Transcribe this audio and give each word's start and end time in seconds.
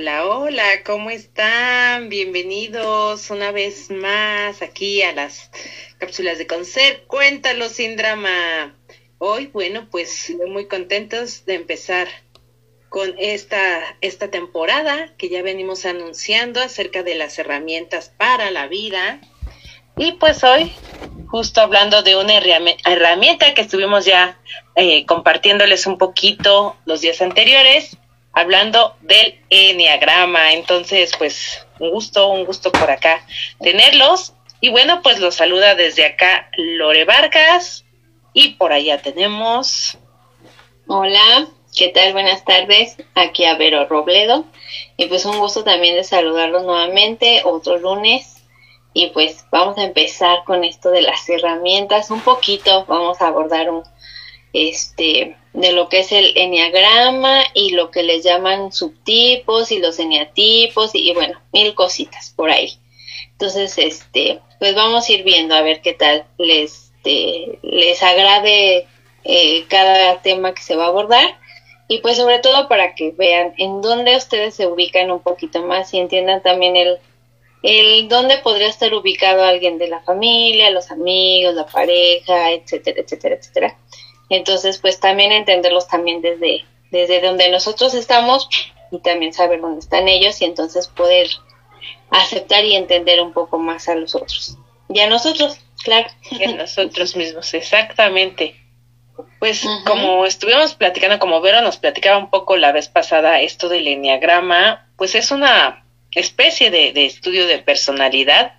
Hola, 0.00 0.26
hola, 0.26 0.84
¿cómo 0.86 1.10
están? 1.10 2.08
Bienvenidos 2.08 3.30
una 3.30 3.50
vez 3.50 3.90
más 3.90 4.62
aquí 4.62 5.02
a 5.02 5.12
las 5.12 5.50
cápsulas 5.98 6.38
de 6.38 6.46
Concer. 6.46 7.02
Cuéntalo 7.08 7.68
sin 7.68 7.96
drama. 7.96 8.76
Hoy, 9.18 9.48
bueno, 9.48 9.88
pues 9.90 10.32
muy 10.46 10.68
contentos 10.68 11.44
de 11.46 11.56
empezar 11.56 12.06
con 12.88 13.12
esta, 13.18 13.80
esta 14.00 14.30
temporada 14.30 15.12
que 15.18 15.30
ya 15.30 15.42
venimos 15.42 15.84
anunciando 15.84 16.60
acerca 16.60 17.02
de 17.02 17.16
las 17.16 17.36
herramientas 17.40 18.12
para 18.16 18.52
la 18.52 18.68
vida. 18.68 19.20
Y 19.96 20.12
pues 20.12 20.44
hoy, 20.44 20.72
justo 21.26 21.60
hablando 21.60 22.04
de 22.04 22.14
una 22.14 22.34
herramienta 22.36 23.52
que 23.52 23.62
estuvimos 23.62 24.04
ya 24.04 24.38
eh, 24.76 25.04
compartiéndoles 25.06 25.88
un 25.88 25.98
poquito 25.98 26.76
los 26.84 27.00
días 27.00 27.20
anteriores, 27.20 27.98
hablando 28.38 28.96
del 29.00 29.40
enneagrama. 29.50 30.52
Entonces, 30.52 31.12
pues 31.18 31.66
un 31.78 31.90
gusto, 31.90 32.28
un 32.28 32.44
gusto 32.44 32.70
por 32.70 32.90
acá 32.90 33.24
tenerlos. 33.60 34.32
Y 34.60 34.70
bueno, 34.70 35.02
pues 35.02 35.18
los 35.18 35.34
saluda 35.34 35.74
desde 35.74 36.06
acá 36.06 36.50
Lore 36.56 37.04
Vargas. 37.04 37.84
Y 38.32 38.50
por 38.50 38.72
allá 38.72 39.02
tenemos. 39.02 39.98
Hola, 40.86 41.48
¿qué 41.76 41.88
tal? 41.88 42.12
Buenas 42.12 42.44
tardes. 42.44 42.96
Aquí 43.14 43.44
a 43.44 43.56
Vero 43.56 43.86
Robledo. 43.86 44.44
Y 44.96 45.06
pues 45.06 45.24
un 45.24 45.38
gusto 45.38 45.64
también 45.64 45.96
de 45.96 46.04
saludarlos 46.04 46.62
nuevamente 46.62 47.42
otro 47.44 47.78
lunes. 47.78 48.36
Y 48.94 49.08
pues 49.08 49.44
vamos 49.50 49.78
a 49.78 49.84
empezar 49.84 50.44
con 50.44 50.64
esto 50.64 50.90
de 50.90 51.02
las 51.02 51.28
herramientas. 51.28 52.10
Un 52.10 52.20
poquito 52.20 52.84
vamos 52.86 53.20
a 53.20 53.28
abordar 53.28 53.70
un, 53.70 53.84
este, 54.52 55.36
de 55.52 55.72
lo 55.72 55.88
que 55.88 56.00
es 56.00 56.12
el 56.12 56.36
enneagrama 56.36 57.42
y 57.54 57.70
lo 57.70 57.90
que 57.90 58.02
les 58.02 58.24
llaman 58.24 58.72
subtipos 58.72 59.72
y 59.72 59.78
los 59.78 59.98
eneatipos 59.98 60.94
y, 60.94 61.12
bueno, 61.14 61.40
mil 61.52 61.74
cositas 61.74 62.32
por 62.36 62.50
ahí. 62.50 62.78
Entonces, 63.32 63.78
este, 63.78 64.40
pues 64.58 64.74
vamos 64.74 65.08
a 65.08 65.12
ir 65.12 65.22
viendo 65.22 65.54
a 65.54 65.62
ver 65.62 65.80
qué 65.80 65.92
tal 65.92 66.26
les, 66.38 66.88
este, 66.98 67.58
les 67.62 68.02
agrade 68.02 68.86
eh, 69.24 69.64
cada 69.68 70.20
tema 70.22 70.54
que 70.54 70.62
se 70.62 70.76
va 70.76 70.86
a 70.86 70.88
abordar 70.88 71.38
y 71.86 71.98
pues 71.98 72.16
sobre 72.16 72.38
todo 72.38 72.68
para 72.68 72.94
que 72.94 73.12
vean 73.12 73.54
en 73.56 73.80
dónde 73.80 74.16
ustedes 74.16 74.54
se 74.54 74.66
ubican 74.66 75.10
un 75.10 75.20
poquito 75.20 75.62
más 75.62 75.94
y 75.94 75.98
entiendan 75.98 76.42
también 76.42 76.76
el, 76.76 76.98
el 77.62 78.08
dónde 78.08 78.38
podría 78.38 78.68
estar 78.68 78.92
ubicado 78.94 79.44
alguien 79.44 79.78
de 79.78 79.88
la 79.88 80.00
familia, 80.00 80.70
los 80.70 80.90
amigos, 80.90 81.54
la 81.54 81.66
pareja, 81.66 82.50
etcétera, 82.52 83.00
etcétera, 83.00 83.36
etcétera. 83.36 83.78
Entonces, 84.30 84.78
pues 84.78 85.00
también 85.00 85.32
entenderlos 85.32 85.88
también 85.88 86.20
desde, 86.20 86.64
desde 86.90 87.20
donde 87.20 87.50
nosotros 87.50 87.94
estamos 87.94 88.48
y 88.90 88.98
también 89.00 89.32
saber 89.32 89.60
dónde 89.60 89.80
están 89.80 90.08
ellos 90.08 90.40
y 90.40 90.44
entonces 90.44 90.88
poder 90.88 91.28
aceptar 92.10 92.64
y 92.64 92.74
entender 92.74 93.20
un 93.20 93.32
poco 93.32 93.58
más 93.58 93.88
a 93.88 93.94
los 93.94 94.14
otros. 94.14 94.56
Y 94.88 95.00
a 95.00 95.08
nosotros, 95.08 95.58
claro. 95.82 96.08
Y 96.30 96.44
a 96.44 96.54
nosotros 96.54 97.16
mismos, 97.16 97.52
exactamente. 97.54 98.56
Pues 99.38 99.66
como 99.84 100.26
estuvimos 100.26 100.74
platicando, 100.74 101.18
como 101.18 101.40
Vero 101.40 101.60
nos 101.60 101.76
platicaba 101.76 102.18
un 102.18 102.30
poco 102.30 102.56
la 102.56 102.72
vez 102.72 102.88
pasada 102.88 103.40
esto 103.40 103.68
del 103.68 103.88
enneagrama, 103.88 104.88
pues 104.96 105.14
es 105.14 105.30
una 105.30 105.84
especie 106.12 106.70
de, 106.70 106.92
de 106.92 107.06
estudio 107.06 107.46
de 107.46 107.58
personalidad 107.58 108.54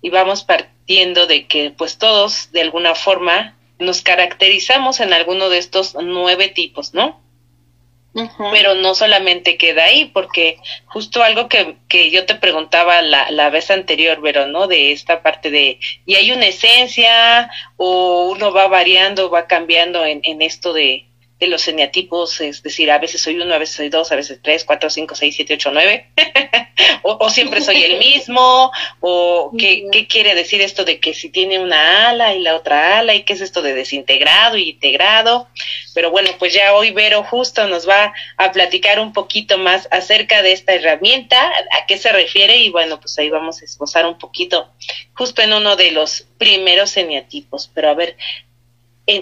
y 0.00 0.10
vamos 0.10 0.44
partiendo 0.44 1.26
de 1.26 1.46
que 1.46 1.72
pues 1.76 1.98
todos 1.98 2.52
de 2.52 2.60
alguna 2.60 2.94
forma 2.94 3.55
nos 3.78 4.02
caracterizamos 4.02 5.00
en 5.00 5.12
alguno 5.12 5.48
de 5.48 5.58
estos 5.58 5.96
nueve 6.00 6.48
tipos, 6.48 6.94
¿no? 6.94 7.20
Pero 8.50 8.74
no 8.74 8.94
solamente 8.94 9.58
queda 9.58 9.84
ahí, 9.84 10.06
porque 10.06 10.58
justo 10.86 11.22
algo 11.22 11.50
que, 11.50 11.76
que 11.86 12.10
yo 12.10 12.24
te 12.24 12.34
preguntaba 12.34 13.02
la, 13.02 13.30
la 13.30 13.50
vez 13.50 13.70
anterior, 13.70 14.18
pero 14.22 14.46
¿no? 14.46 14.66
De 14.68 14.92
esta 14.92 15.22
parte 15.22 15.50
de, 15.50 15.78
¿y 16.06 16.14
hay 16.14 16.32
una 16.32 16.46
esencia 16.46 17.50
o 17.76 18.30
uno 18.30 18.54
va 18.54 18.68
variando, 18.68 19.28
va 19.28 19.46
cambiando 19.46 20.06
en, 20.06 20.20
en 20.22 20.40
esto 20.40 20.72
de, 20.72 21.05
de 21.38 21.48
los 21.48 21.68
eneatipos, 21.68 22.40
es 22.40 22.62
decir, 22.62 22.90
a 22.90 22.98
veces 22.98 23.20
soy 23.20 23.38
uno, 23.38 23.52
a 23.54 23.58
veces 23.58 23.76
soy 23.76 23.90
dos, 23.90 24.10
a 24.10 24.16
veces 24.16 24.40
tres, 24.42 24.64
cuatro, 24.64 24.88
cinco, 24.88 25.14
seis, 25.14 25.36
siete, 25.36 25.54
ocho, 25.54 25.70
nueve, 25.70 26.10
o, 27.02 27.28
siempre 27.28 27.60
soy 27.60 27.84
el 27.84 27.98
mismo, 27.98 28.72
o 29.00 29.52
¿qué, 29.58 29.86
qué 29.92 30.06
quiere 30.06 30.34
decir 30.34 30.62
esto 30.62 30.86
de 30.86 30.98
que 30.98 31.12
si 31.12 31.28
tiene 31.28 31.58
una 31.58 32.08
ala 32.08 32.34
y 32.34 32.40
la 32.40 32.56
otra 32.56 32.98
ala, 32.98 33.14
y 33.14 33.24
qué 33.24 33.34
es 33.34 33.42
esto 33.42 33.60
de 33.60 33.74
desintegrado 33.74 34.56
y 34.56 34.70
integrado. 34.70 35.48
Pero 35.94 36.10
bueno, 36.10 36.30
pues 36.38 36.54
ya 36.54 36.74
hoy 36.74 36.90
Vero 36.90 37.22
justo 37.22 37.66
nos 37.68 37.86
va 37.86 38.14
a 38.38 38.52
platicar 38.52 38.98
un 38.98 39.12
poquito 39.12 39.58
más 39.58 39.88
acerca 39.90 40.40
de 40.42 40.52
esta 40.52 40.72
herramienta, 40.72 41.50
a 41.72 41.86
qué 41.86 41.98
se 41.98 42.12
refiere, 42.12 42.56
y 42.58 42.70
bueno, 42.70 42.98
pues 42.98 43.18
ahí 43.18 43.28
vamos 43.28 43.60
a 43.60 43.64
esbozar 43.66 44.06
un 44.06 44.16
poquito, 44.16 44.70
justo 45.14 45.42
en 45.42 45.52
uno 45.52 45.76
de 45.76 45.90
los 45.90 46.26
primeros 46.38 46.96
eneatipos. 46.96 47.70
Pero 47.74 47.90
a 47.90 47.94
ver, 47.94 48.16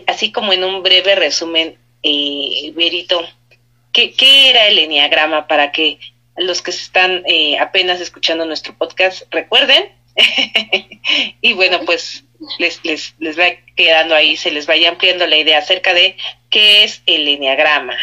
así 0.07 0.31
como 0.31 0.53
en 0.53 0.63
un 0.63 0.83
breve 0.83 1.17
resumen, 1.17 1.79
eh, 2.05 2.73
Verito, 2.75 3.27
¿qué, 3.93 4.13
¿qué, 4.13 4.51
era 4.51 4.69
el 4.69 4.79
enneagrama 4.79 5.49
para 5.49 5.73
que 5.73 5.99
los 6.37 6.63
que 6.63 6.71
están 6.71 7.25
eh, 7.27 7.59
apenas 7.59 8.01
escuchando 8.01 8.45
nuestro 8.45 8.75
podcast 8.77 9.23
recuerden? 9.31 9.91
y 11.41 11.55
bueno, 11.55 11.81
pues 11.87 12.25
les, 12.59 12.85
les, 12.85 13.15
les 13.19 13.39
va 13.39 13.47
quedando 13.75 14.15
ahí, 14.15 14.37
se 14.37 14.51
les 14.51 14.67
vaya 14.67 14.91
ampliando 14.91 15.27
la 15.27 15.37
idea 15.37 15.59
acerca 15.59 15.95
de 15.95 16.17
qué 16.51 16.85
es 16.85 17.03
el 17.07 17.27
enneagrama. 17.27 17.97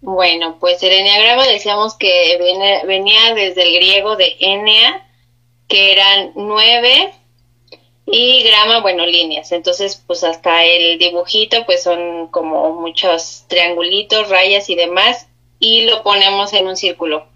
Bueno, 0.00 0.58
pues 0.60 0.82
el 0.82 0.92
enneagrama 0.92 1.46
decíamos 1.46 1.96
que 1.96 2.38
venía 2.86 3.34
desde 3.34 3.62
el 3.62 3.74
griego 3.74 4.16
de 4.16 4.36
ennea, 4.38 5.04
que 5.66 5.92
eran 5.92 6.32
nueve 6.36 7.12
y 8.06 8.42
grama, 8.42 8.80
bueno, 8.80 9.06
líneas. 9.06 9.52
Entonces, 9.52 10.02
pues 10.06 10.24
hasta 10.24 10.64
el 10.64 10.98
dibujito, 10.98 11.64
pues 11.64 11.82
son 11.82 12.28
como 12.28 12.72
muchos 12.72 13.44
triangulitos, 13.48 14.28
rayas 14.28 14.68
y 14.68 14.74
demás, 14.74 15.28
y 15.58 15.82
lo 15.82 16.02
ponemos 16.02 16.52
en 16.52 16.66
un 16.66 16.76
círculo. 16.76 17.26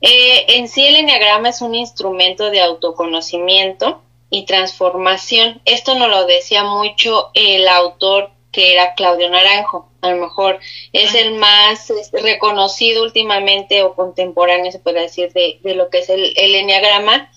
Eh, 0.00 0.56
en 0.56 0.68
sí, 0.68 0.84
el 0.84 0.96
enneagrama 0.96 1.50
es 1.50 1.62
un 1.62 1.74
instrumento 1.74 2.50
de 2.50 2.60
autoconocimiento 2.60 4.02
y 4.30 4.46
transformación. 4.46 5.60
Esto 5.64 5.94
nos 5.94 6.08
lo 6.08 6.26
decía 6.26 6.64
mucho 6.64 7.30
el 7.34 7.68
autor 7.68 8.30
que 8.50 8.72
era 8.72 8.94
Claudio 8.94 9.30
Naranjo. 9.30 9.88
A 10.00 10.10
lo 10.10 10.16
mejor 10.16 10.58
es 10.92 11.14
el 11.14 11.34
más 11.34 11.88
este, 11.90 12.20
reconocido 12.20 13.04
últimamente 13.04 13.82
o 13.84 13.94
contemporáneo, 13.94 14.72
se 14.72 14.80
puede 14.80 15.00
decir, 15.00 15.32
de, 15.32 15.60
de 15.62 15.74
lo 15.76 15.88
que 15.88 16.00
es 16.00 16.10
el, 16.10 16.32
el 16.36 16.54
enneagrama. 16.56 17.30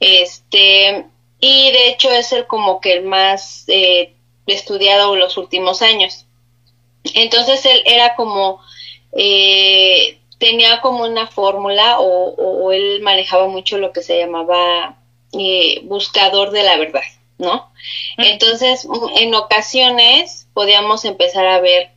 Este, 0.00 1.06
y 1.44 1.72
de 1.72 1.88
hecho 1.88 2.08
es 2.12 2.32
el 2.32 2.46
como 2.46 2.80
que 2.80 2.92
el 2.92 3.04
más 3.04 3.64
eh, 3.66 4.14
estudiado 4.46 5.16
los 5.16 5.36
últimos 5.36 5.82
años. 5.82 6.24
Entonces 7.14 7.66
él 7.66 7.82
era 7.84 8.14
como, 8.14 8.60
eh, 9.12 10.20
tenía 10.38 10.80
como 10.80 11.02
una 11.02 11.26
fórmula 11.26 11.98
o, 11.98 12.70
él 12.70 13.00
manejaba 13.02 13.48
mucho 13.48 13.76
lo 13.78 13.92
que 13.92 14.04
se 14.04 14.20
llamaba 14.20 15.00
eh, 15.32 15.80
buscador 15.82 16.52
de 16.52 16.62
la 16.62 16.76
verdad, 16.76 17.02
¿no? 17.38 17.72
Entonces, 18.18 18.86
en 19.16 19.34
ocasiones 19.34 20.46
podíamos 20.54 21.04
empezar 21.04 21.46
a 21.48 21.60
ver 21.60 21.90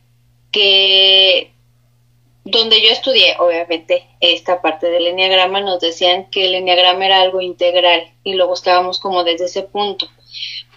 que 0.50 1.52
donde 2.46 2.80
yo 2.80 2.90
estudié, 2.90 3.34
obviamente, 3.40 4.06
esta 4.20 4.62
parte 4.62 4.88
del 4.88 5.08
enneagrama, 5.08 5.60
nos 5.60 5.80
decían 5.80 6.30
que 6.30 6.46
el 6.46 6.54
enneagrama 6.54 7.04
era 7.04 7.20
algo 7.20 7.40
integral 7.40 8.12
y 8.22 8.34
lo 8.34 8.46
buscábamos 8.46 9.00
como 9.00 9.24
desde 9.24 9.46
ese 9.46 9.64
punto, 9.64 10.08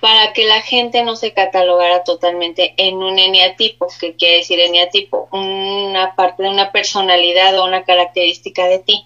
para 0.02 0.34
que 0.34 0.46
la 0.46 0.62
gente 0.62 1.04
no 1.04 1.16
se 1.16 1.32
catalogara 1.34 2.04
totalmente 2.04 2.74
en 2.78 2.96
un 2.98 3.20
eneatipo, 3.20 3.88
que 4.00 4.16
quiere 4.16 4.38
decir 4.38 4.60
eneatipo, 4.60 5.30
una 5.32 6.16
parte 6.16 6.42
de 6.42 6.50
una 6.50 6.72
personalidad 6.72 7.60
o 7.60 7.66
una 7.66 7.84
característica 7.84 8.68
de 8.68 8.80
ti. 8.80 9.06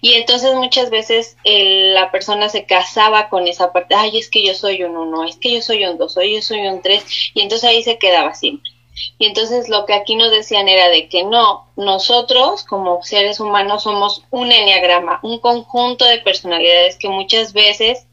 Y 0.00 0.14
entonces 0.14 0.52
muchas 0.54 0.90
veces 0.90 1.36
la 1.44 2.10
persona 2.10 2.48
se 2.48 2.66
casaba 2.66 3.28
con 3.28 3.46
esa 3.46 3.72
parte, 3.72 3.94
ay, 3.94 4.18
es 4.18 4.28
que 4.28 4.44
yo 4.44 4.54
soy 4.54 4.82
un 4.82 4.96
uno, 4.96 5.22
es 5.22 5.36
que 5.36 5.52
yo 5.52 5.62
soy 5.62 5.84
un 5.84 5.96
dos, 5.96 6.16
yo 6.16 6.42
soy 6.42 6.66
un 6.66 6.82
tres, 6.82 7.04
y 7.34 7.40
entonces 7.40 7.70
ahí 7.70 7.84
se 7.84 7.98
quedaba 7.98 8.34
siempre. 8.34 8.73
Y 9.18 9.26
entonces 9.26 9.68
lo 9.68 9.86
que 9.86 9.94
aquí 9.94 10.14
nos 10.16 10.30
decían 10.30 10.68
era 10.68 10.88
de 10.88 11.08
que 11.08 11.24
no, 11.24 11.68
nosotros 11.76 12.64
como 12.64 13.02
seres 13.02 13.40
humanos 13.40 13.82
somos 13.82 14.22
un 14.30 14.52
enneagrama, 14.52 15.20
un 15.22 15.38
conjunto 15.38 16.04
de 16.04 16.18
personalidades 16.18 16.96
que 16.96 17.08
muchas 17.08 17.52
veces 17.52 18.06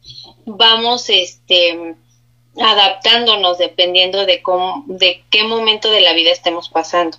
vamos 0.45 1.09
este 1.09 1.95
adaptándonos 2.59 3.57
dependiendo 3.57 4.25
de 4.25 4.41
cómo, 4.41 4.83
de 4.87 5.23
qué 5.29 5.43
momento 5.43 5.89
de 5.89 6.01
la 6.01 6.13
vida 6.13 6.31
estemos 6.31 6.69
pasando. 6.69 7.17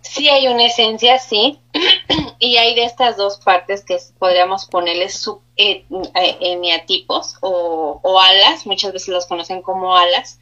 Sí 0.00 0.28
hay 0.28 0.46
una 0.46 0.66
esencia, 0.66 1.18
sí, 1.18 1.58
y 2.38 2.56
hay 2.56 2.74
de 2.74 2.84
estas 2.84 3.16
dos 3.16 3.38
partes 3.38 3.84
que 3.84 3.98
podríamos 4.18 4.66
ponerles 4.66 5.18
sub 5.18 5.40
eh, 5.56 5.84
o, 7.40 8.00
o 8.02 8.20
alas, 8.20 8.64
muchas 8.64 8.92
veces 8.92 9.08
los 9.08 9.26
conocen 9.26 9.60
como 9.60 9.96
alas, 9.96 10.37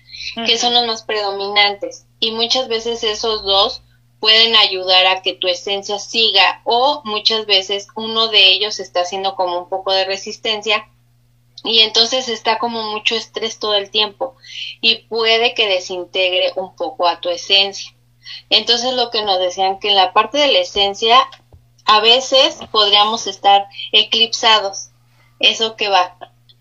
que 0.46 0.58
son 0.58 0.74
los 0.74 0.86
más 0.86 1.02
predominantes 1.02 2.06
y 2.20 2.32
muchas 2.32 2.68
veces 2.68 3.04
esos 3.04 3.42
dos 3.44 3.82
pueden 4.20 4.56
ayudar 4.56 5.06
a 5.06 5.22
que 5.22 5.34
tu 5.34 5.46
esencia 5.46 5.98
siga 5.98 6.62
o 6.64 7.02
muchas 7.04 7.46
veces 7.46 7.88
uno 7.94 8.28
de 8.28 8.48
ellos 8.48 8.80
está 8.80 9.00
haciendo 9.00 9.36
como 9.36 9.58
un 9.58 9.68
poco 9.68 9.92
de 9.92 10.04
resistencia 10.04 10.88
y 11.64 11.80
entonces 11.80 12.28
está 12.28 12.58
como 12.58 12.82
mucho 12.92 13.14
estrés 13.14 13.58
todo 13.58 13.74
el 13.74 13.90
tiempo 13.90 14.36
y 14.80 14.96
puede 15.08 15.54
que 15.54 15.68
desintegre 15.68 16.52
un 16.56 16.76
poco 16.76 17.08
a 17.08 17.20
tu 17.20 17.28
esencia. 17.28 17.92
Entonces 18.50 18.94
lo 18.94 19.10
que 19.10 19.22
nos 19.22 19.38
decían 19.38 19.78
que 19.78 19.88
en 19.88 19.96
la 19.96 20.12
parte 20.12 20.38
de 20.38 20.52
la 20.52 20.58
esencia 20.60 21.18
a 21.84 22.00
veces 22.00 22.58
podríamos 22.70 23.26
estar 23.26 23.66
eclipsados. 23.92 24.90
Eso 25.38 25.76
que 25.76 25.88
va. 25.88 26.16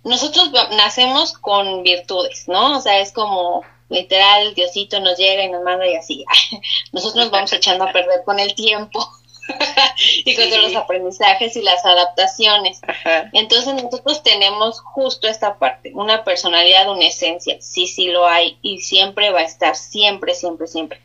Nosotros 0.05 0.51
nacemos 0.71 1.33
con 1.33 1.83
virtudes, 1.83 2.47
¿no? 2.47 2.77
O 2.77 2.81
sea, 2.81 2.99
es 2.99 3.11
como 3.11 3.63
literal, 3.89 4.53
Diosito 4.53 4.99
nos 4.99 5.17
llega 5.17 5.43
y 5.43 5.49
nos 5.49 5.63
manda 5.63 5.87
y 5.87 5.95
así. 5.95 6.23
Nosotros 6.91 7.25
nos 7.25 7.31
vamos 7.31 7.51
echando 7.53 7.83
a 7.85 7.91
perder 7.91 8.23
con 8.23 8.39
el 8.39 8.53
tiempo 8.53 9.07
y 10.25 10.35
con 10.35 10.61
los 10.61 10.75
aprendizajes 10.75 11.55
y 11.55 11.61
las 11.61 11.85
adaptaciones. 11.85 12.81
Entonces 13.33 13.73
nosotros 13.73 14.23
tenemos 14.23 14.79
justo 14.79 15.27
esta 15.27 15.57
parte, 15.57 15.91
una 15.95 16.23
personalidad, 16.23 16.89
una 16.89 17.07
esencia, 17.07 17.57
sí, 17.59 17.87
sí 17.87 18.07
lo 18.07 18.27
hay 18.27 18.57
y 18.61 18.81
siempre 18.81 19.31
va 19.31 19.39
a 19.39 19.45
estar, 19.45 19.75
siempre, 19.75 20.35
siempre, 20.35 20.67
siempre. 20.67 21.01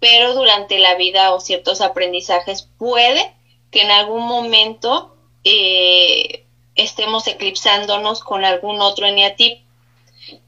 Pero 0.00 0.34
durante 0.34 0.78
la 0.78 0.94
vida 0.94 1.32
o 1.32 1.40
ciertos 1.40 1.80
aprendizajes 1.80 2.68
puede 2.78 3.34
que 3.70 3.82
en 3.82 3.90
algún 3.90 4.26
momento 4.26 5.16
eh, 5.44 6.43
estemos 6.74 7.26
eclipsándonos 7.26 8.22
con 8.22 8.44
algún 8.44 8.80
otro 8.80 9.06
eneatipo 9.06 9.62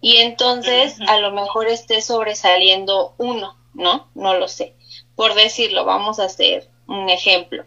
y 0.00 0.16
entonces 0.18 0.98
a 1.06 1.18
lo 1.18 1.32
mejor 1.32 1.68
esté 1.68 2.00
sobresaliendo 2.00 3.14
uno, 3.18 3.56
¿no? 3.74 4.08
No 4.14 4.34
lo 4.34 4.48
sé. 4.48 4.74
Por 5.14 5.34
decirlo, 5.34 5.84
vamos 5.84 6.18
a 6.18 6.24
hacer 6.24 6.68
un 6.86 7.08
ejemplo. 7.08 7.64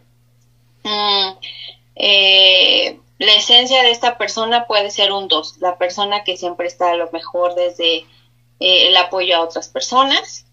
Mm, 0.82 1.30
eh, 1.96 2.98
la 3.18 3.34
esencia 3.34 3.82
de 3.82 3.90
esta 3.90 4.16
persona 4.16 4.66
puede 4.66 4.90
ser 4.90 5.12
un 5.12 5.28
dos, 5.28 5.58
la 5.58 5.76
persona 5.76 6.24
que 6.24 6.36
siempre 6.36 6.66
está 6.66 6.92
a 6.92 6.96
lo 6.96 7.10
mejor 7.12 7.54
desde 7.54 7.98
eh, 7.98 8.06
el 8.88 8.96
apoyo 8.96 9.36
a 9.36 9.42
otras 9.42 9.68
personas, 9.68 10.46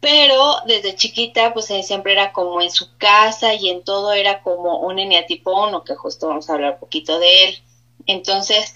pero 0.00 0.56
desde 0.66 0.94
chiquita 0.96 1.52
pues 1.52 1.66
siempre 1.82 2.12
era 2.12 2.32
como 2.32 2.60
en 2.62 2.70
su 2.70 2.96
casa 2.98 3.54
y 3.54 3.68
en 3.68 3.82
todo 3.84 4.12
era 4.12 4.42
como 4.42 4.80
un 4.80 4.98
eneatipo 4.98 5.66
uno, 5.66 5.84
que 5.84 5.94
justo 5.96 6.28
vamos 6.28 6.48
a 6.48 6.54
hablar 6.54 6.74
un 6.74 6.80
poquito 6.80 7.18
de 7.18 7.44
él. 7.46 7.58
Entonces, 8.06 8.74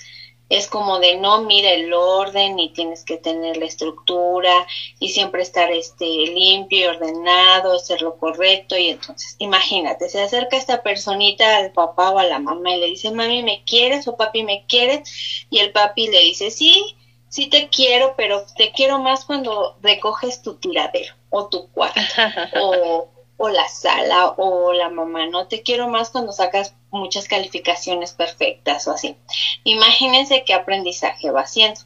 es 0.49 0.67
como 0.69 0.99
de 0.99 1.17
no 1.17 1.43
mira 1.43 1.71
el 1.71 1.93
orden 1.95 2.59
y 2.59 2.73
tienes 2.75 3.05
que 3.05 3.17
tener 3.17 3.57
la 3.57 3.65
estructura 3.65 4.67
y 4.99 5.09
siempre 5.09 5.43
estar 5.43 5.71
este 5.73 6.05
limpio 6.05 6.79
y 6.79 6.85
ordenado, 6.85 7.75
hacer 7.77 8.03
lo 8.03 8.19
correcto 8.19 8.77
y 8.77 8.89
entonces 8.91 9.37
imagínate, 9.39 10.11
se 10.11 10.21
acerca 10.21 10.59
esta 10.59 10.83
personita 10.83 11.57
al 11.57 11.73
papá 11.73 12.11
o 12.11 12.19
a 12.19 12.25
la 12.25 12.39
mamá 12.39 12.75
y 12.77 12.81
le 12.81 12.87
dice, 12.87 13.11
"Mami, 13.13 13.43
¿me 13.43 13.65
quieres?" 13.65 14.07
o 14.09 14.17
"Papi, 14.17 14.43
¿me 14.43 14.67
quieres?" 14.67 15.09
y 15.51 15.59
el 15.61 15.73
papi 15.73 16.09
le 16.09 16.21
dice, 16.21 16.51
"Sí, 16.51 16.97
sí 17.33 17.49
te 17.49 17.69
quiero, 17.69 18.15
pero 18.17 18.45
te 18.57 18.71
quiero 18.71 19.01
más 19.01 19.25
cuando 19.25 19.77
recoges 19.83 20.43
tu 20.43 20.55
tiradero 20.55 21.15
o 21.31 21.49
tu 21.49 21.69
cuarto 21.73 22.01
o 22.61 23.09
o 23.43 23.49
la 23.49 23.69
sala 23.69 24.35
o 24.37 24.73
la 24.73 24.89
mamá, 24.89 25.27
no 25.27 25.49
te 25.49 25.63
quiero 25.63 25.89
más 25.89 26.11
cuando 26.11 26.33
sacas 26.33 26.77
muchas 26.93 27.27
calificaciones 27.27 28.13
perfectas 28.13 28.87
o 28.87 28.93
así. 28.93 29.17
Imagínense 29.65 30.45
qué 30.45 30.55
aprendizaje 30.55 31.29
va 31.33 31.41
haciendo. 31.41 31.81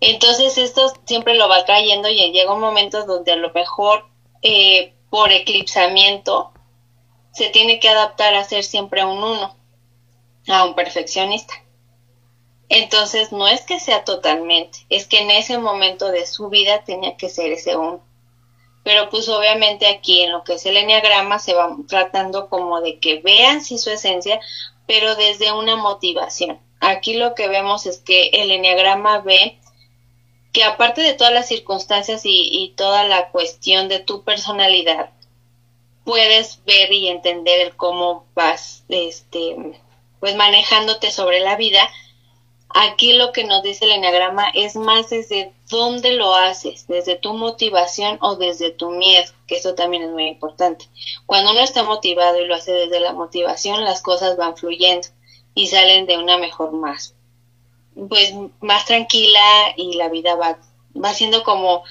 Entonces 0.00 0.56
esto 0.56 0.94
siempre 1.04 1.34
lo 1.34 1.46
va 1.46 1.66
trayendo 1.66 2.08
y 2.08 2.32
llega 2.32 2.54
un 2.54 2.60
momento 2.60 3.04
donde 3.04 3.32
a 3.32 3.36
lo 3.36 3.52
mejor 3.52 4.06
eh, 4.40 4.94
por 5.10 5.30
eclipsamiento 5.30 6.52
se 7.32 7.50
tiene 7.50 7.78
que 7.78 7.90
adaptar 7.90 8.34
a 8.34 8.44
ser 8.44 8.64
siempre 8.64 9.04
un 9.04 9.22
uno, 9.22 9.54
a 10.48 10.64
un 10.64 10.74
perfeccionista. 10.74 11.52
Entonces 12.70 13.32
no 13.32 13.46
es 13.46 13.60
que 13.62 13.80
sea 13.80 14.04
totalmente, 14.04 14.78
es 14.88 15.06
que 15.06 15.18
en 15.18 15.30
ese 15.30 15.58
momento 15.58 16.10
de 16.10 16.24
su 16.24 16.48
vida 16.48 16.82
tenía 16.84 17.16
que 17.18 17.28
ser 17.28 17.52
ese 17.52 17.76
uno 17.76 18.02
pero 18.82 19.10
pues 19.10 19.28
obviamente 19.28 19.86
aquí 19.86 20.22
en 20.22 20.32
lo 20.32 20.42
que 20.44 20.54
es 20.54 20.66
el 20.66 20.76
enneagrama 20.76 21.38
se 21.38 21.54
va 21.54 21.76
tratando 21.86 22.48
como 22.48 22.80
de 22.80 22.98
que 22.98 23.20
vean 23.20 23.62
si 23.62 23.78
su 23.78 23.90
esencia, 23.90 24.40
pero 24.86 25.14
desde 25.16 25.52
una 25.52 25.76
motivación. 25.76 26.58
Aquí 26.80 27.14
lo 27.14 27.34
que 27.34 27.48
vemos 27.48 27.86
es 27.86 27.98
que 27.98 28.28
el 28.32 28.50
enneagrama 28.50 29.20
ve 29.20 29.58
que 30.52 30.64
aparte 30.64 31.02
de 31.02 31.12
todas 31.12 31.32
las 31.32 31.46
circunstancias 31.46 32.24
y, 32.24 32.48
y 32.50 32.70
toda 32.70 33.04
la 33.04 33.30
cuestión 33.30 33.88
de 33.88 34.00
tu 34.00 34.24
personalidad, 34.24 35.10
puedes 36.04 36.64
ver 36.64 36.92
y 36.92 37.08
entender 37.08 37.76
cómo 37.76 38.26
vas, 38.34 38.84
este, 38.88 39.78
pues 40.18 40.34
manejándote 40.34 41.12
sobre 41.12 41.40
la 41.40 41.56
vida, 41.56 41.88
Aquí 42.72 43.14
lo 43.14 43.32
que 43.32 43.44
nos 43.44 43.64
dice 43.64 43.84
el 43.84 43.90
enneagrama 43.90 44.48
es 44.54 44.76
más 44.76 45.10
desde 45.10 45.52
dónde 45.68 46.12
lo 46.12 46.34
haces, 46.34 46.86
desde 46.86 47.16
tu 47.16 47.34
motivación 47.34 48.18
o 48.20 48.36
desde 48.36 48.70
tu 48.70 48.90
miedo, 48.90 49.24
que 49.48 49.56
eso 49.56 49.74
también 49.74 50.04
es 50.04 50.10
muy 50.10 50.28
importante. 50.28 50.86
Cuando 51.26 51.50
uno 51.50 51.60
está 51.60 51.82
motivado 51.82 52.40
y 52.40 52.46
lo 52.46 52.54
hace 52.54 52.72
desde 52.72 53.00
la 53.00 53.12
motivación, 53.12 53.82
las 53.82 54.02
cosas 54.02 54.36
van 54.36 54.56
fluyendo 54.56 55.08
y 55.52 55.66
salen 55.66 56.06
de 56.06 56.18
una 56.18 56.38
mejor 56.38 56.70
más, 56.72 57.14
pues 58.08 58.34
más 58.60 58.84
tranquila 58.84 59.74
y 59.76 59.94
la 59.94 60.08
vida 60.08 60.36
va, 60.36 60.60
va 60.94 61.12
siendo 61.12 61.42
como 61.42 61.82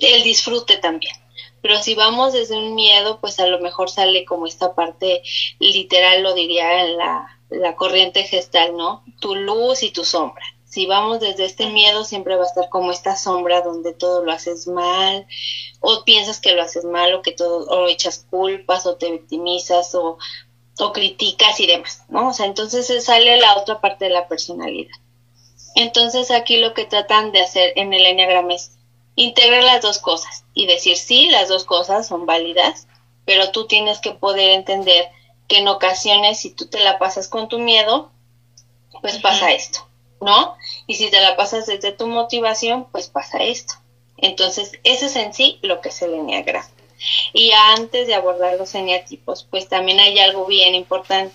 el 0.00 0.22
disfrute 0.24 0.78
también. 0.78 1.14
Pero 1.62 1.78
si 1.78 1.94
vamos 1.94 2.32
desde 2.32 2.56
un 2.56 2.74
miedo, 2.74 3.20
pues 3.20 3.38
a 3.38 3.46
lo 3.46 3.60
mejor 3.60 3.88
sale 3.88 4.24
como 4.24 4.46
esta 4.46 4.74
parte 4.74 5.22
literal, 5.60 6.24
lo 6.24 6.34
diría 6.34 6.84
en 6.84 6.96
la 6.96 7.37
la 7.50 7.76
corriente 7.76 8.24
gestal, 8.24 8.76
¿no? 8.76 9.04
Tu 9.20 9.34
luz 9.34 9.82
y 9.82 9.90
tu 9.90 10.04
sombra. 10.04 10.44
Si 10.64 10.86
vamos 10.86 11.20
desde 11.20 11.46
este 11.46 11.70
miedo, 11.70 12.04
siempre 12.04 12.36
va 12.36 12.44
a 12.44 12.46
estar 12.46 12.68
como 12.68 12.92
esta 12.92 13.16
sombra 13.16 13.62
donde 13.62 13.94
todo 13.94 14.22
lo 14.22 14.32
haces 14.32 14.66
mal, 14.66 15.26
o 15.80 16.04
piensas 16.04 16.40
que 16.40 16.52
lo 16.52 16.62
haces 16.62 16.84
mal, 16.84 17.14
o 17.14 17.22
que 17.22 17.32
todo, 17.32 17.66
o 17.68 17.88
echas 17.88 18.26
culpas, 18.30 18.84
o 18.84 18.96
te 18.96 19.10
victimizas, 19.10 19.94
o, 19.94 20.18
o 20.78 20.92
criticas 20.92 21.58
y 21.60 21.66
demás, 21.66 22.04
¿no? 22.08 22.28
O 22.28 22.32
sea, 22.34 22.46
entonces 22.46 23.02
sale 23.02 23.38
la 23.38 23.56
otra 23.56 23.80
parte 23.80 24.04
de 24.04 24.10
la 24.10 24.28
personalidad. 24.28 24.94
Entonces 25.74 26.30
aquí 26.30 26.58
lo 26.58 26.74
que 26.74 26.84
tratan 26.84 27.32
de 27.32 27.40
hacer 27.40 27.72
en 27.76 27.94
el 27.94 28.04
enneagrama 28.04 28.54
es 28.54 28.72
integrar 29.14 29.64
las 29.64 29.80
dos 29.80 29.98
cosas 29.98 30.44
y 30.52 30.66
decir, 30.66 30.96
sí, 30.96 31.28
las 31.30 31.48
dos 31.48 31.64
cosas 31.64 32.06
son 32.06 32.26
válidas, 32.26 32.86
pero 33.24 33.50
tú 33.52 33.66
tienes 33.66 34.00
que 34.00 34.12
poder 34.12 34.50
entender 34.50 35.08
que 35.48 35.58
en 35.58 35.68
ocasiones 35.68 36.38
si 36.40 36.50
tú 36.50 36.66
te 36.66 36.80
la 36.80 36.98
pasas 36.98 37.28
con 37.28 37.48
tu 37.48 37.58
miedo, 37.58 38.12
pues 39.00 39.18
pasa 39.18 39.52
esto, 39.52 39.88
¿no? 40.20 40.56
Y 40.86 40.94
si 40.94 41.10
te 41.10 41.20
la 41.20 41.36
pasas 41.36 41.66
desde 41.66 41.92
tu 41.92 42.06
motivación, 42.06 42.86
pues 42.92 43.08
pasa 43.08 43.38
esto. 43.38 43.74
Entonces, 44.16 44.72
ese 44.84 45.06
es 45.06 45.16
en 45.16 45.32
sí 45.32 45.58
lo 45.62 45.80
que 45.80 45.88
es 45.88 46.02
el 46.02 46.14
enneagrama. 46.14 46.68
Y 47.32 47.52
antes 47.52 48.06
de 48.06 48.14
abordar 48.14 48.56
los 48.58 48.74
eneatipos, 48.74 49.46
pues 49.48 49.68
también 49.68 50.00
hay 50.00 50.18
algo 50.18 50.46
bien 50.46 50.74
importante 50.74 51.34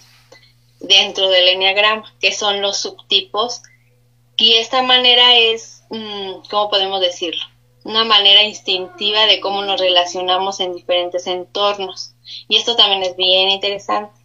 dentro 0.80 1.30
del 1.30 1.48
enneagrama, 1.48 2.14
que 2.20 2.34
son 2.34 2.62
los 2.62 2.78
subtipos. 2.78 3.62
Y 4.36 4.56
esta 4.56 4.82
manera 4.82 5.36
es, 5.38 5.84
mm, 5.90 6.50
¿cómo 6.50 6.70
podemos 6.70 7.00
decirlo? 7.00 7.46
Una 7.86 8.04
manera 8.04 8.44
instintiva 8.44 9.26
de 9.26 9.40
cómo 9.40 9.64
nos 9.64 9.80
relacionamos 9.80 10.60
en 10.60 10.74
diferentes 10.74 11.28
entornos. 11.28 12.13
Y 12.48 12.58
esto 12.58 12.76
también 12.76 13.04
es 13.04 13.16
bien 13.16 13.50
interesante. 13.50 14.20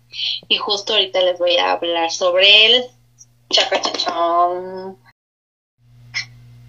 Y 0.48 0.56
justo 0.56 0.94
ahorita 0.94 1.20
les 1.22 1.38
voy 1.38 1.56
a 1.56 1.72
hablar 1.72 2.10
sobre 2.10 2.66
él. 2.66 2.84
Chacachachón. 3.50 4.98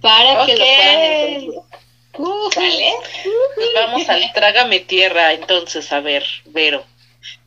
Para 0.01 0.45
que 0.45 0.57
lo 0.57 0.65
puedan 0.65 1.01
entender. 1.01 1.61
Pues 3.55 3.69
vamos 3.75 4.09
al 4.09 4.33
Trágame 4.33 4.81
Tierra, 4.81 5.33
entonces, 5.33 5.91
a 5.93 6.01
ver, 6.01 6.25
Vero. 6.45 6.83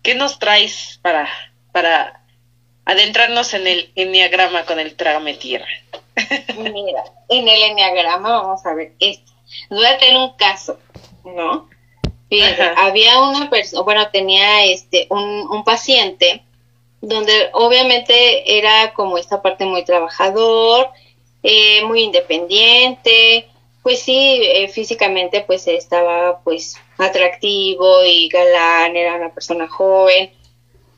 ¿Qué 0.02 0.14
nos 0.14 0.38
traes 0.38 0.98
para, 1.02 1.28
para 1.72 2.22
adentrarnos 2.84 3.52
en 3.54 3.66
el 3.66 3.92
enneagrama 3.96 4.64
con 4.64 4.80
el 4.80 4.96
Trágame 4.96 5.34
Tierra? 5.34 5.68
Mira, 6.56 7.04
en 7.28 7.48
el 7.48 7.62
enneagrama 7.62 8.40
vamos 8.40 8.64
a 8.64 8.74
ver 8.74 8.92
esto. 8.98 9.32
Voy 9.68 9.84
a 9.84 9.98
tener 9.98 10.16
un 10.16 10.36
caso, 10.36 10.78
¿no? 11.24 11.68
Había 12.76 13.20
una 13.20 13.50
persona, 13.50 13.82
bueno, 13.82 14.08
tenía 14.10 14.64
este 14.64 15.06
un, 15.10 15.46
un 15.50 15.64
paciente 15.64 16.42
donde 17.02 17.50
obviamente 17.52 18.58
era 18.58 18.94
como 18.94 19.18
esta 19.18 19.42
parte 19.42 19.66
muy 19.66 19.84
trabajador, 19.84 20.88
eh, 21.42 21.84
muy 21.84 22.02
independiente, 22.02 23.48
pues 23.82 24.00
sí, 24.00 24.40
eh, 24.40 24.68
físicamente 24.68 25.42
pues 25.42 25.66
estaba 25.66 26.40
pues 26.44 26.76
atractivo 26.98 28.04
y 28.04 28.28
galán, 28.28 28.96
era 28.96 29.16
una 29.16 29.34
persona 29.34 29.68
joven 29.68 30.30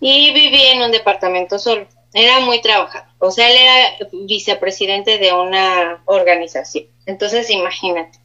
y 0.00 0.32
vivía 0.32 0.72
en 0.72 0.82
un 0.82 0.92
departamento 0.92 1.58
solo, 1.58 1.86
era 2.12 2.40
muy 2.40 2.60
trabajador, 2.60 3.08
o 3.18 3.30
sea, 3.30 3.50
él 3.50 3.56
era 3.56 4.08
vicepresidente 4.12 5.16
de 5.16 5.32
una 5.32 6.02
organización, 6.04 6.84
entonces 7.06 7.48
imagínate, 7.48 8.18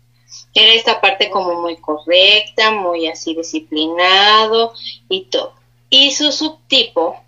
Era 0.54 0.74
esta 0.74 1.02
parte 1.02 1.30
como 1.30 1.62
muy 1.62 1.78
correcta, 1.78 2.72
muy 2.72 3.08
así 3.08 3.36
disciplinado 3.36 4.74
y 5.08 5.26
todo. 5.26 5.54
Y 5.90 6.12
su 6.12 6.32
subtipo, 6.32 7.22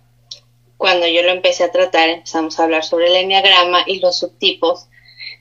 cuando 0.76 1.06
yo 1.06 1.22
lo 1.22 1.30
empecé 1.30 1.64
a 1.64 1.72
tratar, 1.72 2.08
empezamos 2.08 2.58
a 2.58 2.64
hablar 2.64 2.84
sobre 2.84 3.08
el 3.08 3.16
enneagrama 3.16 3.84
y 3.86 4.00
los 4.00 4.18
subtipos 4.18 4.86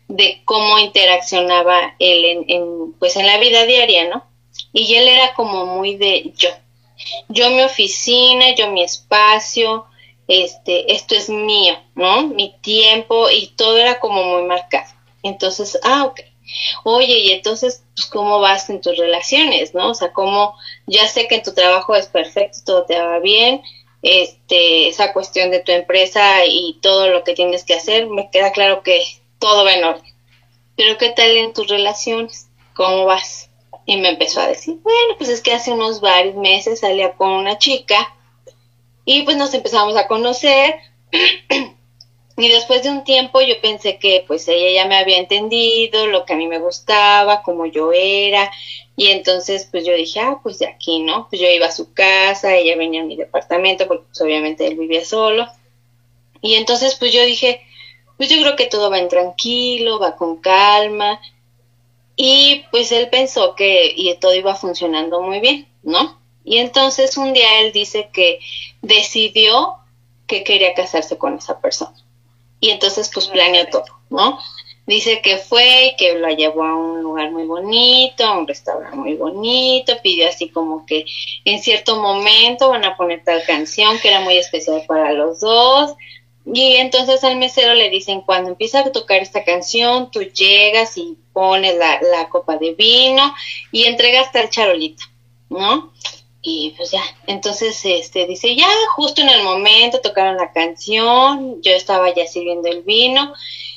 de 0.08 0.42
cómo 0.46 0.78
interaccionaba 0.80 1.96
él 2.00 2.46
en, 2.48 2.94
pues 2.94 3.16
en 3.16 3.26
la 3.26 3.38
vida 3.38 3.66
diaria, 3.66 4.10
¿no? 4.10 4.26
Y 4.74 4.94
él 4.96 5.08
era 5.08 5.34
como 5.34 5.66
muy 5.66 5.96
de 5.96 6.34
yo. 6.36 6.50
Yo 7.30 7.50
mi 7.50 7.62
oficina, 7.62 8.54
yo 8.56 8.72
mi 8.72 8.84
espacio, 8.84 9.86
este, 10.28 10.94
esto 10.94 11.16
es 11.16 11.30
mío, 11.30 11.78
¿no? 11.96 12.28
Mi 12.28 12.56
tiempo 12.62 13.30
y 13.30 13.48
todo 13.48 13.78
era 13.78 14.00
como 14.00 14.24
muy 14.24 14.44
marcado. 14.44 14.90
Entonces, 15.24 15.80
ah, 15.84 16.06
ok. 16.06 16.22
Oye, 16.84 17.20
y 17.20 17.32
entonces, 17.32 17.84
pues, 17.96 18.08
¿cómo 18.08 18.40
vas 18.40 18.70
en 18.70 18.82
tus 18.82 18.98
relaciones, 18.98 19.74
no? 19.74 19.92
O 19.92 19.94
sea, 19.94 20.12
cómo, 20.14 20.56
ya 20.88 21.08
sé 21.08 21.28
que 21.28 21.36
en 21.36 21.44
tu 21.44 21.54
trabajo 21.54 21.96
es 21.96 22.08
perfecto, 22.08 22.60
todo 22.66 22.86
te 22.86 23.00
va 23.00 23.20
bien, 23.20 23.62
este, 24.02 24.88
esa 24.88 25.14
cuestión 25.14 25.52
de 25.52 25.60
tu 25.60 25.72
empresa 25.72 26.46
y 26.46 26.80
todo 26.82 27.08
lo 27.08 27.24
que 27.24 27.34
tienes 27.34 27.64
que 27.64 27.76
hacer, 27.76 28.08
me 28.08 28.30
queda 28.32 28.52
claro 28.52 28.84
que 28.84 29.04
todo 29.40 29.64
va 29.64 29.74
en 29.74 29.84
orden. 29.84 30.14
Pero 30.76 30.98
¿qué 30.98 31.10
tal 31.10 31.36
en 31.38 31.54
tus 31.54 31.68
relaciones? 31.68 32.48
¿Cómo 32.76 33.06
vas? 33.06 33.50
Y 33.86 33.98
me 33.98 34.10
empezó 34.10 34.42
a 34.42 34.48
decir, 34.48 34.78
bueno, 34.82 35.16
pues 35.18 35.30
es 35.30 35.42
que 35.42 35.54
hace 35.54 35.72
unos 35.72 36.02
varios 36.02 36.36
meses 36.36 36.80
salía 36.80 37.14
con 37.14 37.32
una 37.32 37.58
chica 37.58 38.16
y 39.06 39.24
pues 39.24 39.38
nos 39.38 39.54
empezamos 39.54 39.96
a 39.98 40.08
conocer. 40.08 40.76
y 42.42 42.50
después 42.50 42.84
de 42.84 42.90
un 42.90 43.04
tiempo 43.04 43.42
yo 43.42 43.60
pensé 43.62 43.98
que 43.98 44.24
pues 44.28 44.48
ella 44.48 44.84
ya 44.84 44.88
me 44.88 44.98
había 44.98 45.18
entendido 45.18 46.08
lo 46.08 46.26
que 46.26 46.34
a 46.34 46.38
mí 46.38 46.48
me 46.48 46.60
gustaba, 46.60 47.44
como 47.44 47.66
yo 47.66 47.92
era. 47.94 48.52
Y 48.96 49.08
entonces 49.08 49.68
pues 49.70 49.86
yo 49.86 49.94
dije, 49.94 50.20
ah, 50.20 50.40
pues 50.42 50.60
de 50.60 50.68
aquí, 50.68 51.00
¿no? 51.00 51.28
Pues 51.30 51.42
yo 51.42 51.48
iba 51.48 51.68
a 51.68 51.72
su 51.72 51.94
casa, 51.94 52.56
ella 52.56 52.76
venía 52.78 53.02
a 53.02 53.06
mi 53.06 53.16
departamento 53.16 53.88
porque 53.88 54.06
pues 54.08 54.22
obviamente 54.22 54.68
él 54.68 54.78
vivía 54.78 55.06
solo. 55.06 55.48
Y 56.42 56.56
entonces 56.56 56.96
pues 56.96 57.14
yo 57.14 57.24
dije, 57.24 57.62
pues 58.18 58.30
yo 58.30 58.42
creo 58.42 58.56
que 58.56 58.68
todo 58.68 58.90
va 58.90 59.00
en 59.00 59.10
tranquilo, 59.10 60.00
va 60.00 60.16
con 60.16 60.38
calma. 60.38 61.20
Y 62.16 62.66
pues 62.72 62.92
él 62.92 63.10
pensó 63.10 63.56
que 63.56 63.94
y 63.96 64.16
todo 64.20 64.34
iba 64.36 64.56
funcionando 64.56 65.22
muy 65.22 65.40
bien, 65.40 65.68
¿no? 65.84 66.20
Y 66.44 66.58
entonces 66.58 67.18
un 67.18 67.34
día 67.34 67.62
él 67.62 67.72
dice 67.72 68.10
que 68.14 68.40
decidió 68.82 69.76
que 70.28 70.44
quería 70.44 70.74
casarse 70.74 71.18
con 71.18 71.38
esa 71.38 71.60
persona. 71.60 71.96
Y 72.62 72.70
entonces 72.70 73.12
pues 73.14 73.28
planeó 73.28 73.68
todo, 73.68 73.86
¿no? 74.10 74.40
Dice 74.88 75.22
que 75.22 75.38
fue 75.38 75.88
y 75.88 75.96
que 75.96 76.16
lo 76.16 76.30
llevó 76.30 76.64
a 76.64 76.76
un 76.76 77.02
lugar 77.02 77.32
muy 77.32 77.46
bonito, 77.46 78.26
a 78.26 78.38
un 78.38 78.48
restaurante 78.48 78.98
muy 78.98 79.16
bonito, 79.16 79.94
pidió 80.02 80.28
así 80.28 80.50
como 80.50 80.86
que 80.86 81.06
en 81.46 81.62
cierto 81.62 82.00
momento 82.02 82.70
van 82.70 82.86
a 82.86 82.96
poner 82.98 83.24
tal 83.24 83.44
canción 83.44 84.00
que 84.00 84.08
era 84.10 84.22
muy 84.22 84.38
especial 84.38 84.84
para 84.88 85.12
los 85.12 85.40
dos. 85.42 85.96
Y 86.46 86.76
entonces 86.78 87.24
al 87.24 87.38
mesero 87.38 87.76
le 87.76 87.90
dicen, 87.90 88.22
cuando 88.22 88.50
empieza 88.50 88.80
a 88.80 88.92
tocar 88.92 89.22
esta 89.22 89.44
canción, 89.44 90.10
tú 90.10 90.22
llegas 90.22 90.98
y 90.98 91.18
pones 91.34 91.76
la, 91.78 92.02
la 92.02 92.30
copa 92.30 92.58
de 92.58 92.74
vino 92.74 93.34
y 93.72 93.84
entregas 93.84 94.32
tal 94.32 94.50
charolita, 94.50 95.04
¿no? 95.50 95.92
Y 96.42 96.74
pues 96.76 96.92
ya, 96.92 97.04
entonces 97.28 97.80
este 97.84 98.26
dice, 98.26 98.56
ya 98.56 98.68
justo 98.96 99.22
en 99.22 99.30
el 99.30 99.44
momento 99.44 100.02
tocaron 100.02 100.38
la 100.38 100.52
canción, 100.52 101.62
yo 101.62 101.72
estaba 101.72 102.14
ya 102.14 102.26
sirviendo 102.26 102.68
el 102.68 102.82
vino 102.82 103.34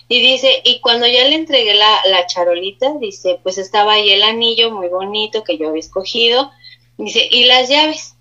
y 0.08 0.20
dice, 0.20 0.62
y 0.64 0.80
cuando 0.80 1.06
ya 1.06 1.24
le 1.24 1.34
entregué 1.34 1.74
la, 1.74 2.00
la 2.06 2.26
charolita, 2.26 2.92
dice, 3.00 3.40
pues 3.42 3.58
estaba 3.58 3.94
ahí 3.94 4.10
el 4.10 4.22
anillo 4.22 4.70
muy 4.70 4.88
bonito 4.88 5.44
que 5.44 5.58
yo 5.58 5.68
había 5.68 5.80
escogido, 5.80 6.50
dice, 6.98 7.26
y 7.30 7.44
las 7.44 7.68
llaves. 7.68 8.14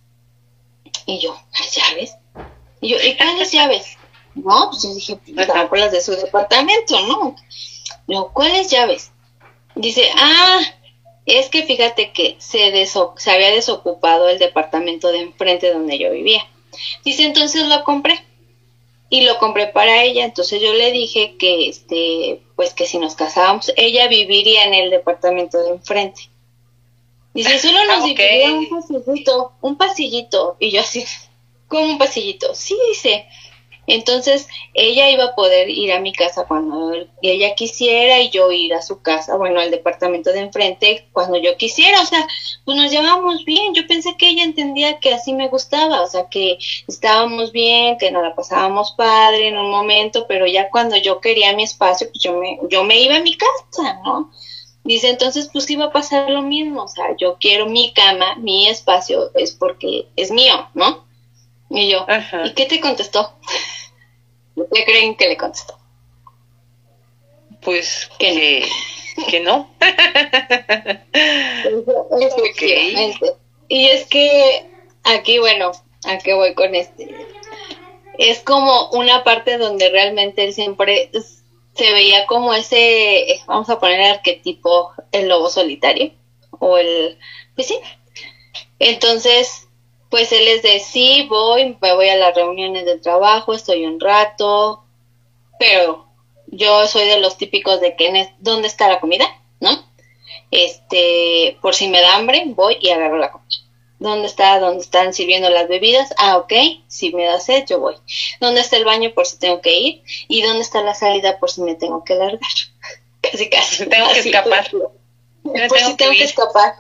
Y 1.06 1.20
yo, 1.20 1.38
¿las 1.58 1.76
llaves? 1.76 2.16
Y 2.80 2.90
yo, 2.90 2.98
¿y 3.02 3.16
cuáles 3.16 3.52
llaves? 3.52 3.98
No, 4.36 4.72
pues 4.72 4.82
yo 4.82 4.92
dije, 4.96 5.20
pues 5.36 5.48
las 5.80 5.92
de 5.92 6.02
su 6.02 6.16
departamento, 6.16 7.00
¿no? 7.02 7.36
Yo, 8.08 8.32
¿cuáles 8.34 8.68
llaves? 8.72 9.12
Dice, 9.76 10.10
ah, 10.18 10.60
es 11.26 11.50
que 11.50 11.64
fíjate 11.64 12.12
que 12.12 12.36
se, 12.40 12.86
se 12.86 13.32
había 13.32 13.52
desocupado 13.52 14.28
el 14.30 14.40
departamento 14.40 15.12
de 15.12 15.22
enfrente 15.22 15.72
donde 15.72 15.98
yo 15.98 16.12
vivía. 16.12 16.46
Dice, 17.06 17.24
entonces 17.26 17.66
lo 17.68 17.84
compré. 17.84 18.16
Y 19.10 19.22
lo 19.22 19.38
compré 19.38 19.68
para 19.68 20.04
ella. 20.04 20.26
Entonces 20.26 20.62
yo 20.62 20.74
le 20.74 20.92
dije 20.92 21.36
que, 21.38 21.70
este, 21.70 22.42
pues 22.56 22.74
que 22.74 22.86
si 22.86 22.98
nos 22.98 23.16
casábamos, 23.16 23.72
ella 23.78 24.08
viviría 24.08 24.66
en 24.66 24.74
el 24.74 24.90
departamento 24.90 25.62
de 25.64 25.70
enfrente. 25.70 26.30
Dice, 27.34 27.60
solo 27.60 27.86
nos 27.88 28.12
okay. 28.12 28.44
un 28.46 28.70
pasillito, 28.70 29.54
un 29.62 29.78
pasillito. 29.78 30.58
Y 30.60 30.72
yo 30.72 30.82
así, 30.82 31.06
como 31.68 31.86
un 31.86 31.98
pasillito. 31.98 32.54
Sí, 32.54 32.78
dice, 32.90 33.28
entonces 33.86 34.48
ella 34.74 35.10
iba 35.10 35.26
a 35.26 35.36
poder 35.36 35.70
ir 35.70 35.92
a 35.92 36.00
mi 36.00 36.14
casa 36.14 36.46
cuando 36.48 36.94
ella 37.22 37.54
quisiera 37.56 38.20
y 38.22 38.30
yo 38.30 38.52
ir 38.52 38.74
a 38.74 38.82
su 38.82 39.02
casa, 39.02 39.36
bueno, 39.36 39.60
al 39.60 39.72
departamento 39.72 40.32
de 40.32 40.40
enfrente 40.40 41.08
cuando 41.12 41.38
yo 41.38 41.58
quisiera, 41.58 42.02
o 42.02 42.06
sea, 42.06 42.26
pues 42.64 42.78
nos 42.78 42.92
llevamos 42.92 43.44
bien. 43.44 43.74
Yo 43.74 43.86
pensé 43.88 44.16
que 44.18 44.30
ella 44.30 44.44
entendía 44.44 45.00
que 45.00 45.14
así 45.14 45.34
me 45.34 45.50
gustaba, 45.50 46.02
o 46.02 46.08
sea, 46.08 46.30
que 46.30 46.58
estábamos 46.88 47.52
bien, 47.52 47.98
que 47.98 48.12
nos 48.12 48.24
la 48.24 48.36
pasábamos 48.36 48.94
padre 48.98 49.50
en 49.50 49.58
un 49.58 49.70
momento, 49.70 50.26
pero 50.28 50.48
ya 50.48 50.70
cuando 50.70 50.96
yo 50.98 51.20
quería 51.20 51.54
mi 51.54 51.64
espacio, 51.64 52.08
pues 52.10 52.24
yo 52.24 52.38
me, 52.38 52.60
yo 52.70 52.84
me 52.86 53.02
iba 53.02 53.18
a 53.18 53.22
mi 53.22 53.38
casa, 53.38 54.00
¿no? 54.06 54.32
Dice, 54.86 55.10
entonces 55.10 55.50
pues 55.52 55.70
iba 55.70 55.86
a 55.86 55.92
pasar 55.92 56.30
lo 56.30 56.42
mismo, 56.42 56.84
o 56.84 56.88
sea, 56.88 57.16
yo 57.18 57.38
quiero 57.40 57.68
mi 57.68 57.94
cama, 57.94 58.36
mi 58.36 58.68
espacio, 58.68 59.32
es 59.34 59.52
porque 59.52 60.08
es 60.16 60.32
mío, 60.32 60.68
¿no? 60.74 61.06
Y 61.70 61.90
yo, 61.90 62.06
¿y 62.46 62.52
qué 62.54 62.66
te 62.66 62.80
contestó? 62.80 63.34
¿Qué 64.56 64.86
creen 64.86 65.16
que 65.16 65.30
le 65.30 65.38
contestó? 65.38 65.80
Pues 67.62 68.10
que, 68.20 68.68
que 69.30 69.40
no. 69.40 69.74
Y 73.74 73.88
es 73.88 74.06
que 74.06 74.70
aquí, 75.04 75.40
bueno, 75.40 75.72
¿a 76.06 76.18
qué 76.20 76.34
voy 76.34 76.54
con 76.54 76.76
este? 76.76 77.10
Es 78.18 78.40
como 78.42 78.90
una 78.92 79.24
parte 79.24 79.58
donde 79.58 79.90
realmente 79.90 80.44
él 80.44 80.54
siempre 80.54 81.10
se 81.74 81.92
veía 81.92 82.28
como 82.28 82.54
ese, 82.54 83.42
vamos 83.48 83.70
a 83.70 83.80
poner 83.80 84.00
el 84.00 84.12
arquetipo, 84.12 84.92
el 85.12 85.28
lobo 85.28 85.50
solitario, 85.50 86.12
o 86.60 86.78
el, 86.78 87.18
pues 87.56 87.68
sí. 87.68 87.80
Entonces, 88.78 89.68
pues 90.14 90.32
él 90.32 90.48
es 90.48 90.62
de 90.62 90.80
sí, 90.80 91.26
voy, 91.28 91.76
me 91.82 91.96
voy 91.96 92.08
a 92.08 92.16
las 92.16 92.36
reuniones 92.36 92.86
de 92.86 93.00
trabajo, 93.00 93.52
estoy 93.52 93.88
un 93.88 94.00
rato, 94.00 94.84
pero 95.58 96.06
yo 96.46 96.86
soy 96.86 97.08
de 97.08 97.20
los 97.20 97.36
típicos 97.36 97.82
de 97.82 97.96
que, 97.96 98.30
¿dónde 98.38 98.68
está 98.68 98.88
la 98.88 99.00
comida? 99.00 99.26
¿No? 99.60 99.72
Este, 100.52 101.58
por 101.64 101.74
si 101.74 101.88
me 101.88 102.00
da 102.00 102.14
hambre, 102.14 102.44
voy 102.46 102.78
y 102.80 102.92
agarro 102.92 103.18
la 103.18 103.32
comida. 103.32 103.50
¿Dónde 103.98 104.28
está? 104.28 104.60
¿Dónde 104.60 104.84
están 104.84 105.16
sirviendo 105.16 105.50
las 105.50 105.68
bebidas? 105.68 106.14
Ah, 106.20 106.38
ok. 106.38 106.54
Si 106.88 107.12
me 107.12 107.26
da 107.26 107.40
sed, 107.40 107.66
yo 107.68 107.80
voy. 107.80 107.96
¿Dónde 108.40 108.62
está 108.62 108.78
el 108.78 108.86
baño 108.86 109.16
por 109.16 109.26
si 109.26 109.40
tengo 109.40 109.62
que 109.62 109.80
ir? 109.80 110.04
¿Y 110.28 110.44
dónde 110.44 110.62
está 110.62 110.84
la 110.84 110.94
salida 110.94 111.40
por 111.40 111.50
si 111.50 111.62
me 111.62 111.74
tengo 111.74 112.04
que 112.04 112.14
largar? 112.14 112.40
casi, 113.22 113.50
casi. 113.50 113.88
Tengo 113.88 114.14
que 114.14 114.20
escapar. 114.20 114.70
Por, 114.70 114.92
si 115.80 115.98
tengo 115.98 116.12
que 116.12 116.24
escapar. 116.24 116.76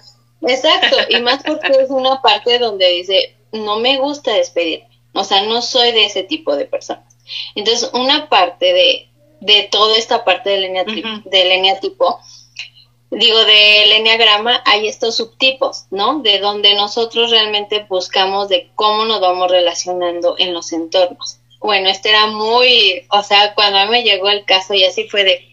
Exacto, 0.47 0.97
y 1.09 1.21
más 1.21 1.43
porque 1.43 1.71
es 1.81 1.89
una 1.89 2.21
parte 2.21 2.59
donde 2.59 2.87
dice, 2.89 3.35
no 3.51 3.79
me 3.79 3.97
gusta 3.97 4.33
despedirme, 4.33 4.89
o 5.13 5.23
sea, 5.23 5.43
no 5.43 5.61
soy 5.61 5.91
de 5.91 6.05
ese 6.05 6.23
tipo 6.23 6.55
de 6.55 6.65
personas. 6.65 7.13
Entonces, 7.55 7.89
una 7.93 8.29
parte 8.29 8.73
de, 8.73 9.09
de 9.39 9.67
toda 9.71 9.97
esta 9.97 10.23
parte 10.23 10.49
del, 10.49 10.65
eneatipo, 10.65 12.19
digo, 13.11 13.39
del 13.39 13.91
eneagrama, 13.91 14.61
hay 14.65 14.87
estos 14.87 15.17
subtipos, 15.17 15.85
¿no? 15.91 16.19
De 16.19 16.39
donde 16.39 16.73
nosotros 16.75 17.31
realmente 17.31 17.85
buscamos 17.89 18.49
de 18.49 18.71
cómo 18.75 19.05
nos 19.05 19.21
vamos 19.21 19.51
relacionando 19.51 20.35
en 20.37 20.53
los 20.53 20.71
entornos. 20.71 21.39
Bueno, 21.59 21.89
este 21.89 22.09
era 22.09 22.27
muy, 22.27 23.05
o 23.09 23.23
sea, 23.23 23.53
cuando 23.53 23.79
a 23.79 23.85
mí 23.85 23.91
me 23.91 24.03
llegó 24.03 24.29
el 24.29 24.45
caso 24.45 24.73
y 24.73 24.83
así 24.83 25.07
fue 25.07 25.23
de... 25.23 25.49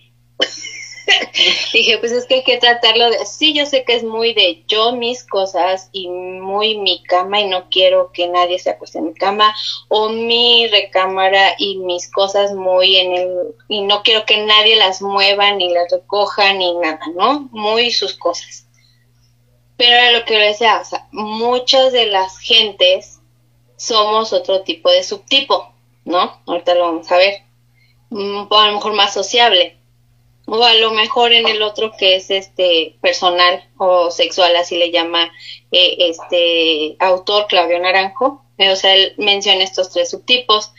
dije, 1.72 1.98
pues 1.98 2.12
es 2.12 2.26
que 2.26 2.36
hay 2.36 2.44
que 2.44 2.58
tratarlo 2.58 3.10
de, 3.10 3.24
sí, 3.26 3.54
yo 3.54 3.66
sé 3.66 3.84
que 3.84 3.94
es 3.94 4.04
muy 4.04 4.34
de 4.34 4.64
yo 4.66 4.92
mis 4.92 5.24
cosas 5.24 5.88
y 5.92 6.08
muy 6.08 6.78
mi 6.78 7.02
cama 7.02 7.40
y 7.40 7.46
no 7.46 7.68
quiero 7.70 8.12
que 8.12 8.28
nadie 8.28 8.58
se 8.58 8.70
acueste 8.70 8.98
en 8.98 9.06
mi 9.06 9.14
cama 9.14 9.54
o 9.88 10.08
mi 10.08 10.66
recámara 10.68 11.54
y 11.58 11.78
mis 11.78 12.10
cosas 12.10 12.54
muy 12.54 12.96
en 12.96 13.12
el, 13.12 13.54
y 13.68 13.82
no 13.82 14.02
quiero 14.02 14.24
que 14.24 14.38
nadie 14.44 14.76
las 14.76 15.02
mueva 15.02 15.52
ni 15.52 15.72
las 15.72 15.90
recoja 15.90 16.52
ni 16.52 16.74
nada, 16.74 17.00
¿no? 17.14 17.48
Muy 17.52 17.90
sus 17.90 18.14
cosas. 18.14 18.66
Pero 19.76 19.92
era 19.92 20.12
lo 20.12 20.24
que 20.24 20.34
yo 20.34 20.40
decía, 20.40 20.80
o 20.80 20.84
sea, 20.84 21.08
muchas 21.10 21.92
de 21.92 22.06
las 22.06 22.38
gentes 22.38 23.20
somos 23.76 24.32
otro 24.32 24.62
tipo 24.62 24.90
de 24.90 25.02
subtipo, 25.02 25.72
¿no? 26.04 26.42
Ahorita 26.46 26.74
lo 26.74 26.82
vamos 26.82 27.10
a 27.10 27.16
ver. 27.16 27.42
Mm, 28.10 28.46
a 28.50 28.66
lo 28.66 28.74
mejor 28.74 28.92
más 28.92 29.14
sociable 29.14 29.79
o 30.50 30.64
a 30.64 30.74
lo 30.74 30.90
mejor 30.90 31.32
en 31.32 31.46
el 31.46 31.62
otro 31.62 31.92
que 31.96 32.16
es 32.16 32.30
este 32.30 32.96
personal 33.00 33.68
o 33.78 34.10
sexual, 34.10 34.56
así 34.56 34.76
le 34.76 34.90
llama 34.90 35.30
eh, 35.70 35.96
este 35.98 36.96
autor 36.98 37.46
Claudio 37.46 37.78
Naranjo, 37.78 38.44
o 38.58 38.76
sea, 38.76 38.94
él 38.94 39.14
menciona 39.16 39.62
estos 39.62 39.90
tres 39.90 40.10
subtipos. 40.10 40.72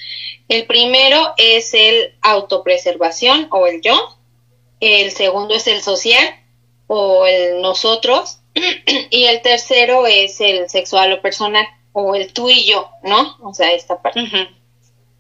El 0.50 0.66
primero 0.66 1.34
es 1.38 1.74
el 1.74 2.16
autopreservación 2.22 3.48
o 3.52 3.66
el 3.66 3.82
yo, 3.82 4.18
el 4.82 5.12
segundo 5.12 5.56
es 5.56 5.66
el 5.68 5.82
social 5.82 6.36
o 6.88 7.26
el 7.26 7.62
nosotros, 7.62 8.40
y 9.10 9.24
el 9.24 9.42
tercero 9.42 10.06
es 10.06 10.42
el 10.42 10.70
sexual 10.70 11.14
o 11.14 11.22
personal 11.22 11.66
o 11.94 12.14
el 12.16 12.34
tú 12.34 12.50
y 12.50 12.66
yo, 12.66 12.90
¿no? 13.04 13.38
O 13.42 13.54
sea, 13.54 13.72
esta 13.72 14.02
parte. 14.02 14.20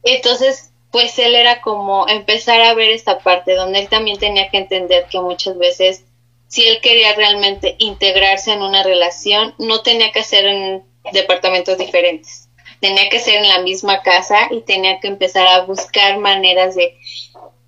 Entonces, 0.04 0.71
pues 0.92 1.18
él 1.20 1.36
era 1.36 1.62
como 1.62 2.08
empezar 2.08 2.62
a 2.62 2.74
ver 2.74 2.90
esta 2.90 3.20
parte 3.20 3.56
donde 3.56 3.80
él 3.80 3.90
también 3.90 4.20
tenía 4.20 4.50
que 4.50 4.58
entender 4.58 5.06
que 5.10 5.20
muchas 5.20 5.58
veces 5.58 6.04
si 6.48 6.68
él 6.68 6.82
quería 6.82 7.16
realmente 7.16 7.76
integrarse 7.80 8.52
en 8.52 8.62
una 8.62 8.84
relación, 8.84 9.56
no 9.58 9.84
tenía 9.84 10.12
que 10.12 10.22
ser 10.22 10.46
en 10.46 10.84
departamentos 11.14 11.78
diferentes, 11.78 12.50
tenía 12.82 13.08
que 13.08 13.20
ser 13.20 13.36
en 13.36 13.48
la 13.48 13.60
misma 13.60 14.02
casa 14.02 14.50
y 14.52 14.60
tenía 14.62 15.00
que 15.00 15.08
empezar 15.08 15.48
a 15.48 15.64
buscar 15.64 16.18
maneras 16.18 16.76
de 16.76 16.98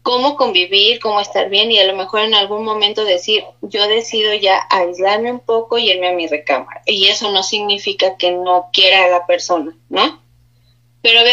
cómo 0.01 0.35
convivir, 0.35 0.99
cómo 0.99 1.21
estar 1.21 1.49
bien 1.49 1.71
y 1.71 1.79
a 1.79 1.85
lo 1.85 1.95
mejor 1.95 2.21
en 2.21 2.35
algún 2.35 2.65
momento 2.65 3.05
decir, 3.05 3.45
yo 3.61 3.87
decido 3.87 4.33
ya 4.33 4.67
aislarme 4.69 5.31
un 5.31 5.39
poco 5.39 5.77
y 5.77 5.89
irme 5.89 6.09
a 6.09 6.13
mi 6.13 6.27
recámara. 6.27 6.81
Y 6.85 7.07
eso 7.07 7.31
no 7.31 7.41
significa 7.41 8.17
que 8.17 8.31
no 8.31 8.69
quiera 8.73 9.05
a 9.05 9.07
la 9.07 9.25
persona, 9.25 9.73
¿no? 9.87 10.21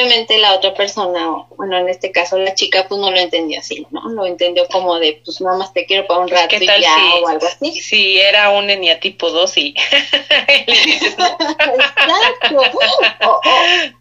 Obviamente 0.01 0.39
la 0.39 0.55
otra 0.55 0.73
persona, 0.73 1.45
bueno, 1.57 1.77
en 1.79 1.89
este 1.89 2.11
caso 2.11 2.39
la 2.39 2.55
chica, 2.55 2.87
pues 2.89 3.01
no 3.01 3.11
lo 3.11 3.19
entendió 3.19 3.59
así, 3.59 3.87
¿no? 3.91 4.09
Lo 4.09 4.25
entendió 4.25 4.67
como 4.69 4.99
de, 4.99 5.21
pues 5.25 5.41
nada 5.41 5.59
más 5.59 5.73
te 5.73 5.85
quiero 5.85 6.07
para 6.07 6.21
un 6.21 6.29
rato 6.29 6.57
y 6.57 6.67
ya, 6.67 6.97
o 7.23 7.29
algo 7.29 7.47
así. 7.47 7.73
Si 7.81 8.19
era 8.19 8.51
un 8.51 8.71
eniatipo 8.71 9.31
2 9.31 9.57
y 9.59 9.75
Exacto. 10.49 11.51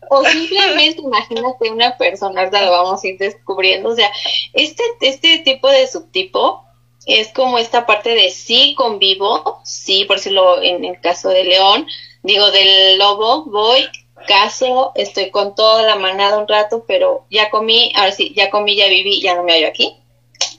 O, 0.10 0.24
simplemente 0.26 1.02
imagínate 1.02 1.72
una 1.72 1.98
persona, 1.98 2.42
ahorita 2.42 2.62
lo 2.62 2.72
vamos 2.72 3.04
a 3.04 3.08
ir 3.08 3.18
descubriendo, 3.18 3.90
o 3.90 3.96
sea, 3.96 4.10
este, 4.54 4.84
este 5.02 5.40
tipo 5.40 5.68
de 5.70 5.88
subtipo 5.88 6.64
es 7.06 7.30
como 7.34 7.58
esta 7.58 7.86
parte 7.86 8.16
de 8.16 8.30
sí 8.30 8.74
convivo, 8.76 9.60
sí, 9.64 10.06
por 10.06 10.18
decirlo 10.18 10.62
en 10.62 10.86
el 10.86 11.00
caso 11.02 11.30
de 11.30 11.44
León, 11.44 11.88
digo 12.24 12.52
del 12.52 12.98
lobo, 12.98 13.46
voy, 13.46 13.88
caso, 14.28 14.92
estoy 14.96 15.32
con 15.32 15.56
toda 15.56 15.84
la 15.84 15.96
manada 15.96 16.38
un 16.38 16.48
rato, 16.48 16.86
pero 16.88 17.26
ya 17.30 17.50
comí, 17.50 17.92
ahora 17.96 18.12
sí, 18.12 18.34
ya 18.36 18.50
comí, 18.50 18.76
ya 18.76 18.88
viví, 18.88 19.22
ya 19.22 19.36
no 19.36 19.44
me 19.44 19.54
hallo 19.54 19.68
aquí, 19.68 19.98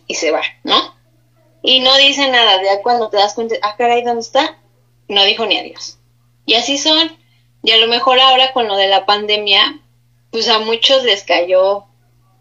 y 0.06 0.14
se 0.14 0.30
va, 0.30 0.42
¿no? 0.64 0.94
Y 1.62 1.80
no 1.80 1.96
dice 1.96 2.28
nada, 2.28 2.62
ya 2.62 2.82
cuando 2.82 3.10
te 3.10 3.18
das 3.18 3.34
cuenta, 3.34 3.56
ah, 3.62 3.76
caray, 3.76 4.02
¿dónde 4.02 4.22
está? 4.22 4.58
No 5.08 5.24
dijo 5.24 5.46
ni 5.46 5.58
adiós. 5.58 5.98
Y 6.46 6.54
así 6.54 6.78
son, 6.78 7.16
y 7.62 7.72
a 7.72 7.78
lo 7.78 7.88
mejor 7.88 8.18
ahora 8.18 8.52
con 8.52 8.66
lo 8.66 8.76
de 8.76 8.88
la 8.88 9.06
pandemia, 9.06 9.80
pues 10.30 10.48
a 10.48 10.58
muchos 10.60 11.04
les 11.04 11.24
cayó 11.24 11.84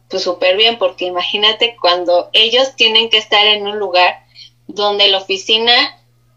pues 0.09 0.23
súper 0.23 0.57
bien, 0.57 0.79
porque 0.79 1.05
imagínate 1.05 1.77
cuando 1.79 2.29
ellos 2.33 2.75
tienen 2.75 3.09
que 3.09 3.19
estar 3.19 3.45
en 3.45 3.67
un 3.67 3.77
lugar 3.77 4.25
donde 4.67 5.07
la 5.07 5.19
oficina 5.19 5.73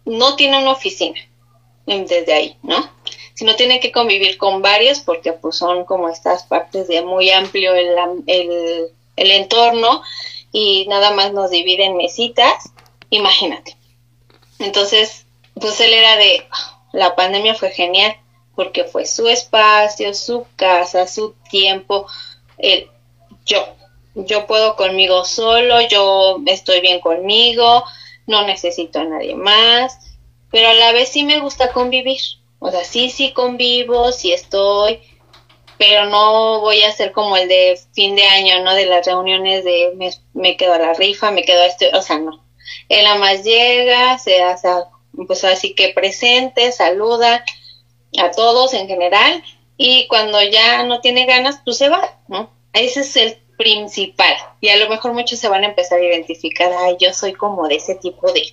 no 0.05 0.37
tiene 0.37 0.59
una 0.59 0.73
oficina, 0.73 1.19
desde 1.87 2.33
ahí, 2.33 2.59
¿no? 2.62 2.91
Sino 3.43 3.57
tiene 3.57 3.81
que 3.81 3.91
convivir 3.91 4.39
con 4.39 4.63
varios 4.63 5.01
porque 5.01 5.33
pues 5.33 5.57
son 5.57 5.85
como 5.85 6.09
estas 6.09 6.45
partes 6.45 6.87
de 6.87 7.03
muy 7.03 7.29
amplio 7.31 7.75
el, 7.75 7.89
el, 8.29 8.87
el 9.17 9.31
entorno 9.33 10.00
y 10.52 10.87
nada 10.87 11.11
más 11.11 11.33
nos 11.33 11.50
dividen 11.50 11.97
mesitas, 11.97 12.71
imagínate. 13.11 13.76
Entonces, 14.61 15.26
pues 15.55 15.81
él 15.81 15.93
era 15.93 16.17
de, 16.19 16.47
la 16.93 17.17
pandemia 17.17 17.57
fue 17.57 17.73
genial 17.73 18.17
porque 18.55 18.85
fue 18.85 19.07
su 19.07 19.26
espacio, 19.26 20.15
su 20.15 20.47
casa, 20.55 21.09
su 21.09 21.35
tiempo, 21.50 22.07
el 22.59 22.89
yo. 23.45 23.67
Yo 24.15 24.47
puedo 24.47 24.76
conmigo 24.76 25.25
solo, 25.25 25.81
yo 25.89 26.39
estoy 26.47 26.81
bien 26.81 27.00
conmigo, 27.00 27.83
no 28.28 28.47
necesito 28.47 29.00
a 29.00 29.05
nadie 29.05 29.35
más, 29.35 29.99
pero 30.52 30.69
a 30.69 30.75
la 30.75 30.93
vez 30.93 31.09
sí 31.09 31.25
me 31.25 31.41
gusta 31.41 31.73
convivir. 31.73 32.21
O 32.65 32.71
sea, 32.71 32.85
sí, 32.85 33.11
sí 33.11 33.33
convivo, 33.33 34.13
sí 34.13 34.33
estoy, 34.33 35.01
pero 35.79 36.07
no 36.07 36.61
voy 36.61 36.81
a 36.83 36.93
ser 36.93 37.11
como 37.11 37.37
el 37.37 37.49
de 37.49 37.77
fin 37.93 38.15
de 38.15 38.23
año, 38.23 38.63
¿no? 38.63 38.73
De 38.73 38.87
las 38.87 39.05
reuniones 39.05 39.65
de 39.65 39.93
me, 40.33 40.57
quedo 40.57 40.75
a 40.75 40.79
la 40.79 40.95
rifa, 40.95 41.33
me 41.33 41.43
quedo 41.43 41.61
a 41.61 41.67
este, 41.67 41.91
o 41.93 42.01
sea, 42.01 42.21
no. 42.21 42.45
Él 42.89 43.03
nada 43.03 43.19
más 43.19 43.43
llega, 43.43 44.17
se 44.19 44.43
hace, 44.43 44.69
pues 45.27 45.43
así 45.43 45.75
que 45.75 45.89
presente, 45.89 46.71
saluda 46.71 47.45
a 48.17 48.31
todos 48.31 48.75
en 48.75 48.87
general 48.87 49.43
y 49.77 50.07
cuando 50.07 50.41
ya 50.41 50.85
no 50.85 51.01
tiene 51.01 51.27
ganas, 51.27 51.59
pues 51.65 51.79
se 51.79 51.89
va, 51.89 52.17
¿no? 52.29 52.49
Ese 52.73 53.01
es 53.01 53.17
el 53.17 53.39
principal. 53.59 54.37
Y 54.61 54.69
a 54.69 54.77
lo 54.77 54.89
mejor 54.89 55.15
muchos 55.15 55.41
se 55.41 55.49
van 55.49 55.65
a 55.65 55.69
empezar 55.69 55.99
a 55.99 56.05
identificar, 56.05 56.71
ay, 56.79 56.97
yo 57.01 57.13
soy 57.13 57.33
como 57.33 57.67
de 57.67 57.75
ese 57.75 57.97
tipo 57.97 58.31
de, 58.31 58.45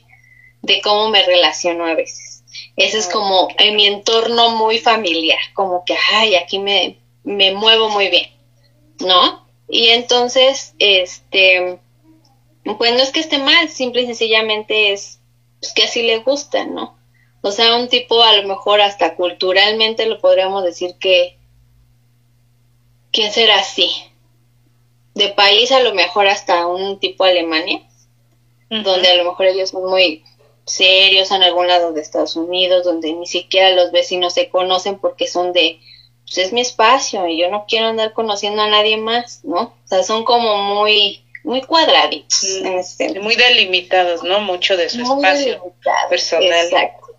de 0.64 0.82
cómo 0.82 1.10
me 1.10 1.22
relaciono 1.22 1.86
a 1.86 1.94
veces. 1.94 2.29
Ese 2.76 2.98
es 2.98 3.08
como 3.08 3.48
en 3.58 3.76
mi 3.76 3.86
entorno 3.86 4.52
muy 4.52 4.80
familiar, 4.80 5.40
como 5.54 5.84
que, 5.86 5.96
ay, 6.12 6.36
aquí 6.36 6.60
me, 6.60 6.98
me 7.24 7.52
muevo 7.54 7.90
muy 7.90 8.10
bien, 8.10 8.30
¿no? 9.00 9.46
Y 9.68 9.88
entonces, 9.90 10.74
este, 10.80 11.80
pues 12.78 12.94
no 12.94 13.00
es 13.00 13.12
que 13.12 13.20
esté 13.20 13.38
mal, 13.38 13.70
simple 13.70 14.02
y 14.02 14.06
sencillamente 14.08 14.92
es 14.92 15.20
pues, 15.60 15.74
que 15.74 15.84
así 15.84 16.02
le 16.04 16.20
gusta, 16.20 16.66
¿no? 16.66 16.98
O 17.42 17.52
sea, 17.52 17.76
un 17.78 17.88
tipo 17.88 18.22
a 18.22 18.36
lo 18.38 18.48
mejor 18.48 18.82
hasta 18.82 19.16
culturalmente 19.16 20.06
lo 20.06 20.20
podríamos 20.20 20.64
decir 20.64 20.96
que, 21.00 21.38
¿quién 23.12 23.32
será 23.32 23.60
así? 23.60 23.90
De 25.14 25.30
país 25.30 25.72
a 25.72 25.82
lo 25.82 25.94
mejor 25.94 26.28
hasta 26.28 26.68
un 26.68 27.00
tipo 27.00 27.24
Alemania, 27.24 27.82
donde 28.70 29.08
a 29.10 29.16
lo 29.16 29.24
mejor 29.24 29.48
ellos 29.48 29.70
son 29.70 29.90
muy 29.90 30.24
serios 30.70 31.32
en 31.32 31.44
algún 31.44 31.68
lado 31.68 31.92
de 31.94 32.02
Estados 32.02 32.36
Unidos, 32.36 32.84
donde 32.84 33.14
ni 33.14 33.28
siquiera 33.28 33.72
los 33.72 33.92
vecinos 33.92 34.34
se 34.34 34.50
conocen 34.50 35.00
porque 35.00 35.28
son 35.28 35.54
de, 35.54 35.80
pues 36.26 36.38
es 36.38 36.54
mi 36.54 36.62
espacio 36.62 37.28
y 37.28 37.38
yo 37.38 37.50
no 37.50 37.66
quiero 37.68 37.88
andar 37.88 38.14
conociendo 38.14 38.62
a 38.62 38.68
nadie 38.68 38.98
más, 38.98 39.44
¿no? 39.44 39.62
O 39.62 39.88
sea, 39.88 40.04
son 40.04 40.24
como 40.24 40.58
muy, 40.58 41.24
muy 41.44 41.62
cuadraditos. 41.62 42.62
Mm, 42.62 43.22
muy 43.22 43.36
delimitados, 43.36 44.24
¿no? 44.24 44.40
Mucho 44.42 44.78
de 44.78 44.90
su 44.90 45.02
espacio 45.02 45.74
personal. 46.10 46.66
Exacto. 46.66 47.10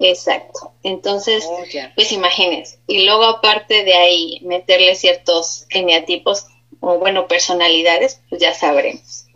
Exacto. 0.00 0.72
Entonces, 0.82 1.44
oh, 1.46 1.62
pues 1.94 2.10
imagínense. 2.12 2.78
Y 2.86 3.04
luego 3.04 3.24
aparte 3.24 3.84
de 3.84 3.94
ahí 3.94 4.40
meterle 4.42 4.94
ciertos 4.94 5.66
geniatipos 5.68 6.46
o 6.80 6.98
bueno, 6.98 7.28
personalidades, 7.28 8.20
pues 8.30 8.40
ya 8.40 8.54
sabremos. 8.54 9.26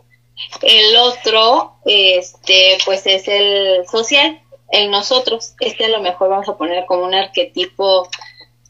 El 0.61 0.97
otro, 0.97 1.75
este, 1.85 2.77
pues 2.85 3.05
es 3.05 3.27
el 3.27 3.87
social, 3.87 4.41
el 4.71 4.91
nosotros. 4.91 5.53
Este 5.59 5.85
a 5.85 5.89
lo 5.89 6.01
mejor 6.01 6.29
vamos 6.29 6.49
a 6.49 6.57
poner 6.57 6.85
como 6.85 7.05
un 7.05 7.13
arquetipo, 7.13 8.09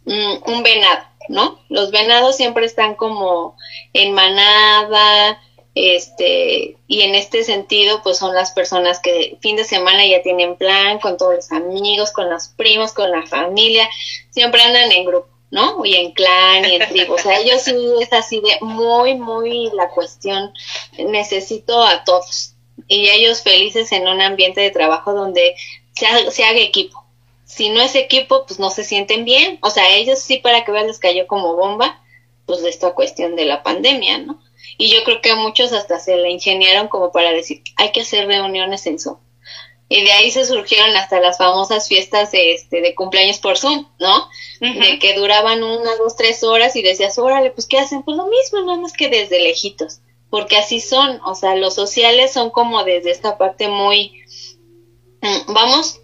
mm, 0.06 0.36
un 0.46 0.64
venado, 0.64 1.06
¿no? 1.30 1.60
Los 1.70 1.92
venados 1.92 2.36
siempre 2.36 2.66
están 2.66 2.96
como 2.96 3.56
en 3.94 4.14
manada, 4.14 5.40
este, 5.76 6.78
y 6.88 7.02
en 7.02 7.16
este 7.16 7.44
sentido, 7.44 8.02
pues 8.02 8.18
son 8.18 8.34
las 8.34 8.52
personas 8.54 9.02
que 9.02 9.38
fin 9.42 9.58
de 9.58 9.66
semana 9.66 10.06
ya 10.06 10.22
tienen 10.22 10.56
plan 10.56 11.00
con 11.00 11.18
todos 11.18 11.36
los 11.36 11.52
amigos, 11.52 12.12
con 12.12 12.30
los 12.30 12.48
primos, 12.48 12.94
con 12.94 13.12
la 13.12 13.28
familia, 13.28 13.88
siempre 14.30 14.62
andan 14.62 14.92
en 14.94 15.06
grupo. 15.06 15.35
¿No? 15.52 15.86
Y 15.86 15.96
en 15.96 16.12
clan 16.12 16.66
y 16.66 16.76
en 16.76 16.90
tribu. 16.90 17.14
O 17.14 17.18
sea, 17.18 17.40
ellos 17.40 17.62
sí 17.62 17.76
es 18.02 18.12
así 18.14 18.42
de 18.42 18.58
muy, 18.62 19.16
muy 19.16 19.70
la 19.74 19.90
cuestión, 19.90 20.52
necesito 20.98 21.82
a 21.82 22.04
todos. 22.04 22.54
Y 22.88 23.10
ellos 23.10 23.42
felices 23.42 23.92
en 23.92 24.08
un 24.08 24.22
ambiente 24.22 24.62
de 24.62 24.72
trabajo 24.72 25.14
donde 25.14 25.56
se, 25.94 26.06
haga 26.44 26.60
equipo. 26.60 27.04
Si 27.46 27.70
no 27.70 27.82
es 27.82 27.96
equipo, 27.96 28.46
pues 28.46 28.60
no 28.60 28.70
se 28.70 28.84
sienten 28.84 29.24
bien. 29.24 29.60
O 29.62 29.70
sea, 29.70 29.90
ellos 29.96 30.20
sí 30.20 30.38
para 30.38 30.66
que 30.66 30.72
vean 30.72 30.88
les 30.88 31.00
cayó 31.00 31.28
como 31.28 31.56
bomba, 31.56 32.02
pues 32.46 32.62
de 32.62 32.70
esta 32.70 32.92
cuestión 32.94 33.36
de 33.36 33.46
la 33.46 33.64
pandemia, 33.64 34.18
¿no? 34.20 34.42
Y 34.78 34.90
yo 34.90 35.04
creo 35.06 35.22
que 35.22 35.32
a 35.32 35.36
muchos 35.36 35.72
hasta 35.72 36.00
se 36.00 36.18
le 36.18 36.32
ingeniaron 36.32 36.90
como 36.90 37.12
para 37.12 37.32
decir, 37.32 37.62
hay 37.78 37.92
que 37.92 38.02
hacer 38.02 38.28
reuniones 38.28 38.86
en 38.88 39.00
Zoom 39.00 39.18
y 39.88 40.04
de 40.04 40.12
ahí 40.12 40.32
se 40.32 40.46
surgieron 40.46 40.96
hasta 40.96 41.20
las 41.20 41.38
famosas 41.38 41.88
fiestas 41.88 42.32
de, 42.32 42.54
este, 42.54 42.82
de 42.82 42.96
cumpleaños 42.96 43.38
por 43.38 43.58
Zoom, 43.58 43.86
¿no? 44.00 44.30
De 44.60 44.98
que 45.00 45.14
duraban 45.14 45.64
una, 45.64 45.96
dos, 45.98 46.16
tres 46.16 46.44
horas 46.44 46.76
y 46.76 46.82
decías, 46.82 47.20
órale, 47.20 47.52
pues 47.52 47.68
¿qué 47.68 47.78
hacen? 47.78 48.04
Pues 48.04 48.18
lo 48.18 48.26
mismo, 48.26 48.62
nada 48.62 48.80
más 48.80 48.94
que 48.94 49.10
desde 49.10 49.40
lejitos, 49.40 50.00
porque 50.30 50.58
así 50.58 50.80
son, 50.80 51.20
o 51.26 51.36
sea, 51.36 51.56
los 51.56 51.76
sociales 51.76 52.34
son 52.34 52.50
como 52.50 52.84
desde 52.84 53.12
esta 53.12 53.38
parte 53.38 53.68
muy, 53.68 54.24
mm, 55.22 55.54
vamos, 55.54 56.02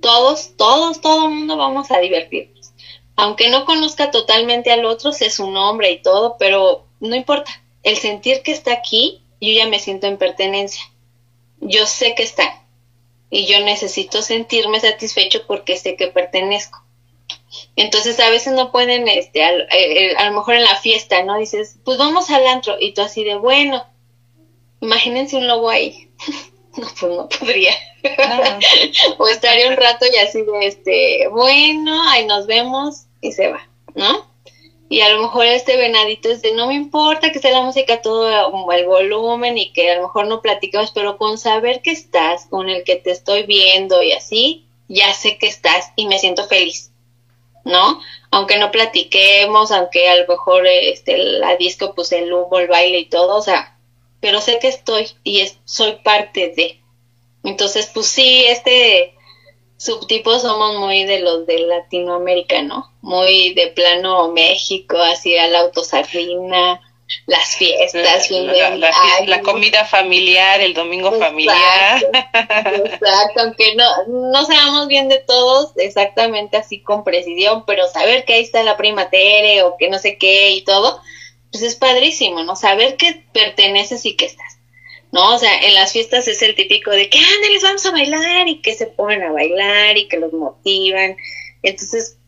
todos, 0.00 0.56
todos, 0.56 1.00
todo 1.00 1.26
el 1.26 1.34
mundo 1.34 1.56
vamos 1.56 1.90
a 1.90 1.98
divertirnos. 1.98 2.72
Aunque 3.16 3.48
no 3.48 3.64
conozca 3.64 4.10
totalmente 4.10 4.70
al 4.70 4.84
otro, 4.84 5.12
sé 5.12 5.30
su 5.30 5.50
nombre 5.50 5.90
y 5.90 6.02
todo, 6.02 6.36
pero 6.38 6.86
no 7.00 7.16
importa, 7.16 7.50
el 7.82 7.96
sentir 7.96 8.42
que 8.42 8.52
está 8.52 8.72
aquí, 8.72 9.22
yo 9.40 9.50
ya 9.52 9.68
me 9.68 9.78
siento 9.78 10.06
en 10.06 10.18
pertenencia 10.18 10.84
yo 11.64 11.86
sé 11.86 12.14
que 12.14 12.22
están 12.22 12.48
y 13.30 13.46
yo 13.46 13.60
necesito 13.60 14.22
sentirme 14.22 14.80
satisfecho 14.80 15.46
porque 15.46 15.76
sé 15.76 15.96
que 15.96 16.08
pertenezco. 16.08 16.84
Entonces 17.76 18.18
a 18.20 18.30
veces 18.30 18.52
no 18.52 18.70
pueden, 18.70 19.08
este, 19.08 19.42
a, 19.42 19.52
eh, 19.52 19.66
eh, 19.70 20.16
a, 20.16 20.28
lo 20.28 20.36
mejor 20.36 20.54
en 20.54 20.64
la 20.64 20.76
fiesta, 20.76 21.22
¿no? 21.22 21.38
Dices, 21.38 21.76
pues 21.84 21.98
vamos 21.98 22.30
al 22.30 22.46
antro 22.46 22.76
y 22.80 22.92
tú 22.94 23.02
así 23.02 23.24
de, 23.24 23.36
bueno, 23.36 23.84
imagínense 24.80 25.36
un 25.36 25.46
lobo 25.46 25.70
ahí. 25.70 26.08
no, 26.76 26.86
pues 26.98 27.12
no 27.12 27.28
podría. 27.28 27.74
o 29.18 29.28
estaría 29.28 29.68
un 29.68 29.76
rato 29.76 30.06
y 30.12 30.16
así 30.16 30.42
de, 30.42 30.66
este, 30.66 31.28
bueno, 31.28 32.08
ahí 32.10 32.26
nos 32.26 32.46
vemos 32.46 33.06
y 33.20 33.32
se 33.32 33.48
va, 33.48 33.68
¿no? 33.94 34.33
Y 34.88 35.00
a 35.00 35.08
lo 35.08 35.22
mejor 35.22 35.46
este 35.46 35.76
venadito 35.76 36.28
es 36.28 36.42
de, 36.42 36.52
no 36.52 36.66
me 36.66 36.74
importa 36.74 37.32
que 37.32 37.38
sea 37.38 37.52
la 37.52 37.62
música 37.62 38.02
todo 38.02 38.28
el 38.72 38.86
volumen 38.86 39.56
y 39.56 39.72
que 39.72 39.90
a 39.90 39.96
lo 39.96 40.02
mejor 40.02 40.26
no 40.26 40.42
platiquemos, 40.42 40.90
pero 40.92 41.16
con 41.16 41.38
saber 41.38 41.80
que 41.82 41.90
estás, 41.90 42.46
con 42.46 42.68
el 42.68 42.84
que 42.84 42.96
te 42.96 43.10
estoy 43.10 43.44
viendo 43.44 44.02
y 44.02 44.12
así, 44.12 44.66
ya 44.88 45.12
sé 45.14 45.38
que 45.38 45.46
estás 45.46 45.92
y 45.96 46.06
me 46.06 46.18
siento 46.18 46.44
feliz. 46.44 46.90
¿no? 47.64 48.00
Aunque 48.30 48.58
no 48.58 48.70
platiquemos, 48.70 49.70
aunque 49.72 50.08
a 50.08 50.16
lo 50.16 50.26
mejor 50.26 50.66
este, 50.66 51.16
la 51.18 51.56
disco, 51.56 51.94
pues 51.94 52.12
el 52.12 52.32
humo, 52.32 52.58
el 52.58 52.68
baile 52.68 52.98
y 52.98 53.06
todo, 53.06 53.36
o 53.36 53.42
sea, 53.42 53.78
pero 54.20 54.40
sé 54.40 54.58
que 54.58 54.68
estoy 54.68 55.08
y 55.24 55.46
soy 55.64 55.96
parte 56.04 56.52
de. 56.56 56.80
Entonces, 57.42 57.90
pues 57.92 58.06
sí, 58.06 58.44
este 58.46 59.13
subtipo 59.76 60.38
somos 60.38 60.76
muy 60.76 61.04
de 61.04 61.20
los 61.20 61.46
de 61.46 61.60
Latinoamérica, 61.60 62.62
¿no? 62.62 62.92
Muy 63.02 63.54
de 63.54 63.68
plano 63.68 64.30
México, 64.32 64.96
así 64.98 65.36
a 65.36 65.48
la 65.48 65.60
autosardina, 65.60 66.80
las 67.26 67.56
fiestas, 67.56 68.30
la, 68.30 69.40
comida 69.42 69.84
familiar, 69.84 70.60
el 70.60 70.74
domingo 70.74 71.12
familiar. 71.12 72.02
Exacto, 72.12 73.40
aunque 73.40 73.74
no, 73.76 73.84
no 74.08 74.44
sabemos 74.44 74.88
bien 74.88 75.08
de 75.08 75.18
todos 75.18 75.72
exactamente 75.76 76.56
así 76.56 76.82
con 76.82 77.04
precisión, 77.04 77.64
pero 77.66 77.86
saber 77.88 78.24
que 78.24 78.34
ahí 78.34 78.42
está 78.42 78.62
la 78.62 78.76
prima 78.76 79.10
Tere 79.10 79.62
o 79.62 79.76
que 79.76 79.88
no 79.88 79.98
sé 79.98 80.16
qué 80.18 80.52
y 80.52 80.64
todo, 80.64 81.00
pues 81.50 81.62
es 81.62 81.76
padrísimo, 81.76 82.42
¿no? 82.42 82.56
Saber 82.56 82.96
que 82.96 83.22
perteneces 83.32 84.04
y 84.06 84.16
que 84.16 84.26
estás. 84.26 84.53
¿No? 85.14 85.36
O 85.36 85.38
sea, 85.38 85.60
en 85.60 85.74
las 85.74 85.92
fiestas 85.92 86.26
es 86.26 86.42
el 86.42 86.56
típico 86.56 86.90
de 86.90 87.08
que, 87.08 87.20
les 87.52 87.62
vamos 87.62 87.86
a 87.86 87.92
bailar 87.92 88.48
y 88.48 88.60
que 88.60 88.74
se 88.74 88.88
ponen 88.88 89.22
a 89.22 89.30
bailar 89.30 89.96
y 89.96 90.08
que 90.08 90.18
los 90.18 90.32
motivan. 90.32 91.16
Entonces, 91.62 92.18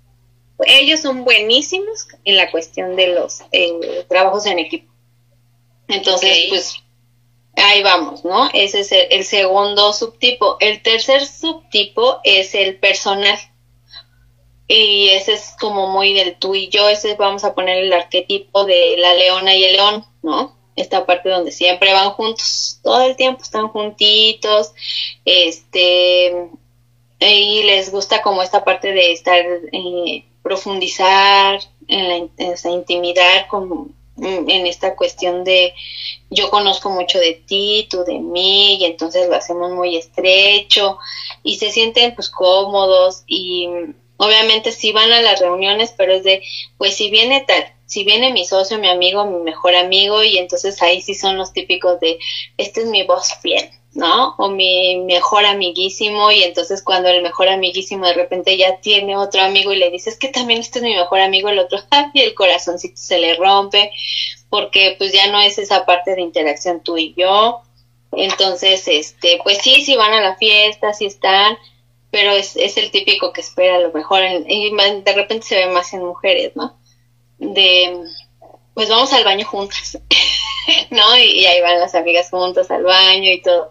ellos 0.65 1.01
son 1.01 1.25
buenísimos 1.25 2.07
en 2.25 2.37
la 2.37 2.49
cuestión 2.53 2.95
de 2.95 3.09
los 3.09 3.43
eh, 3.51 4.05
trabajos 4.09 4.47
en 4.47 4.61
equipo. 4.61 4.93
Entonces, 5.89 6.47
pues 6.49 6.77
ahí 7.57 7.83
vamos, 7.83 8.25
¿no? 8.25 8.49
Ese 8.55 8.81
es 8.81 8.93
el, 8.93 9.25
segundo 9.25 9.93
subtipo. 9.93 10.57
El 10.61 10.81
tercer 10.81 11.27
subtipo 11.27 12.21
es 12.23 12.55
el 12.55 12.79
personal. 12.79 13.37
Y 14.69 15.09
ese 15.09 15.33
es 15.33 15.57
como 15.59 15.89
muy 15.89 16.15
del 16.15 16.39
tú 16.39 16.55
y 16.55 16.69
yo. 16.69 16.89
Ese 16.89 17.17
vamos 17.17 17.43
a 17.43 17.53
poner 17.53 17.79
el 17.79 17.93
arquetipo 17.93 18.65
de 18.65 18.95
la 18.97 19.13
leona 19.15 19.57
y 19.57 19.65
el 19.65 19.73
león, 19.73 20.05
¿no? 20.23 20.57
Esta 20.77 21.07
parte 21.07 21.31
donde 21.31 21.51
siempre 21.51 21.93
van 21.93 22.11
juntos, 22.11 22.81
todo 22.83 23.03
el 23.03 23.17
tiempo 23.17 23.43
están 23.43 23.69
juntitos, 23.69 24.73
este, 25.25 26.51
y 27.19 27.63
les 27.63 27.91
gusta 27.91 28.23
como 28.23 28.43
esta 28.43 28.63
parte 28.65 28.93
de 28.93 29.13
estar 29.13 29.43
eh, 29.73 30.25
profundizar 30.43 31.61
en 31.89 32.31
la 32.39 32.71
intimidad 32.71 33.47
con, 33.49 33.95
en 34.19 34.67
esta 34.67 34.97
cuestión 34.97 35.45
de 35.45 35.75
yo 36.31 36.51
conozco 36.51 36.91
mucho 36.91 37.19
de 37.19 37.35
ti, 37.35 37.87
tú 37.91 38.05
de 38.05 38.19
mí, 38.19 38.77
y 38.77 38.85
entonces 38.85 39.29
lo 39.29 39.37
hacemos 39.37 39.73
muy 39.73 39.97
estrecho 39.97 40.99
y 41.43 41.57
se 41.59 41.71
sienten 41.71 42.15
pues 42.15 42.31
cómodos 42.31 43.23
y 43.27 43.69
obviamente 44.17 44.73
sí 44.73 44.93
van 44.93 45.13
a 45.13 45.21
las 45.21 45.41
reuniones, 45.41 45.95
pero 45.97 46.15
es 46.15 46.25
de, 46.25 46.43
pues 46.79 46.97
si 46.97 47.11
viene 47.11 47.45
tal, 47.47 47.65
si 47.87 48.05
viene 48.05 48.33
mi 48.33 48.45
socio, 48.45 48.79
mi 48.79 48.89
amigo, 48.89 49.25
mi 49.25 49.39
mejor 49.39 49.75
amigo, 49.77 50.23
y 50.25 50.39
entonces 50.39 50.83
ahí 50.83 51.01
sí 51.01 51.15
son 51.15 51.39
los 51.39 51.53
típicos 51.53 51.99
de, 52.01 52.19
este 52.59 52.83
es 52.83 52.87
mi 52.87 53.05
voz 53.05 53.35
fiel, 53.41 53.71
¿no? 53.95 54.35
O 54.39 54.49
mi 54.49 54.97
mejor 54.99 55.47
amiguísimo 55.47 56.31
y 56.33 56.43
entonces 56.43 56.83
cuando 56.83 57.09
el 57.09 57.23
mejor 57.23 57.49
amiguísimo 57.49 58.07
de 58.07 58.15
repente 58.15 58.57
ya 58.57 58.81
tiene 58.81 59.17
otro 59.17 59.41
amigo 59.43 59.73
y 59.73 59.77
le 59.77 59.91
dices 59.91 60.19
que 60.19 60.29
también 60.29 60.61
este 60.61 60.81
es 60.81 60.85
mi 60.85 60.95
mejor 60.95 61.21
amigo, 61.21 61.49
el 61.49 61.61
otro, 61.61 61.79
y 62.13 62.21
el 62.21 62.35
corazoncito 62.35 62.97
se 62.97 63.19
le 63.19 63.37
rompe 63.37 63.93
porque 64.51 64.97
pues 64.99 65.13
ya 65.13 65.31
no 65.31 65.41
es 65.41 65.59
esa 65.59 65.87
parte 65.87 66.15
de 66.15 66.23
interacción 66.23 66.83
tú 66.83 66.97
y 66.99 67.15
yo. 67.17 67.63
Entonces, 68.13 68.87
este, 68.89 69.41
pues 69.43 69.59
sí, 69.59 69.85
sí 69.85 69.97
van 69.97 70.13
a 70.13 70.21
la 70.21 70.37
fiesta, 70.37 70.93
sí 70.93 71.07
están, 71.07 71.59
pero 72.11 72.33
es, 72.33 72.57
es 72.57 72.77
el 72.79 72.91
típico 72.91 73.33
que 73.33 73.43
espera 73.43 73.77
a 73.77 73.81
lo 73.81 73.93
mejor 73.93 74.23
y 74.49 74.71
de 74.75 75.13
repente 75.13 75.47
se 75.47 75.57
ve 75.57 75.67
más 75.67 75.93
en 75.93 76.05
mujeres, 76.05 76.53
¿no? 76.55 76.79
De, 77.39 78.05
pues 78.75 78.89
vamos 78.89 79.13
al 79.13 79.25
baño 79.25 79.47
juntas. 79.47 79.99
¿no? 80.91 81.19
Y, 81.19 81.47
ahí 81.47 81.61
van 81.61 81.81
las 81.81 81.95
amigas 81.95 82.31
juntas 82.31 82.71
al 82.71 82.85
baño 82.85 83.31
y 83.31 83.43
todo. 83.43 83.71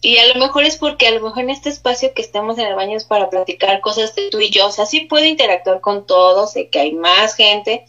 Y 0.00 0.18
a 0.18 0.28
lo 0.28 0.34
mejor 0.36 0.64
es 0.64 0.76
porque 0.76 1.08
a 1.08 1.10
lo 1.10 1.20
mejor 1.20 1.44
en 1.44 1.50
este 1.50 1.68
espacio 1.68 2.14
que 2.14 2.22
estemos 2.22 2.58
en 2.58 2.66
el 2.66 2.74
baño 2.74 2.96
es 2.96 3.04
para 3.04 3.28
platicar 3.28 3.80
cosas 3.80 4.14
de 4.14 4.30
tú 4.30 4.40
y 4.40 4.50
yo. 4.50 4.66
O 4.66 4.70
sea, 4.70 4.86
sí 4.86 5.00
puedo 5.00 5.24
interactuar 5.24 5.80
con 5.80 6.06
todos, 6.06 6.52
sé 6.52 6.68
que 6.68 6.78
hay 6.78 6.92
más 6.92 7.34
gente, 7.34 7.84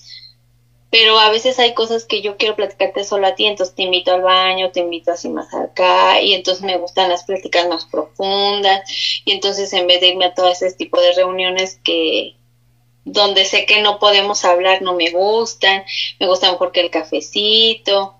pero 0.90 1.20
a 1.20 1.30
veces 1.30 1.60
hay 1.60 1.74
cosas 1.74 2.06
que 2.06 2.22
yo 2.22 2.38
quiero 2.38 2.56
platicarte 2.56 3.04
solo 3.04 3.28
a 3.28 3.36
ti, 3.36 3.46
entonces 3.46 3.76
te 3.76 3.84
invito 3.84 4.14
al 4.14 4.22
baño, 4.22 4.72
te 4.72 4.80
invito 4.80 5.12
así 5.12 5.30
más 5.30 5.54
acá, 5.54 6.22
y 6.22 6.34
entonces 6.34 6.64
me 6.64 6.78
gustan 6.78 7.10
las 7.10 7.26
pláticas 7.26 7.68
más 7.68 7.86
profundas, 7.86 8.82
y 9.26 9.34
entonces 9.34 9.72
en 9.74 9.86
vez 9.86 10.00
de 10.00 10.08
irme 10.08 10.26
a 10.26 10.34
todo 10.34 10.48
ese 10.48 10.72
tipo 10.74 11.00
de 11.02 11.14
reuniones 11.14 11.80
que, 11.84 12.38
donde 13.08 13.46
sé 13.46 13.66
que 13.66 13.82
no 13.82 14.00
podemos 14.00 14.44
hablar, 14.44 14.82
no 14.82 14.94
me 14.94 15.12
gustan, 15.12 15.84
me 16.20 16.28
gusta 16.28 16.52
mejor 16.52 16.74
que 16.74 16.82
el 16.82 16.92
cafecito 16.92 18.16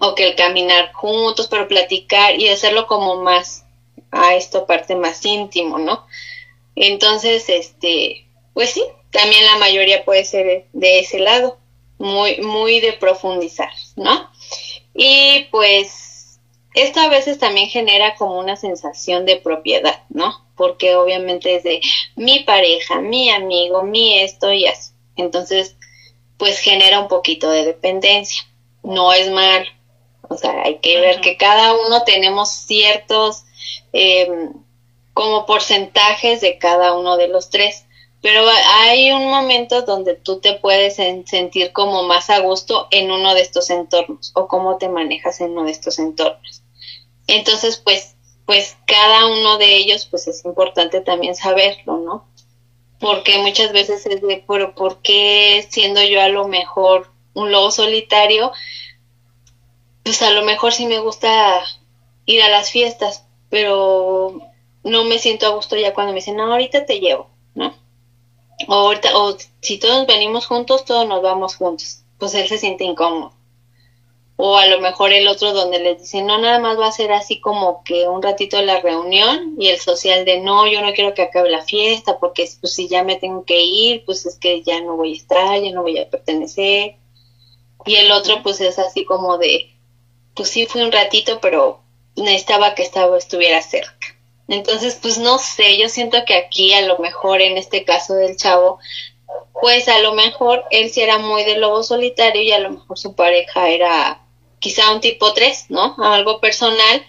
o 0.00 0.14
que 0.14 0.28
el 0.28 0.36
caminar 0.36 0.92
juntos, 0.92 1.48
pero 1.48 1.66
platicar 1.66 2.38
y 2.38 2.48
hacerlo 2.48 2.86
como 2.86 3.22
más 3.22 3.64
a 4.10 4.34
esto 4.34 4.66
parte 4.66 4.96
más 4.96 5.24
íntimo, 5.24 5.78
¿no? 5.78 6.06
Entonces, 6.76 7.48
este, 7.48 8.26
pues 8.52 8.70
sí, 8.70 8.84
también 9.10 9.46
la 9.46 9.56
mayoría 9.56 10.04
puede 10.04 10.26
ser 10.26 10.66
de 10.72 10.98
ese 10.98 11.18
lado, 11.18 11.58
muy, 11.98 12.38
muy 12.42 12.80
de 12.80 12.92
profundizar, 12.92 13.72
¿no? 13.96 14.30
Y 14.94 15.46
pues 15.50 16.38
esto 16.74 17.00
a 17.00 17.08
veces 17.08 17.38
también 17.38 17.68
genera 17.68 18.14
como 18.16 18.38
una 18.38 18.56
sensación 18.56 19.24
de 19.24 19.36
propiedad, 19.36 20.02
¿no? 20.10 20.44
Porque 20.62 20.94
obviamente 20.94 21.56
es 21.56 21.64
de 21.64 21.80
mi 22.14 22.44
pareja, 22.44 23.00
mi 23.00 23.30
amigo, 23.30 23.82
mi 23.82 24.20
esto 24.20 24.52
y 24.52 24.64
así. 24.66 24.92
Entonces, 25.16 25.76
pues 26.36 26.60
genera 26.60 27.00
un 27.00 27.08
poquito 27.08 27.50
de 27.50 27.64
dependencia. 27.64 28.44
No 28.84 29.12
es 29.12 29.28
mal, 29.28 29.66
o 30.28 30.36
sea, 30.36 30.62
hay 30.62 30.78
que 30.78 31.00
ver 31.00 31.20
que 31.20 31.36
cada 31.36 31.74
uno 31.74 32.04
tenemos 32.04 32.48
ciertos 32.48 33.42
eh, 33.92 34.28
como 35.14 35.46
porcentajes 35.46 36.40
de 36.40 36.58
cada 36.58 36.94
uno 36.94 37.16
de 37.16 37.26
los 37.26 37.50
tres. 37.50 37.86
Pero 38.20 38.44
hay 38.84 39.10
un 39.10 39.30
momento 39.30 39.82
donde 39.82 40.14
tú 40.14 40.38
te 40.38 40.54
puedes 40.54 40.94
sentir 40.94 41.72
como 41.72 42.04
más 42.04 42.30
a 42.30 42.38
gusto 42.38 42.86
en 42.92 43.10
uno 43.10 43.34
de 43.34 43.40
estos 43.40 43.68
entornos 43.70 44.30
o 44.36 44.46
cómo 44.46 44.78
te 44.78 44.88
manejas 44.88 45.40
en 45.40 45.50
uno 45.50 45.64
de 45.64 45.72
estos 45.72 45.98
entornos. 45.98 46.62
Entonces, 47.26 47.80
pues, 47.82 48.14
pues 48.46 48.76
cada 48.86 49.26
uno 49.26 49.58
de 49.58 49.76
ellos, 49.76 50.06
pues 50.06 50.26
es 50.28 50.44
importante 50.44 51.00
también 51.00 51.34
saberlo, 51.34 51.98
¿no? 51.98 52.28
Porque 53.00 53.38
muchas 53.38 53.72
veces 53.72 54.06
es 54.06 54.20
de, 54.22 54.44
pero 54.46 54.74
¿por 54.74 55.02
qué 55.02 55.66
siendo 55.70 56.02
yo 56.02 56.20
a 56.20 56.28
lo 56.28 56.48
mejor 56.48 57.10
un 57.34 57.50
lobo 57.50 57.70
solitario? 57.70 58.52
pues 60.02 60.22
a 60.22 60.30
lo 60.30 60.42
mejor 60.44 60.72
sí 60.72 60.86
me 60.86 60.98
gusta 60.98 61.60
ir 62.26 62.42
a 62.42 62.48
las 62.48 62.70
fiestas, 62.70 63.24
pero 63.50 64.40
no 64.84 65.04
me 65.04 65.18
siento 65.18 65.46
a 65.46 65.50
gusto 65.50 65.76
ya 65.76 65.94
cuando 65.94 66.12
me 66.12 66.18
dicen, 66.18 66.36
no, 66.36 66.50
ahorita 66.50 66.86
te 66.86 67.00
llevo, 67.00 67.30
¿no? 67.54 67.74
O, 68.68 68.74
ahorita, 68.74 69.16
o 69.16 69.36
si 69.60 69.78
todos 69.78 70.06
venimos 70.06 70.46
juntos, 70.46 70.84
todos 70.84 71.06
nos 71.06 71.22
vamos 71.22 71.56
juntos. 71.56 72.02
Pues 72.18 72.34
él 72.34 72.48
se 72.48 72.58
siente 72.58 72.84
incómodo. 72.84 73.32
O 74.36 74.56
a 74.56 74.66
lo 74.66 74.80
mejor 74.80 75.12
el 75.12 75.28
otro 75.28 75.52
donde 75.52 75.78
les 75.78 76.00
dicen, 76.00 76.26
no, 76.26 76.38
nada 76.38 76.58
más 76.58 76.78
va 76.78 76.88
a 76.88 76.92
ser 76.92 77.12
así 77.12 77.40
como 77.40 77.84
que 77.84 78.08
un 78.08 78.22
ratito 78.22 78.60
la 78.62 78.80
reunión 78.80 79.54
y 79.58 79.68
el 79.68 79.78
social 79.78 80.24
de, 80.24 80.40
no, 80.40 80.66
yo 80.66 80.80
no 80.80 80.92
quiero 80.94 81.14
que 81.14 81.22
acabe 81.22 81.50
la 81.50 81.62
fiesta 81.62 82.18
porque 82.18 82.48
pues 82.60 82.74
si 82.74 82.88
ya 82.88 83.04
me 83.04 83.16
tengo 83.16 83.44
que 83.44 83.62
ir, 83.62 84.04
pues 84.04 84.26
es 84.26 84.38
que 84.38 84.62
ya 84.62 84.80
no 84.80 84.96
voy 84.96 85.12
a 85.12 85.16
estar, 85.16 85.60
ya 85.60 85.70
no 85.70 85.82
voy 85.82 85.98
a 85.98 86.08
pertenecer. 86.08 86.96
Y 87.84 87.96
el 87.96 88.10
otro 88.10 88.42
pues 88.42 88.60
es 88.60 88.78
así 88.78 89.04
como 89.04 89.38
de, 89.38 89.70
pues 90.34 90.48
sí 90.48 90.66
fui 90.66 90.82
un 90.82 90.92
ratito, 90.92 91.38
pero 91.40 91.80
necesitaba 92.16 92.74
que 92.74 92.82
estaba, 92.82 93.18
estuviera 93.18 93.60
cerca. 93.62 94.16
Entonces, 94.48 94.98
pues 95.00 95.18
no 95.18 95.38
sé, 95.38 95.78
yo 95.78 95.88
siento 95.88 96.24
que 96.26 96.34
aquí 96.34 96.72
a 96.74 96.82
lo 96.82 96.98
mejor 96.98 97.40
en 97.40 97.56
este 97.56 97.84
caso 97.84 98.14
del 98.14 98.36
chavo, 98.36 98.78
pues 99.60 99.88
a 99.88 99.98
lo 100.00 100.12
mejor 100.12 100.64
él 100.70 100.90
sí 100.90 101.00
era 101.00 101.18
muy 101.18 101.44
de 101.44 101.56
lobo 101.56 101.82
solitario 101.82 102.42
y 102.42 102.52
a 102.52 102.58
lo 102.58 102.70
mejor 102.70 102.98
su 102.98 103.14
pareja 103.14 103.70
era 103.70 104.21
quizá 104.62 104.92
un 104.92 105.00
tipo 105.00 105.34
3, 105.34 105.66
¿no? 105.70 105.96
Algo 105.98 106.40
personal, 106.40 107.04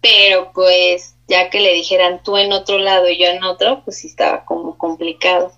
pero 0.00 0.52
pues 0.54 1.14
ya 1.28 1.50
que 1.50 1.60
le 1.60 1.74
dijeran 1.74 2.22
tú 2.22 2.38
en 2.38 2.50
otro 2.52 2.78
lado 2.78 3.08
y 3.08 3.18
yo 3.18 3.26
en 3.26 3.44
otro, 3.44 3.84
pues 3.84 3.98
sí 3.98 4.08
estaba 4.08 4.44
como 4.46 4.78
complicado. 4.78 5.52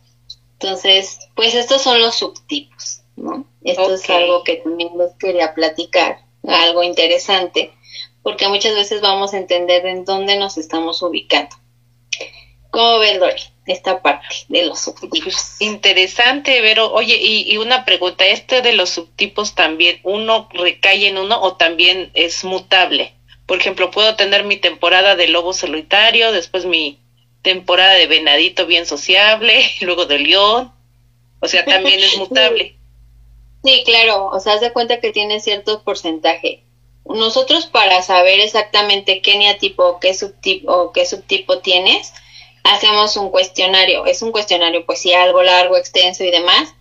Entonces, 0.54 1.20
pues 1.36 1.54
estos 1.54 1.82
son 1.82 2.00
los 2.00 2.16
subtipos, 2.16 3.02
¿no? 3.14 3.46
Esto 3.62 3.94
es 3.94 4.10
algo 4.10 4.42
que 4.42 4.56
también 4.56 4.90
les 4.98 5.14
quería 5.14 5.54
platicar, 5.54 6.24
algo 6.42 6.82
interesante, 6.82 7.72
porque 8.24 8.48
muchas 8.48 8.74
veces 8.74 9.00
vamos 9.00 9.34
a 9.34 9.38
entender 9.38 9.86
en 9.86 10.04
dónde 10.04 10.36
nos 10.36 10.58
estamos 10.58 11.00
ubicando. 11.00 11.54
¿Cómo 12.70 12.98
ves, 12.98 13.18
Lori, 13.18 13.42
esta 13.68 14.02
parte 14.02 14.26
de 14.48 14.66
los 14.66 14.80
subtipos? 14.80 15.60
Interesante, 15.60 16.60
Vero. 16.60 16.92
Oye, 16.92 17.16
y, 17.16 17.52
y, 17.52 17.56
una 17.58 17.84
pregunta, 17.84 18.26
¿este 18.26 18.62
de 18.62 18.72
los 18.72 18.90
subtipos 18.90 19.54
también, 19.54 20.00
uno 20.02 20.48
recae 20.52 21.08
en 21.08 21.18
uno 21.18 21.40
o 21.40 21.56
también 21.56 22.10
es 22.14 22.44
mutable? 22.44 23.14
Por 23.46 23.58
ejemplo, 23.58 23.90
puedo 23.90 24.14
tener 24.16 24.44
mi 24.44 24.56
temporada 24.56 25.16
de 25.16 25.28
lobo 25.28 25.52
solitario, 25.52 26.32
después 26.32 26.66
mi 26.66 26.98
temporada 27.42 27.94
de 27.94 28.06
venadito 28.06 28.66
bien 28.66 28.84
sociable, 28.84 29.64
luego 29.80 30.06
de 30.06 30.18
león. 30.18 30.72
O 31.40 31.48
sea, 31.48 31.64
también 31.64 32.00
es 32.00 32.16
mutable. 32.18 32.76
Sí, 33.64 33.82
claro. 33.84 34.26
O 34.26 34.40
sea, 34.40 34.54
haz 34.54 34.60
de 34.60 34.72
cuenta 34.72 35.00
que 35.00 35.12
tiene 35.12 35.40
cierto 35.40 35.82
porcentaje. 35.82 36.62
Nosotros 37.04 37.66
para 37.66 38.02
saber 38.02 38.38
exactamente 38.40 39.22
qué 39.22 39.38
neatipo 39.38 39.84
o 39.84 40.00
qué 40.00 40.12
subtipo, 40.12 40.70
o 40.70 40.92
qué 40.92 41.06
subtipo 41.06 41.60
tienes, 41.60 42.12
hacemos 42.64 43.16
un 43.16 43.30
cuestionario. 43.30 44.06
Es 44.06 44.22
un 44.22 44.32
cuestionario, 44.32 44.84
pues 44.86 45.00
sí, 45.00 45.12
algo 45.12 45.42
largo, 45.42 45.76
extenso 45.76 46.24
y 46.24 46.30
demás, 46.30 46.74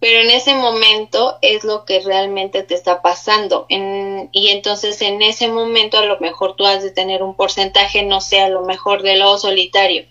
pero 0.00 0.20
en 0.20 0.30
ese 0.30 0.54
momento 0.54 1.38
es 1.42 1.62
lo 1.62 1.84
que 1.84 2.00
realmente 2.00 2.62
te 2.62 2.74
está 2.74 3.02
pasando. 3.02 3.66
y 3.68 4.48
entonces 4.48 5.00
en 5.02 5.22
ese 5.22 5.48
momento 5.48 5.98
a 5.98 6.06
lo 6.06 6.18
mejor 6.20 6.56
tú 6.56 6.64
has 6.64 6.82
de 6.82 6.90
tener 6.90 7.22
un 7.22 7.36
porcentaje, 7.36 8.02
no 8.02 8.20
sé, 8.20 8.40
a 8.40 8.48
lo 8.48 8.62
mejor 8.62 9.02
de 9.02 9.16
lo 9.16 9.36
solitario, 9.38 10.06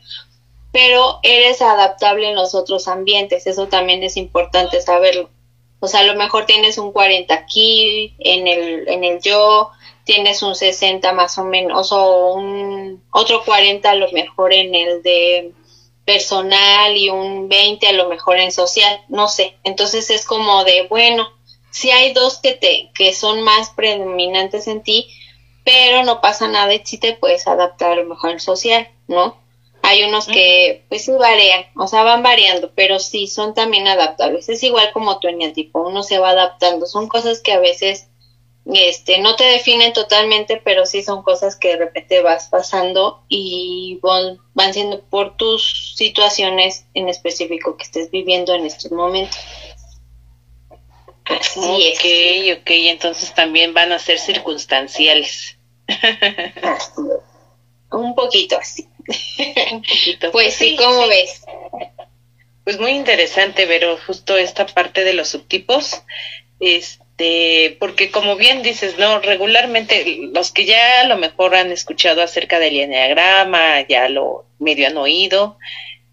pero 0.72 1.20
eres 1.24 1.62
adaptable 1.62 2.30
en 2.30 2.36
los 2.36 2.54
otros 2.54 2.88
ambientes, 2.88 3.48
eso 3.48 3.68
también 3.68 4.04
es 4.04 4.16
importante 4.18 4.82
saberlo. 4.82 5.30
O 5.80 5.88
sea, 5.88 6.02
a 6.02 6.04
lo 6.04 6.16
mejor 6.16 6.46
tienes 6.46 6.78
un 6.78 6.92
40 6.92 7.34
aquí 7.34 8.14
en 8.20 8.48
el, 8.48 8.88
en 8.90 9.04
el 9.04 9.22
yo, 9.22 9.72
tienes 10.10 10.42
un 10.42 10.56
60 10.56 11.14
más 11.14 11.38
o 11.38 11.44
menos, 11.44 11.92
o 11.92 12.34
un 12.34 13.04
otro 13.12 13.46
40 13.46 13.92
a 13.92 13.94
lo 13.94 14.12
mejor 14.12 14.54
en 14.54 14.74
el 14.74 15.04
de 15.04 15.54
personal 16.04 16.98
y 16.98 17.12
un 17.12 17.48
20 17.48 17.86
a 17.86 17.92
lo 17.92 18.10
mejor 18.10 18.40
en 18.40 18.52
social, 18.52 19.02
no 19.08 19.28
sé. 19.28 19.60
Entonces 19.64 20.10
es 20.10 20.26
como 20.26 20.64
de, 20.64 20.88
bueno, 20.90 21.30
si 21.70 21.92
hay 21.92 22.12
dos 22.14 22.40
que 22.40 22.54
te 22.54 22.90
que 22.96 23.14
son 23.14 23.44
más 23.44 23.70
predominantes 23.70 24.68
en 24.68 24.82
ti, 24.82 25.08
pero 25.64 26.04
no 26.04 26.22
pasa 26.22 26.48
nada 26.48 26.74
si 26.84 26.98
te 26.98 27.14
puedes 27.14 27.48
adaptar 27.48 27.92
a 27.92 27.96
lo 27.98 28.06
mejor 28.06 28.32
en 28.32 28.40
social, 28.40 28.90
¿no? 29.08 29.38
Hay 29.84 30.02
unos 30.06 30.26
que 30.26 30.86
pues 30.90 31.06
sí 31.06 31.12
varían, 31.12 31.66
o 31.76 31.86
sea, 31.86 32.02
van 32.02 32.24
variando, 32.24 32.72
pero 32.74 32.98
sí 32.98 33.28
son 33.28 33.54
también 33.54 33.88
adaptables. 33.88 34.50
Es 34.50 34.64
igual 34.64 34.92
como 34.92 35.20
tu 35.20 35.28
tipo, 35.54 35.88
uno 35.88 36.02
se 36.02 36.18
va 36.18 36.32
adaptando. 36.32 36.88
Son 36.88 37.08
cosas 37.08 37.42
que 37.42 37.54
a 37.54 37.60
veces 37.60 38.10
este, 38.66 39.20
no 39.20 39.36
te 39.36 39.46
definen 39.46 39.94
totalmente, 39.94 40.62
pero 40.64 40.86
sí 40.86 41.02
son 41.02 41.24
cosas 41.24 41.56
que 41.56 41.70
de 41.70 41.78
repente 41.78 42.22
vas 42.22 42.50
pasando 42.50 43.24
y 43.28 44.00
van, 44.02 44.74
siendo 44.74 45.02
por 45.02 45.38
tus 45.38 45.96
situaciones 45.96 46.86
en 46.94 47.10
específico 47.10 47.78
que 47.78 47.84
estés 47.84 48.12
viviendo 48.12 48.54
en 48.54 48.66
estos 48.66 48.92
momentos. 48.92 49.40
Así 51.26 51.60
ok, 51.60 52.60
ok, 52.60 52.70
entonces 52.70 53.34
también 53.34 53.74
van 53.74 53.92
a 53.92 54.00
ser 54.00 54.20
circunstanciales. 54.20 55.58
Un 57.92 58.14
poquito 58.14 58.58
así. 58.58 58.88
Un 59.72 59.82
poquito. 59.82 60.32
Pues 60.32 60.56
sí, 60.56 60.76
¿cómo 60.76 61.08
ves? 61.08 61.44
Pues 62.64 62.80
muy 62.80 62.92
interesante, 62.92 63.66
pero 63.66 63.98
justo 64.06 64.38
esta 64.38 64.68
parte 64.68 65.04
de 65.04 65.14
los 65.14 65.30
subtipos, 65.30 66.04
este 66.60 67.00
este, 67.20 67.76
porque 67.80 68.12
como 68.12 68.38
bien 68.38 68.64
dices, 68.64 68.98
no, 68.98 69.20
regularmente 69.20 70.30
los 70.34 70.52
que 70.52 70.66
ya 70.66 71.02
a 71.02 71.08
lo 71.08 71.18
mejor 71.18 71.54
han 71.54 71.72
escuchado 71.72 72.22
acerca 72.22 72.60
del 72.60 72.80
enneagrama, 72.80 73.86
ya 73.88 74.08
lo 74.08 74.46
medio 74.58 74.88
han 74.88 74.96
oído, 74.96 75.58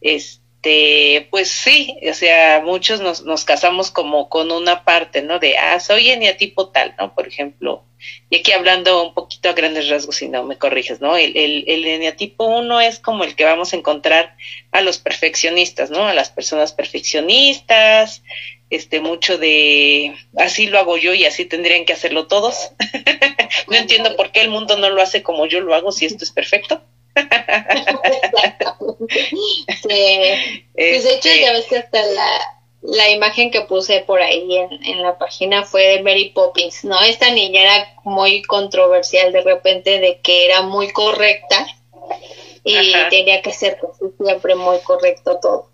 este, 0.01 1.29
pues 1.31 1.49
sí, 1.49 1.97
o 2.11 2.13
sea, 2.13 2.61
muchos 2.65 3.01
nos, 3.01 3.23
nos 3.23 3.45
casamos 3.45 3.93
como 3.93 4.29
con 4.29 4.51
una 4.51 4.83
parte, 4.83 5.23
¿no? 5.23 5.39
De, 5.39 5.57
ah, 5.57 5.79
soy 5.79 6.11
eneatipo 6.11 6.71
tal, 6.71 6.97
¿no? 6.99 7.15
Por 7.15 7.29
ejemplo, 7.29 7.85
y 8.29 8.39
aquí 8.39 8.51
hablando 8.51 9.05
un 9.05 9.15
poquito 9.15 9.49
a 9.49 9.53
grandes 9.53 9.89
rasgos, 9.89 10.17
si 10.17 10.29
no 10.29 10.43
me 10.43 10.59
corriges, 10.59 11.01
¿no? 11.01 11.17
El, 11.17 11.37
el, 11.37 11.65
el 11.69 11.87
eneatipo 11.87 12.47
1 12.47 12.81
es 12.81 12.99
como 12.99 13.23
el 13.23 13.37
que 13.37 13.45
vamos 13.45 13.73
a 13.73 13.77
encontrar 13.77 14.37
a 14.73 14.81
los 14.81 14.99
perfeccionistas, 14.99 15.91
¿no? 15.91 16.05
A 16.05 16.15
las 16.15 16.31
personas 16.31 16.73
perfeccionistas, 16.73 18.23
este 18.71 19.01
mucho 19.01 19.39
de 19.39 20.15
así 20.37 20.67
lo 20.67 20.79
hago 20.79 20.97
yo 20.97 21.15
y 21.15 21.25
así 21.25 21.45
tendrían 21.45 21.85
que 21.85 21.93
hacerlo 21.93 22.27
todos. 22.27 22.71
no 23.69 23.77
entiendo 23.77 24.17
por 24.17 24.33
qué 24.33 24.41
el 24.41 24.51
mundo 24.51 24.77
no 24.77 24.91
lo 24.91 25.03
hace 25.03 25.23
como 25.23 25.47
yo 25.47 25.61
lo 25.61 25.75
hago 25.75 25.93
si 25.93 26.07
esto 26.07 26.25
es 26.25 26.33
perfecto. 26.33 26.83
sí. 29.83 30.65
Pues 30.75 31.05
de 31.05 31.15
hecho 31.15 31.29
ya 31.29 31.53
ves 31.53 31.67
que 31.67 31.79
hasta 31.79 32.05
la, 32.05 32.41
la 32.83 33.11
imagen 33.11 33.51
que 33.51 33.63
puse 33.63 34.01
por 34.01 34.21
ahí 34.21 34.57
en, 34.57 34.85
en, 34.85 35.03
la 35.03 35.17
página 35.17 35.65
fue 35.65 35.87
de 35.87 36.03
Mary 36.03 36.31
Poppins, 36.35 36.85
¿no? 36.85 37.01
Esta 37.03 37.31
niña 37.31 37.63
era 37.63 37.95
muy 38.05 38.43
controversial 38.43 39.33
de 39.33 39.41
repente 39.43 39.99
de 39.99 40.21
que 40.21 40.45
era 40.45 40.63
muy 40.63 40.93
correcta 40.93 41.67
y 42.65 42.93
tenía 43.11 43.43
que 43.43 43.53
ser 43.53 43.79
siempre 44.23 44.55
muy 44.57 44.79
correcto 44.81 45.39
todo. 45.41 45.71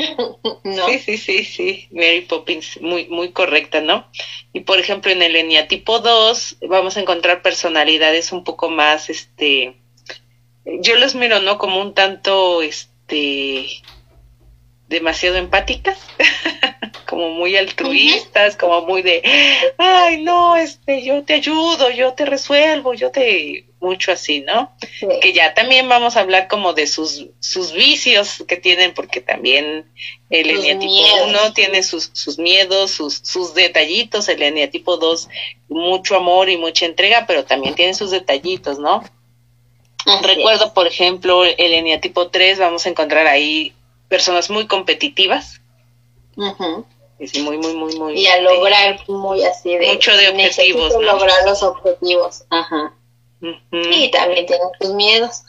Sí, 0.64 0.98
sí, 0.98 1.18
sí, 1.18 1.44
sí, 1.44 1.88
Mary 1.90 2.22
Poppins, 2.22 2.80
muy, 2.80 3.06
muy 3.08 3.32
correcta, 3.32 3.80
¿no? 3.80 4.06
Y 4.52 4.60
por 4.60 4.78
ejemplo, 4.78 5.10
en 5.10 5.22
el 5.22 5.36
eneatipo 5.36 6.00
2 6.00 6.58
vamos 6.68 6.96
a 6.96 7.00
encontrar 7.00 7.42
personalidades 7.42 8.32
un 8.32 8.44
poco 8.44 8.70
más, 8.70 9.10
este, 9.10 9.76
yo 10.64 10.96
los 10.96 11.14
miro, 11.14 11.40
¿no? 11.40 11.58
Como 11.58 11.80
un 11.80 11.94
tanto, 11.94 12.62
este, 12.62 13.82
demasiado 14.88 15.36
empáticas, 15.36 15.98
como 17.06 17.30
muy 17.30 17.56
altruistas, 17.56 18.56
como 18.56 18.82
muy 18.82 19.02
de, 19.02 19.22
ay, 19.78 20.22
no, 20.22 20.56
este, 20.56 21.02
yo 21.02 21.22
te 21.24 21.34
ayudo, 21.34 21.90
yo 21.90 22.12
te 22.14 22.26
resuelvo, 22.26 22.94
yo 22.94 23.10
te, 23.10 23.66
mucho 23.80 24.12
así, 24.12 24.40
¿no? 24.40 24.72
Que 25.20 25.32
ya 25.32 25.54
también 25.54 25.88
vamos 25.88 26.16
a 26.16 26.20
hablar 26.20 26.48
como 26.48 26.72
de 26.72 26.86
sus, 26.86 27.26
sus 27.40 27.72
vicios 27.72 28.44
que 28.46 28.56
tienen, 28.56 28.94
porque 28.94 29.20
también 29.20 29.86
el 30.28 30.50
eneatipo 30.50 31.24
1 31.26 31.52
tiene 31.54 31.82
sus, 31.82 32.10
sus 32.12 32.38
miedos, 32.38 32.90
sus, 32.90 33.20
sus 33.24 33.54
detallitos, 33.54 34.28
el 34.28 34.42
eneatipo 34.42 34.96
2, 34.96 35.28
mucho 35.68 36.16
amor 36.16 36.50
y 36.50 36.56
mucha 36.56 36.86
entrega, 36.86 37.24
pero 37.26 37.44
también 37.44 37.74
tiene 37.74 37.94
sus 37.94 38.10
detallitos, 38.10 38.78
¿no? 38.78 39.02
Recuerdo, 40.22 40.72
por 40.72 40.86
ejemplo, 40.86 41.44
el 41.44 41.74
eneatipo 41.74 42.28
3, 42.28 42.58
vamos 42.58 42.86
a 42.86 42.88
encontrar 42.88 43.26
ahí 43.26 43.74
personas 44.08 44.50
muy 44.50 44.66
competitivas. 44.66 45.59
Muy, 47.42 47.58
muy, 47.58 47.74
muy, 47.74 47.96
muy. 47.96 48.18
Y 48.18 48.26
a 48.26 48.40
lograr 48.40 49.00
muy 49.08 49.42
así 49.44 49.76
de. 49.76 49.92
Mucho 49.92 50.16
de 50.16 50.28
objetivos. 50.28 50.94
¿no? 50.94 51.00
lograr 51.00 51.44
los 51.44 51.62
objetivos. 51.62 52.44
Ajá. 52.50 52.94
Y 53.72 54.10
también 54.10 54.46
tienen 54.46 54.68
sus 54.80 54.94
miedos. 54.94 55.42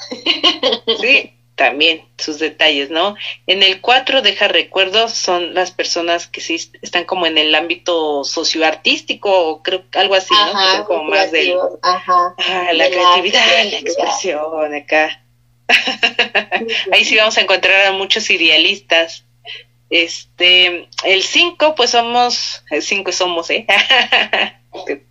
sí, 1.01 1.33
también 1.55 2.05
sus 2.17 2.39
detalles, 2.39 2.89
¿no? 2.89 3.15
En 3.47 3.63
el 3.63 3.81
4 3.81 4.21
deja 4.21 4.47
recuerdos, 4.47 5.13
son 5.13 5.53
las 5.53 5.71
personas 5.71 6.27
que 6.27 6.41
sí 6.41 6.55
están 6.81 7.03
como 7.03 7.25
en 7.25 7.37
el 7.37 7.53
ámbito 7.53 8.23
socioartístico, 8.23 9.29
o 9.49 9.61
creo 9.61 9.83
algo 9.93 10.15
así, 10.15 10.33
¿no? 10.33 10.85
como 10.85 11.03
más 11.03 11.31
del. 11.31 11.55
Ajá. 11.81 12.35
Ah, 12.37 12.69
la 12.73 12.89
creatividad, 12.89 13.45
la 13.65 13.77
expresión, 13.79 14.73
acá. 14.73 15.23
Ahí 16.91 17.05
sí 17.05 17.15
vamos 17.15 17.37
a 17.37 17.41
encontrar 17.41 17.87
a 17.87 17.91
muchos 17.93 18.29
idealistas. 18.29 19.25
Este, 19.91 20.87
el 21.03 21.21
5, 21.21 21.75
pues 21.75 21.89
somos, 21.89 22.63
el 22.71 22.81
5 22.81 23.11
somos, 23.11 23.49
¿eh? 23.49 23.67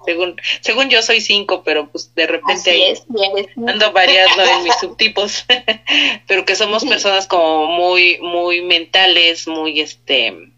según, 0.06 0.40
según 0.62 0.88
yo 0.88 1.02
soy 1.02 1.20
5, 1.20 1.62
pero 1.64 1.90
pues 1.90 2.14
de 2.14 2.26
repente 2.26 2.94
ando 3.66 3.92
variando 3.92 4.42
en 4.42 4.64
mis 4.64 4.74
subtipos, 4.76 5.44
pero 6.26 6.46
que 6.46 6.56
somos 6.56 6.86
personas 6.86 7.26
como 7.26 7.66
muy, 7.66 8.18
muy 8.22 8.62
mentales, 8.62 9.46
muy, 9.46 9.82
este, 9.82 10.50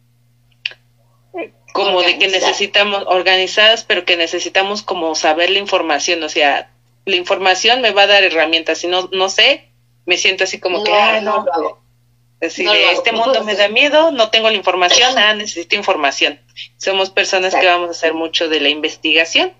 como 1.72 2.02
de 2.02 2.16
que 2.16 2.28
necesitamos, 2.28 3.02
organizadas, 3.08 3.82
pero 3.82 4.04
que 4.04 4.16
necesitamos 4.16 4.82
como 4.82 5.16
saber 5.16 5.50
la 5.50 5.58
información, 5.58 6.22
o 6.22 6.28
sea, 6.28 6.70
la 7.06 7.16
información 7.16 7.80
me 7.80 7.90
va 7.90 8.02
a 8.02 8.06
dar 8.06 8.22
herramientas, 8.22 8.78
si 8.78 8.86
no, 8.86 9.08
no 9.10 9.28
sé, 9.28 9.68
me 10.06 10.16
siento 10.16 10.44
así 10.44 10.60
como 10.60 10.84
que, 10.84 10.92
ah, 10.92 11.20
no, 11.20 11.44
Decir, 12.42 12.68
este 12.92 13.12
mundo 13.12 13.44
me 13.44 13.54
da 13.54 13.68
miedo, 13.68 14.10
no 14.10 14.28
tengo 14.30 14.50
la 14.50 14.56
información, 14.56 15.16
ah, 15.16 15.32
necesito 15.32 15.76
información. 15.76 16.40
Somos 16.76 17.10
personas 17.10 17.54
que 17.54 17.64
vamos 17.64 17.86
a 17.86 17.90
hacer 17.92 18.14
mucho 18.14 18.48
de 18.48 18.58
la 18.58 18.68
investigación. 18.68 19.52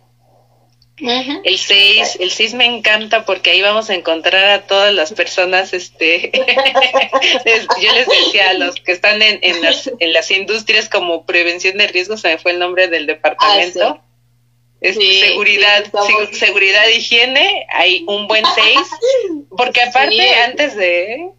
El 0.97 1.59
6, 1.59 2.18
el 2.18 2.33
6 2.33 2.55
me 2.55 2.66
encanta 2.66 3.25
porque 3.25 3.53
ahí 3.53 3.62
vamos 3.62 3.88
a 3.88 3.95
encontrar 3.95 4.51
a 4.51 4.66
todas 4.66 4.92
las 4.92 5.12
personas, 5.12 5.73
este, 5.75 6.33
yo 7.81 7.92
les 7.92 8.09
decía 8.09 8.51
a 8.51 8.55
los 8.55 8.75
que 8.75 8.90
están 8.90 9.23
en, 9.23 9.38
en, 9.42 9.62
las, 9.62 9.88
en 10.01 10.12
las 10.12 10.33
industrias 10.33 10.88
como 10.88 11.25
prevención 11.25 11.79
de 11.79 11.87
riesgos, 11.87 12.21
se 12.23 12.31
me 12.31 12.38
fue 12.38 12.51
el 12.51 12.59
nombre 12.59 12.88
del 12.88 13.07
departamento. 13.07 14.01
Ah, 14.01 14.05
seguridad, 14.83 15.85
seguridad, 16.33 16.88
higiene, 16.88 17.64
hay 17.73 18.05
un 18.09 18.27
buen 18.27 18.45
6, 18.57 18.79
porque 19.57 19.83
aparte 19.88 20.35
antes 20.35 20.75
de, 20.75 21.31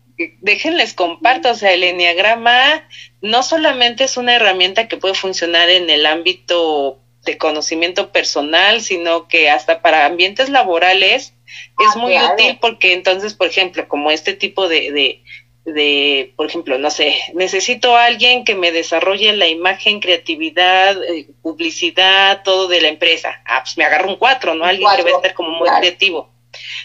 déjenles 0.41 0.93
comparto, 0.93 1.51
o 1.51 1.55
sea, 1.55 1.73
el 1.73 1.83
enneagrama 1.83 2.87
no 3.21 3.43
solamente 3.43 4.03
es 4.03 4.17
una 4.17 4.35
herramienta 4.35 4.87
que 4.87 4.97
puede 4.97 5.15
funcionar 5.15 5.69
en 5.69 5.89
el 5.89 6.05
ámbito 6.05 6.99
de 7.23 7.37
conocimiento 7.37 8.11
personal, 8.11 8.81
sino 8.81 9.27
que 9.27 9.49
hasta 9.49 9.81
para 9.81 10.05
ambientes 10.05 10.49
laborales 10.49 11.33
es 11.79 11.95
ah, 11.95 11.99
muy 11.99 12.17
útil 12.17 12.57
porque 12.59 12.93
entonces, 12.93 13.33
por 13.33 13.47
ejemplo, 13.47 13.87
como 13.87 14.11
este 14.11 14.33
tipo 14.33 14.67
de, 14.67 14.91
de, 14.91 15.23
de, 15.65 16.33
por 16.35 16.47
ejemplo, 16.47 16.77
no 16.77 16.91
sé, 16.91 17.15
necesito 17.33 17.95
a 17.95 18.05
alguien 18.05 18.43
que 18.43 18.55
me 18.55 18.71
desarrolle 18.71 19.33
la 19.33 19.47
imagen, 19.47 20.01
creatividad, 20.01 21.01
eh, 21.03 21.27
publicidad, 21.41 22.43
todo 22.43 22.67
de 22.67 22.81
la 22.81 22.89
empresa. 22.89 23.41
Ah, 23.45 23.61
pues 23.63 23.77
me 23.77 23.85
agarro 23.85 24.09
un 24.09 24.17
cuatro, 24.17 24.55
¿no? 24.55 24.65
Alguien 24.65 24.89
que 24.95 25.03
va 25.03 25.09
a 25.09 25.15
estar 25.15 25.33
como 25.33 25.51
muy 25.51 25.69
creativo. 25.69 26.32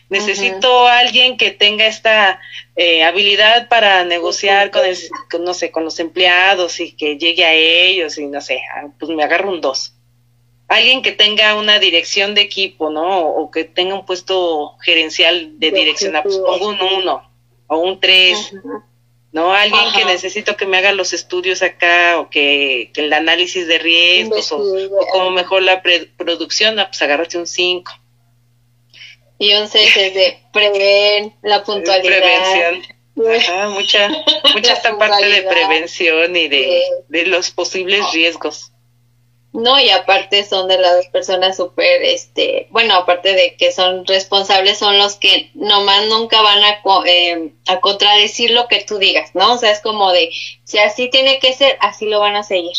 Necesito 0.08 0.86
a 0.86 0.98
alguien 0.98 1.36
que 1.36 1.50
tenga 1.50 1.86
esta 1.86 2.40
eh, 2.76 3.04
habilidad 3.04 3.68
para 3.68 4.04
negociar 4.04 4.70
con, 4.70 4.84
el, 4.84 4.96
no 5.40 5.54
sé, 5.54 5.70
con 5.70 5.84
los 5.84 5.98
empleados 6.00 6.80
y 6.80 6.92
que 6.92 7.18
llegue 7.18 7.44
a 7.44 7.52
ellos 7.52 8.18
y 8.18 8.26
no 8.26 8.40
sé, 8.40 8.60
ah, 8.74 8.88
pues 8.98 9.10
me 9.10 9.24
agarro 9.24 9.50
un 9.50 9.60
dos. 9.60 9.94
Alguien 10.68 11.02
que 11.02 11.12
tenga 11.12 11.54
una 11.54 11.78
dirección 11.78 12.34
de 12.34 12.42
equipo, 12.42 12.90
¿no? 12.90 13.26
O 13.26 13.50
que 13.50 13.64
tenga 13.64 13.94
un 13.94 14.04
puesto 14.04 14.76
gerencial 14.82 15.58
de 15.58 15.70
dirección, 15.70 16.14
ah, 16.14 16.22
pues 16.22 16.36
pongo 16.36 16.68
un 16.68 16.80
uno 16.80 17.28
o 17.68 17.78
un 17.78 18.00
3, 18.00 18.54
¿no? 19.32 19.52
Alguien 19.52 19.92
que 19.94 20.04
necesito 20.04 20.56
que 20.56 20.66
me 20.66 20.78
haga 20.78 20.92
los 20.92 21.12
estudios 21.12 21.62
acá 21.62 22.18
o 22.18 22.28
que, 22.28 22.90
el 22.94 23.12
análisis 23.12 23.66
de 23.66 23.78
riesgos 23.78 24.50
o, 24.52 24.58
como 25.12 25.30
mejor 25.30 25.62
la 25.62 25.82
producción, 26.16 26.78
ah, 26.78 26.88
pues 26.88 27.00
agárrate 27.02 27.38
un 27.38 27.46
5. 27.46 27.92
Y 29.38 29.54
un 29.54 29.68
6 29.68 29.96
es 29.96 30.14
de 30.14 30.38
preven, 30.52 31.34
la 31.42 31.62
puntualidad. 31.62 32.18
Prevención. 32.18 32.98
Ajá, 33.36 33.68
mucha, 33.68 34.08
mucha 34.54 34.72
esta 34.72 34.96
parte 34.98 35.26
de 35.26 35.42
prevención 35.42 36.36
y 36.36 36.48
de, 36.48 36.82
de 37.08 37.26
los 37.26 37.50
posibles 37.50 38.12
riesgos. 38.12 38.72
No, 39.52 39.80
y 39.80 39.88
aparte 39.90 40.44
son 40.44 40.68
de 40.68 40.78
las 40.78 41.06
personas 41.08 41.56
súper, 41.56 42.02
este, 42.02 42.68
bueno, 42.70 42.94
aparte 42.94 43.32
de 43.32 43.56
que 43.56 43.72
son 43.72 44.06
responsables, 44.06 44.78
son 44.78 44.98
los 44.98 45.16
que 45.16 45.50
nomás 45.54 46.06
nunca 46.06 46.42
van 46.42 46.62
a, 46.62 46.82
eh, 47.06 47.52
a 47.66 47.80
contradecir 47.80 48.50
lo 48.50 48.68
que 48.68 48.84
tú 48.84 48.98
digas, 48.98 49.34
¿no? 49.34 49.54
O 49.54 49.58
sea, 49.58 49.70
es 49.72 49.80
como 49.80 50.12
de, 50.12 50.30
si 50.64 50.78
así 50.78 51.08
tiene 51.08 51.38
que 51.38 51.54
ser, 51.54 51.78
así 51.80 52.06
lo 52.06 52.20
van 52.20 52.36
a 52.36 52.42
seguir. 52.42 52.76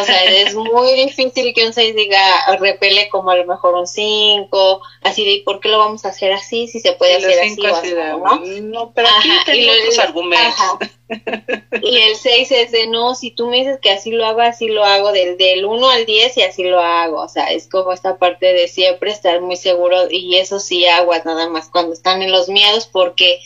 O 0.00 0.04
sea, 0.04 0.24
es 0.24 0.54
muy 0.54 0.92
difícil 0.94 1.54
que 1.54 1.66
un 1.66 1.72
6 1.72 1.94
diga, 1.94 2.56
repele 2.58 3.08
como 3.08 3.30
a 3.30 3.36
lo 3.36 3.46
mejor 3.46 3.74
un 3.74 3.86
5, 3.86 4.80
así 5.02 5.24
de, 5.24 5.42
¿por 5.44 5.60
qué 5.60 5.68
lo 5.68 5.78
vamos 5.78 6.04
a 6.04 6.08
hacer 6.08 6.32
así? 6.32 6.68
Si 6.68 6.80
se 6.80 6.92
puede 6.92 7.16
hacer 7.16 7.38
así 7.40 7.60
o 8.12 8.18
¿no? 8.18 8.40
No, 8.62 8.92
pero 8.92 9.08
aquí 9.08 9.30
tengo 9.46 9.72
otros 9.72 9.98
argumentos. 9.98 10.88
Y 11.82 11.96
el 11.96 12.16
6 12.16 12.52
es 12.52 12.72
de, 12.72 12.86
no, 12.86 13.14
si 13.14 13.30
tú 13.30 13.48
me 13.48 13.58
dices 13.58 13.78
que 13.80 13.90
así 13.90 14.10
lo 14.10 14.26
hago, 14.26 14.40
así 14.40 14.68
lo 14.68 14.84
hago, 14.84 15.12
del, 15.12 15.38
del 15.38 15.64
1 15.64 15.90
al 15.90 16.06
10 16.06 16.36
y 16.36 16.42
así 16.42 16.64
lo 16.64 16.80
hago. 16.80 17.22
O 17.22 17.28
sea, 17.28 17.50
es 17.52 17.68
como 17.68 17.92
esta 17.92 18.18
parte 18.18 18.52
de 18.52 18.68
siempre 18.68 19.10
estar 19.10 19.40
muy 19.40 19.56
seguro 19.56 20.10
y 20.10 20.36
eso 20.36 20.60
sí 20.60 20.86
aguas 20.86 21.24
nada 21.24 21.48
más 21.48 21.70
cuando 21.70 21.94
están 21.94 22.22
en 22.22 22.30
los 22.30 22.48
miedos 22.48 22.86
porque, 22.86 23.40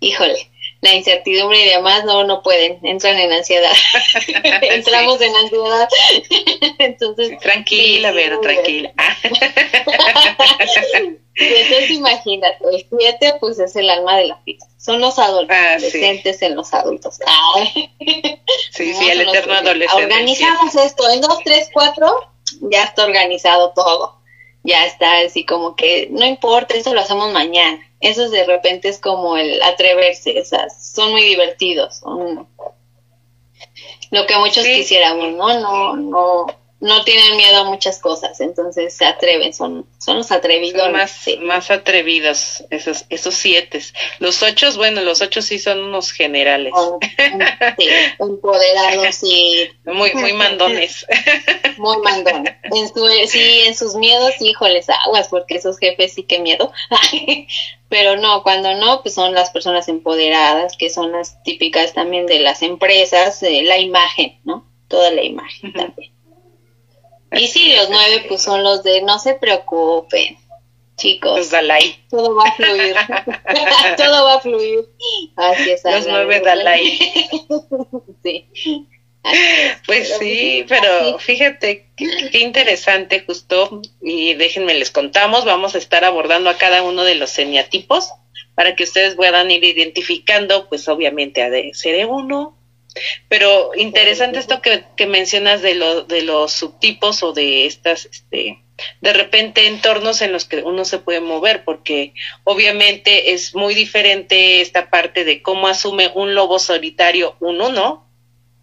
híjole, 0.00 0.50
la 0.84 0.94
incertidumbre 0.94 1.58
y 1.58 1.68
demás, 1.70 2.04
no, 2.04 2.24
no 2.24 2.42
pueden, 2.42 2.78
entran 2.82 3.18
en 3.18 3.32
ansiedad. 3.32 3.72
Entramos 4.62 5.18
en 5.20 5.34
ansiedad. 5.34 5.88
Entonces. 6.78 7.38
Tranquila, 7.38 8.12
Vero, 8.12 8.40
tranquila. 8.40 8.92
Entonces 11.36 11.90
imagínate, 11.90 12.58
el 12.70 12.86
7 12.96 13.34
pues 13.40 13.58
es 13.58 13.74
el 13.76 13.88
alma 13.88 14.18
de 14.18 14.26
la 14.26 14.36
fiesta. 14.44 14.66
Son 14.76 15.00
los 15.00 15.18
adolescentes 15.18 16.42
ah, 16.42 16.46
en 16.46 16.54
los 16.54 16.72
adultos. 16.74 17.18
sí, 18.70 18.94
sí, 18.94 19.08
el 19.08 19.22
eterno 19.22 19.54
adolescente. 19.54 20.04
Organizamos 20.04 20.74
esto 20.76 21.10
en 21.10 21.22
2, 21.22 21.38
3, 21.44 21.70
4, 21.72 22.32
ya 22.70 22.84
está 22.84 23.04
organizado 23.04 23.72
todo. 23.74 24.20
Ya 24.64 24.86
está 24.86 25.18
así 25.18 25.44
como 25.44 25.76
que 25.76 26.08
no 26.10 26.26
importa, 26.26 26.74
eso 26.74 26.94
lo 26.94 27.00
hacemos 27.00 27.32
mañana 27.32 27.80
esos 28.04 28.30
de 28.30 28.44
repente 28.44 28.88
es 28.88 29.00
como 29.00 29.36
el 29.36 29.62
atreverse, 29.62 30.38
sea, 30.44 30.68
son 30.68 31.12
muy 31.12 31.22
divertidos, 31.22 31.96
son 31.96 32.46
lo 34.10 34.26
que 34.26 34.36
muchos 34.36 34.64
quisiéramos, 34.64 35.32
¿no? 35.32 35.58
No, 35.58 35.96
no, 35.96 36.46
no 36.84 37.02
tienen 37.02 37.38
miedo 37.38 37.60
a 37.60 37.64
muchas 37.64 37.98
cosas, 37.98 38.42
entonces 38.42 38.94
se 38.94 39.06
atreven, 39.06 39.54
son, 39.54 39.86
son 39.96 40.18
los 40.18 40.30
atrevidos. 40.30 40.92
más, 40.92 41.24
más 41.40 41.70
atrevidos, 41.70 42.62
esos, 42.68 43.06
esos 43.08 43.34
siete. 43.34 43.80
Los 44.18 44.42
ocho, 44.42 44.70
bueno, 44.76 45.00
los 45.00 45.22
ocho 45.22 45.40
sí 45.40 45.58
son 45.58 45.82
unos 45.82 46.12
generales. 46.12 46.74
sí, 47.78 47.88
empoderados 48.18 49.22
y... 49.22 49.70
Muy, 49.86 50.12
muy 50.12 50.34
mandones. 50.34 51.06
Muy 51.78 51.96
mandones. 52.02 52.54
En 52.64 52.88
su, 52.88 53.08
sí, 53.28 53.62
en 53.66 53.74
sus 53.74 53.94
miedos, 53.94 54.34
híjoles, 54.40 54.86
aguas, 55.06 55.28
porque 55.28 55.56
esos 55.56 55.78
jefes 55.78 56.12
sí 56.12 56.24
que 56.24 56.38
miedo. 56.38 56.70
Pero 57.88 58.16
no, 58.18 58.42
cuando 58.42 58.74
no, 58.74 59.00
pues 59.02 59.14
son 59.14 59.32
las 59.32 59.50
personas 59.50 59.88
empoderadas, 59.88 60.76
que 60.76 60.90
son 60.90 61.12
las 61.12 61.42
típicas 61.44 61.94
también 61.94 62.26
de 62.26 62.40
las 62.40 62.60
empresas, 62.60 63.40
la 63.40 63.78
imagen, 63.78 64.38
¿no? 64.44 64.66
Toda 64.86 65.10
la 65.10 65.24
imagen 65.24 65.72
también. 65.72 66.13
Y 67.34 67.48
sí, 67.48 67.74
los 67.76 67.90
nueve 67.90 68.26
pues 68.28 68.42
son 68.42 68.62
los 68.62 68.82
de 68.82 69.02
no 69.02 69.18
se 69.18 69.34
preocupen, 69.34 70.38
chicos. 70.96 71.38
Los 71.38 71.50
Dalai. 71.50 71.96
Todo 72.10 72.34
va 72.34 72.44
a 72.44 72.52
fluir. 72.52 72.96
Todo 73.96 74.24
va 74.24 74.34
a 74.34 74.40
fluir. 74.40 74.88
Así 75.36 75.70
es. 75.70 75.82
Los 75.84 76.06
nueve 76.06 76.40
Dalai. 76.40 76.98
sí. 78.22 78.88
Pues 79.86 80.18
sí, 80.18 80.66
pero 80.68 81.18
fíjate 81.18 81.88
qué, 81.96 82.40
interesante 82.40 83.24
justo 83.26 83.80
y 84.02 84.34
déjenme 84.34 84.74
les 84.74 84.90
contamos, 84.90 85.46
vamos 85.46 85.74
a 85.74 85.78
estar 85.78 86.04
abordando 86.04 86.50
a 86.50 86.58
cada 86.58 86.82
uno 86.82 87.04
de 87.04 87.14
los 87.14 87.30
semiatipos 87.30 88.10
para 88.54 88.76
que 88.76 88.84
ustedes 88.84 89.14
puedan 89.14 89.50
ir 89.50 89.64
identificando, 89.64 90.68
pues 90.68 90.88
obviamente 90.88 91.42
a 91.42 91.48
de 91.48 91.72
ser 91.72 92.06
uno, 92.06 92.58
pero 93.28 93.72
interesante 93.76 94.38
esto 94.38 94.62
que, 94.62 94.84
que 94.96 95.06
mencionas 95.06 95.62
de, 95.62 95.74
lo, 95.74 96.04
de 96.04 96.22
los 96.22 96.52
subtipos 96.52 97.22
o 97.22 97.32
de 97.32 97.66
estas, 97.66 98.06
este, 98.06 98.62
de 99.00 99.12
repente 99.12 99.66
entornos 99.66 100.20
en 100.22 100.32
los 100.32 100.44
que 100.44 100.62
uno 100.62 100.84
se 100.84 100.98
puede 100.98 101.20
mover, 101.20 101.64
porque 101.64 102.14
obviamente 102.44 103.32
es 103.32 103.54
muy 103.54 103.74
diferente 103.74 104.60
esta 104.60 104.90
parte 104.90 105.24
de 105.24 105.42
cómo 105.42 105.68
asume 105.68 106.10
un 106.14 106.34
lobo 106.34 106.58
solitario 106.58 107.36
un 107.40 107.60
uno, 107.60 108.08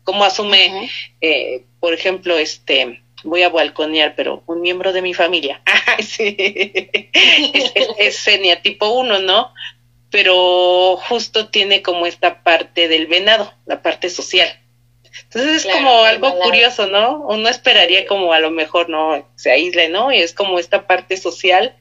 cómo 0.03 0.23
asume, 0.23 0.89
eh, 1.21 1.63
por 1.79 1.93
ejemplo, 1.93 2.37
este, 2.37 3.03
voy 3.23 3.43
a 3.43 3.49
balconear, 3.49 4.15
pero 4.15 4.43
un 4.47 4.61
miembro 4.61 4.93
de 4.93 5.01
mi 5.01 5.13
familia, 5.13 5.61
sí. 5.99 6.35
es, 6.37 7.71
es, 7.97 8.27
es 8.27 8.61
tipo 8.61 8.89
uno, 8.89 9.19
¿no? 9.19 9.53
Pero 10.11 10.97
justo 11.07 11.47
tiene 11.47 11.81
como 11.81 12.05
esta 12.05 12.43
parte 12.43 12.87
del 12.87 13.07
venado, 13.07 13.51
la 13.65 13.81
parte 13.81 14.09
social. 14.09 14.49
Entonces 15.23 15.65
es 15.65 15.71
como 15.71 16.03
algo 16.03 16.37
curioso, 16.39 16.87
¿no? 16.87 17.21
Uno 17.21 17.49
esperaría 17.49 18.05
como 18.05 18.33
a 18.33 18.39
lo 18.39 18.51
mejor 18.51 18.89
no 18.89 19.27
se 19.35 19.51
aísle, 19.51 19.89
¿no? 19.89 20.11
Y 20.11 20.17
es 20.17 20.33
como 20.33 20.59
esta 20.59 20.87
parte 20.87 21.17
social, 21.17 21.75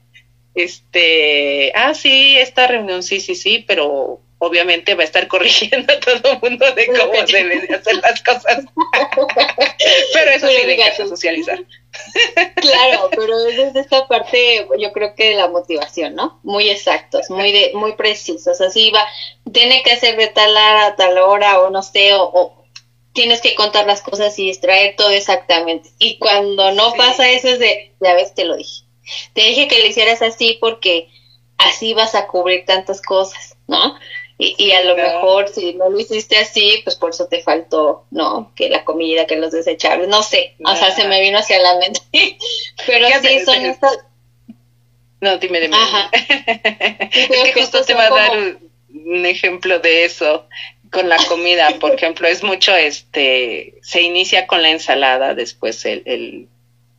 este, 0.55 1.71
ah, 1.75 1.93
sí, 1.93 2.37
esta 2.37 2.67
reunión, 2.67 3.03
sí, 3.03 3.19
sí, 3.19 3.35
sí, 3.35 3.63
pero 3.67 4.21
obviamente 4.43 4.95
va 4.95 5.03
a 5.03 5.05
estar 5.05 5.27
corrigiendo 5.27 5.93
a 5.93 5.99
todo 5.99 6.31
el 6.31 6.39
mundo 6.41 6.65
de 6.71 6.87
cómo 6.87 7.13
deben 7.31 7.67
de 7.67 7.75
hacer 7.75 7.95
las 7.97 8.23
cosas. 8.23 8.65
pero 10.13 10.31
eso 10.31 10.47
sí 10.47 10.65
deja 10.65 10.95
socializar. 10.95 11.59
claro, 12.55 13.09
pero 13.15 13.47
es 13.47 13.73
de 13.73 13.79
esta 13.79 14.07
parte, 14.07 14.67
yo 14.79 14.91
creo 14.93 15.13
que 15.13 15.29
de 15.29 15.35
la 15.35 15.47
motivación, 15.47 16.15
¿no? 16.15 16.39
Muy 16.41 16.69
exactos, 16.69 17.29
muy 17.29 17.51
de, 17.51 17.71
muy 17.75 17.93
precisos. 17.93 18.59
Así 18.61 18.89
va, 18.89 19.05
tiene 19.53 19.83
que 19.83 19.95
ser 19.97 20.17
de 20.17 20.27
tal 20.27 20.49
hora 20.51 20.87
a 20.87 20.95
tal 20.95 21.19
hora, 21.19 21.59
o 21.61 21.69
no 21.69 21.83
sé, 21.83 22.09
o, 22.15 22.65
tienes 23.13 23.41
que 23.41 23.53
contar 23.53 23.85
las 23.85 24.01
cosas 24.01 24.37
y 24.39 24.47
distraer 24.47 24.95
todo 24.95 25.11
exactamente. 25.11 25.91
Y 25.99 26.17
cuando 26.17 26.71
no 26.71 26.93
pasa 26.93 27.29
eso 27.29 27.47
es 27.47 27.59
de, 27.59 27.93
ya 27.99 28.15
ves, 28.15 28.33
te 28.33 28.45
lo 28.45 28.55
dije. 28.55 28.85
Te 29.33 29.41
dije 29.41 29.67
que 29.67 29.81
lo 29.81 29.85
hicieras 29.85 30.23
así 30.23 30.57
porque 30.59 31.09
así 31.59 31.93
vas 31.93 32.15
a 32.15 32.25
cubrir 32.25 32.65
tantas 32.65 33.03
cosas, 33.03 33.55
¿no? 33.67 33.99
Y, 34.43 34.71
a 34.71 34.83
lo 34.83 34.95
mejor 34.95 35.49
si 35.49 35.75
no 35.75 35.91
lo 35.91 35.99
hiciste 35.99 36.35
así, 36.35 36.81
pues 36.83 36.95
por 36.95 37.11
eso 37.11 37.27
te 37.27 37.43
faltó, 37.43 38.05
¿no? 38.09 38.51
Que 38.55 38.69
la 38.69 38.83
comida, 38.83 39.27
que 39.27 39.35
los 39.35 39.51
desechables, 39.51 40.07
no 40.07 40.23
sé, 40.23 40.55
o 40.65 40.75
sea, 40.75 40.89
se 40.89 41.07
me 41.07 41.21
vino 41.21 41.37
hacia 41.37 41.59
la 41.59 41.77
mente. 41.77 42.01
Pero 42.87 43.07
sí, 43.21 43.39
son 43.45 43.63
estas... 43.63 43.99
No, 45.19 45.37
dime, 45.37 45.59
dime. 45.59 45.77
Ajá. 45.77 46.09
es 47.11 47.53
que 47.53 47.61
justo 47.61 47.83
te 47.83 47.93
va 47.93 48.07
a 48.07 48.09
dar 48.09 48.31
un, 48.89 49.25
ejemplo 49.27 49.77
de 49.77 50.05
eso 50.05 50.47
con 50.89 51.07
la 51.07 51.17
comida, 51.17 51.69
por 51.79 51.93
ejemplo, 51.93 52.27
es 52.27 52.43
mucho, 52.43 52.75
este, 52.75 53.75
se 53.83 54.01
inicia 54.01 54.47
con 54.47 54.63
la 54.63 54.71
ensalada, 54.71 55.35
después 55.35 55.85
el, 55.85 56.49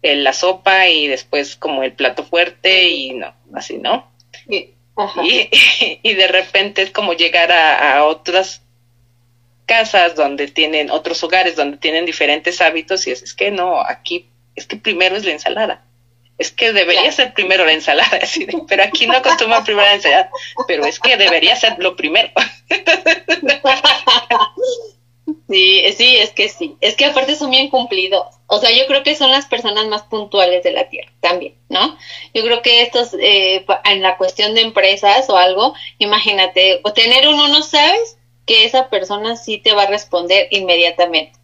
el, 0.02 0.22
la 0.22 0.32
sopa 0.32 0.86
y 0.88 1.08
después 1.08 1.56
como 1.56 1.82
el 1.82 1.92
plato 1.92 2.22
fuerte 2.22 2.84
y 2.84 3.14
no, 3.14 3.34
así, 3.52 3.78
¿no? 3.78 4.08
Y, 4.48 4.71
y, 5.22 6.14
de 6.14 6.28
repente 6.28 6.82
es 6.82 6.90
como 6.90 7.14
llegar 7.14 7.50
a, 7.50 7.96
a 7.96 8.04
otras 8.04 8.62
casas 9.66 10.16
donde 10.16 10.48
tienen 10.48 10.90
otros 10.90 11.22
hogares 11.24 11.56
donde 11.56 11.78
tienen 11.78 12.04
diferentes 12.04 12.60
hábitos 12.60 13.06
y 13.06 13.12
es, 13.12 13.22
es 13.22 13.34
que 13.34 13.50
no, 13.50 13.80
aquí 13.80 14.28
es 14.54 14.66
que 14.66 14.76
primero 14.76 15.16
es 15.16 15.24
la 15.24 15.32
ensalada. 15.32 15.84
Es 16.38 16.50
que 16.50 16.72
debería 16.72 17.12
ser 17.12 17.34
primero 17.34 17.64
la 17.64 17.72
ensalada, 17.72 18.18
pero 18.68 18.82
aquí 18.82 19.06
no 19.06 19.16
acostumbran 19.16 19.64
primero 19.64 19.86
la 19.86 19.94
ensalada, 19.94 20.30
pero 20.66 20.84
es 20.84 20.98
que 20.98 21.16
debería 21.16 21.54
ser 21.56 21.76
lo 21.78 21.94
primero. 21.94 22.30
Sí, 25.48 25.82
sí, 25.96 26.16
es 26.16 26.30
que 26.30 26.48
sí. 26.48 26.76
Es 26.80 26.96
que 26.96 27.04
aparte 27.04 27.36
son 27.36 27.50
bien 27.50 27.68
cumplidos. 27.70 28.26
O 28.46 28.58
sea, 28.58 28.70
yo 28.72 28.86
creo 28.86 29.02
que 29.02 29.14
son 29.14 29.30
las 29.30 29.46
personas 29.46 29.86
más 29.86 30.02
puntuales 30.02 30.62
de 30.64 30.72
la 30.72 30.88
Tierra 30.88 31.12
también, 31.20 31.54
¿no? 31.68 31.96
Yo 32.34 32.42
creo 32.42 32.60
que 32.62 32.82
estos, 32.82 33.14
eh, 33.14 33.64
en 33.84 34.02
la 34.02 34.16
cuestión 34.16 34.54
de 34.54 34.62
empresas 34.62 35.28
o 35.30 35.36
algo, 35.36 35.74
imagínate, 35.98 36.80
o 36.84 36.92
tener 36.92 37.28
uno, 37.28 37.48
no 37.48 37.62
sabes 37.62 38.18
que 38.46 38.64
esa 38.64 38.88
persona 38.90 39.36
sí 39.36 39.58
te 39.58 39.74
va 39.74 39.82
a 39.84 39.86
responder 39.86 40.48
inmediatamente. 40.50 41.38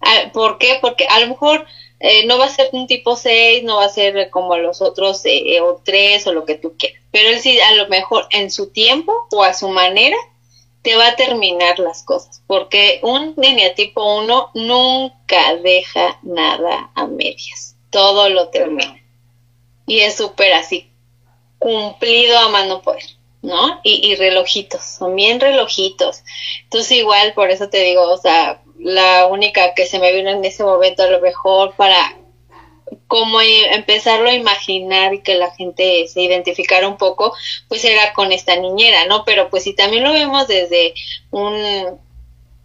Ah, 0.00 0.30
¿Por 0.32 0.58
qué? 0.58 0.78
Porque 0.80 1.06
a 1.08 1.20
lo 1.20 1.28
mejor 1.28 1.66
eh, 2.00 2.26
no 2.26 2.38
va 2.38 2.46
a 2.46 2.48
ser 2.48 2.70
un 2.72 2.86
tipo 2.86 3.16
6, 3.16 3.64
no 3.64 3.76
va 3.76 3.84
a 3.86 3.88
ser 3.90 4.30
como 4.30 4.56
los 4.56 4.80
otros 4.82 5.22
eh, 5.24 5.60
o 5.60 5.80
3 5.84 6.26
o 6.26 6.32
lo 6.32 6.44
que 6.46 6.54
tú 6.56 6.74
quieras, 6.78 7.02
pero 7.10 7.28
él 7.30 7.40
sí 7.40 7.60
a 7.60 7.74
lo 7.74 7.88
mejor 7.88 8.26
en 8.30 8.50
su 8.50 8.70
tiempo 8.70 9.12
o 9.32 9.42
a 9.42 9.52
su 9.54 9.68
manera 9.68 10.16
te 10.82 10.96
va 10.96 11.08
a 11.08 11.16
terminar 11.16 11.78
las 11.78 12.02
cosas, 12.02 12.42
porque 12.46 13.00
un 13.02 13.36
tipo 13.76 14.20
1 14.20 14.50
nunca 14.54 15.56
deja 15.56 16.18
nada 16.22 16.90
a 16.94 17.06
medias, 17.06 17.76
todo 17.90 18.28
lo 18.30 18.48
termina. 18.48 18.96
Y 19.86 20.00
es 20.00 20.16
súper 20.16 20.52
así, 20.54 20.90
cumplido 21.58 22.38
a 22.38 22.48
mano 22.48 22.80
poder, 22.82 23.04
¿no? 23.42 23.80
Y, 23.82 24.10
y 24.10 24.14
relojitos, 24.14 24.82
son 24.82 25.16
bien 25.16 25.40
relojitos. 25.40 26.22
Entonces 26.64 26.92
igual, 26.92 27.34
por 27.34 27.50
eso 27.50 27.68
te 27.68 27.82
digo, 27.82 28.02
o 28.10 28.16
sea, 28.16 28.62
la 28.78 29.26
única 29.26 29.74
que 29.74 29.86
se 29.86 29.98
me 29.98 30.12
vino 30.12 30.30
en 30.30 30.44
ese 30.44 30.64
momento 30.64 31.02
a 31.02 31.08
lo 31.08 31.20
mejor 31.20 31.74
para 31.76 32.16
como 33.06 33.40
empezarlo 33.40 34.28
a 34.28 34.34
imaginar 34.34 35.14
y 35.14 35.22
que 35.22 35.34
la 35.34 35.50
gente 35.50 36.06
se 36.08 36.22
identificara 36.22 36.88
un 36.88 36.96
poco, 36.96 37.34
pues 37.68 37.84
era 37.84 38.12
con 38.12 38.32
esta 38.32 38.56
niñera, 38.56 39.06
¿no? 39.06 39.24
Pero 39.24 39.50
pues 39.50 39.64
si 39.64 39.74
también 39.74 40.04
lo 40.04 40.12
vemos 40.12 40.46
desde 40.46 40.94
un, 41.30 41.54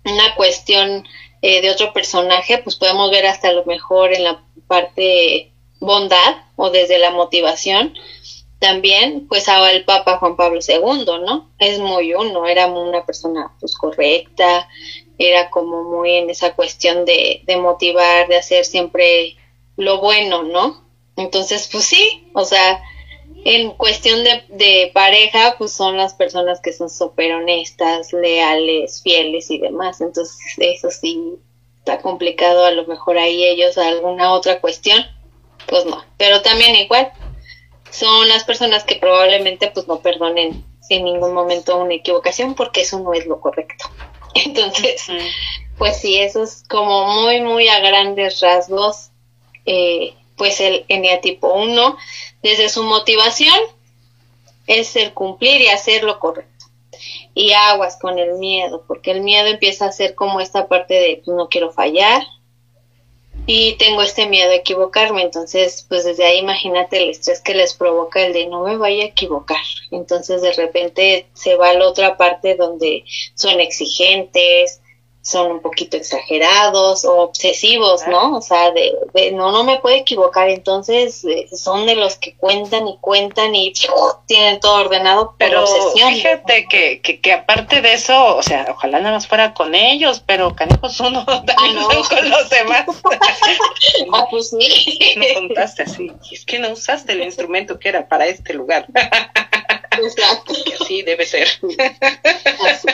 una 0.05 0.35
cuestión 0.35 1.07
eh, 1.41 1.61
de 1.61 1.71
otro 1.71 1.93
personaje, 1.93 2.59
pues 2.59 2.75
podemos 2.75 3.11
ver 3.11 3.25
hasta 3.25 3.51
lo 3.51 3.65
mejor 3.65 4.13
en 4.13 4.23
la 4.23 4.43
parte 4.67 5.51
bondad 5.79 6.37
o 6.55 6.69
desde 6.69 6.97
la 6.97 7.11
motivación, 7.11 7.93
también 8.59 9.27
pues 9.27 9.49
ahora 9.49 9.71
el 9.71 9.83
Papa 9.83 10.17
Juan 10.17 10.35
Pablo 10.35 10.59
II, 10.65 11.05
¿no? 11.25 11.51
Es 11.59 11.79
muy 11.79 12.13
uno, 12.13 12.47
era 12.47 12.67
una 12.67 13.05
persona 13.05 13.51
pues 13.59 13.75
correcta, 13.75 14.67
era 15.17 15.49
como 15.49 15.83
muy 15.83 16.15
en 16.15 16.29
esa 16.29 16.55
cuestión 16.55 17.05
de, 17.05 17.41
de 17.45 17.57
motivar, 17.57 18.27
de 18.27 18.37
hacer 18.37 18.65
siempre 18.65 19.37
lo 19.77 19.99
bueno, 19.99 20.43
¿no? 20.43 20.83
Entonces, 21.15 21.69
pues 21.71 21.85
sí, 21.85 22.29
o 22.33 22.45
sea, 22.45 22.81
en 23.45 23.71
cuestión 23.71 24.23
de, 24.23 24.43
de 24.49 24.91
pareja, 24.93 25.55
pues 25.57 25.71
son 25.71 25.97
las 25.97 26.13
personas 26.13 26.61
que 26.61 26.73
son 26.73 26.89
súper 26.89 27.33
honestas, 27.33 28.11
leales, 28.11 29.01
fieles 29.03 29.51
y 29.51 29.59
demás. 29.59 30.01
Entonces, 30.01 30.37
eso 30.57 30.89
sí 30.89 31.35
está 31.79 32.01
complicado, 32.01 32.65
a 32.65 32.71
lo 32.71 32.85
mejor 32.87 33.17
ahí 33.19 33.45
ellos 33.45 33.77
alguna 33.77 34.33
otra 34.33 34.59
cuestión, 34.59 35.05
pues 35.67 35.85
no. 35.85 36.03
Pero 36.17 36.41
también 36.41 36.75
igual, 36.75 37.11
son 37.91 38.27
las 38.27 38.43
personas 38.43 38.83
que 38.83 38.95
probablemente 38.95 39.69
pues 39.71 39.87
no 39.87 39.99
perdonen 39.99 40.65
en 40.89 41.03
ningún 41.03 41.33
momento 41.33 41.77
una 41.77 41.93
equivocación 41.93 42.55
porque 42.55 42.81
eso 42.81 42.99
no 42.99 43.13
es 43.13 43.25
lo 43.27 43.39
correcto. 43.39 43.85
Entonces, 44.33 45.07
pues 45.77 45.97
sí, 45.99 46.19
eso 46.19 46.43
es 46.43 46.63
como 46.67 47.21
muy, 47.21 47.41
muy 47.41 47.67
a 47.67 47.79
grandes 47.79 48.41
rasgos, 48.41 49.11
eh, 49.65 50.13
pues 50.37 50.59
el 50.59 50.85
eneatipo 50.87 51.53
1, 51.53 51.97
desde 52.43 52.69
su 52.69 52.83
motivación, 52.83 53.59
es 54.67 54.95
el 54.95 55.13
cumplir 55.13 55.61
y 55.61 55.67
hacer 55.67 56.03
lo 56.03 56.19
correcto. 56.19 56.65
Y 57.33 57.51
aguas 57.51 57.97
con 57.99 58.17
el 58.19 58.35
miedo, 58.35 58.83
porque 58.87 59.11
el 59.11 59.21
miedo 59.21 59.47
empieza 59.47 59.85
a 59.85 59.91
ser 59.91 60.15
como 60.15 60.39
esta 60.39 60.67
parte 60.67 60.93
de 60.93 61.21
pues, 61.23 61.35
no 61.35 61.49
quiero 61.49 61.71
fallar, 61.71 62.23
y 63.47 63.73
tengo 63.73 64.01
este 64.01 64.27
miedo 64.27 64.51
a 64.51 64.55
equivocarme, 64.55 65.21
entonces 65.21 65.85
pues 65.87 66.03
desde 66.03 66.25
ahí 66.25 66.39
imagínate 66.39 66.97
el 66.97 67.11
estrés 67.11 67.41
que 67.41 67.53
les 67.53 67.75
provoca 67.75 68.25
el 68.25 68.33
de 68.33 68.47
no 68.47 68.63
me 68.63 68.77
vaya 68.77 69.03
a 69.03 69.07
equivocar, 69.07 69.61
entonces 69.91 70.41
de 70.41 70.53
repente 70.53 71.27
se 71.33 71.55
va 71.55 71.69
a 71.69 71.73
la 71.73 71.87
otra 71.87 72.17
parte 72.17 72.55
donde 72.55 73.03
son 73.35 73.59
exigentes, 73.59 74.81
son 75.25 75.53
un 75.53 75.59
poquito 75.59 75.97
exagerados 75.97 77.03
o 77.03 77.21
obsesivos, 77.21 78.07
¿no? 78.07 78.37
O 78.37 78.41
sea, 78.41 78.71
de, 78.71 79.31
no, 79.31 79.51
no 79.51 79.63
me 79.63 79.79
puedo 79.79 79.95
equivocar, 79.95 80.49
entonces 80.49 81.25
eh, 81.25 81.47
son 81.51 81.87
de 81.87 81.95
los 81.95 82.15
que 82.17 82.35
cuentan 82.35 82.87
y 82.87 82.99
cuentan 83.01 83.55
y 83.55 83.73
tienen 84.27 84.59
todo 84.59 84.81
ordenado 84.81 85.33
pero 85.39 85.65
Fíjate 85.65 86.67
que, 86.67 87.01
que, 87.01 87.33
aparte 87.33 87.81
de 87.81 87.93
eso, 87.93 88.35
o 88.35 88.43
sea, 88.43 88.67
ojalá 88.69 88.99
nada 88.99 89.15
más 89.15 89.25
fuera 89.25 89.55
con 89.55 89.73
ellos, 89.73 90.21
pero 90.23 90.55
canijos 90.55 90.99
uno 90.99 91.25
también 91.25 91.75
ah, 91.79 92.01
con 92.07 92.29
los 92.29 92.49
demás. 92.49 92.85
ah, 94.13 94.27
pues 94.29 94.51
sí. 94.51 95.15
No 95.15 95.25
contaste 95.33 95.83
así, 95.83 96.11
es 96.31 96.45
que 96.45 96.59
no 96.59 96.69
usaste 96.69 97.13
el 97.13 97.23
instrumento 97.23 97.79
que 97.79 97.89
era 97.89 98.07
para 98.07 98.27
este 98.27 98.53
lugar. 98.53 98.85
Exacto. 99.91 100.53
así 100.79 101.01
debe 101.01 101.25
ser. 101.25 101.47
Así. 102.69 102.87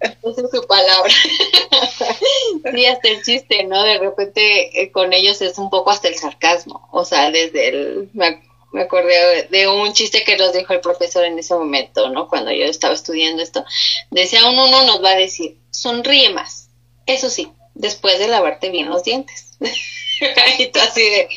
Esa 0.00 0.42
es 0.42 0.50
su 0.50 0.66
palabra. 0.66 1.12
sí, 2.74 2.86
hasta 2.86 3.08
el 3.08 3.22
chiste, 3.22 3.64
¿no? 3.64 3.82
De 3.82 3.98
repente 3.98 4.82
eh, 4.82 4.92
con 4.92 5.12
ellos 5.12 5.40
es 5.42 5.58
un 5.58 5.70
poco 5.70 5.90
hasta 5.90 6.08
el 6.08 6.14
sarcasmo. 6.14 6.88
O 6.92 7.04
sea, 7.04 7.30
desde 7.30 7.68
el. 7.68 8.10
Me, 8.12 8.40
acordé 8.80 9.48
de 9.50 9.66
un 9.66 9.92
chiste 9.92 10.24
que 10.24 10.36
nos 10.36 10.52
dijo 10.52 10.72
el 10.72 10.80
profesor 10.80 11.24
en 11.24 11.38
ese 11.38 11.54
momento, 11.54 12.10
¿no? 12.10 12.28
Cuando 12.28 12.52
yo 12.52 12.64
estaba 12.64 12.94
estudiando 12.94 13.42
esto. 13.42 13.64
Decía, 14.10 14.46
un 14.48 14.58
uno 14.58 14.84
nos 14.84 15.02
va 15.02 15.10
a 15.10 15.16
decir, 15.16 15.58
sonríe 15.70 16.30
más. 16.30 16.70
Eso 17.06 17.30
sí, 17.30 17.52
después 17.74 18.18
de 18.18 18.28
lavarte 18.28 18.70
bien 18.70 18.90
los 18.90 19.04
dientes. 19.04 19.56
y 20.58 20.66
tú 20.66 20.80
así 20.80 21.02
de. 21.02 21.28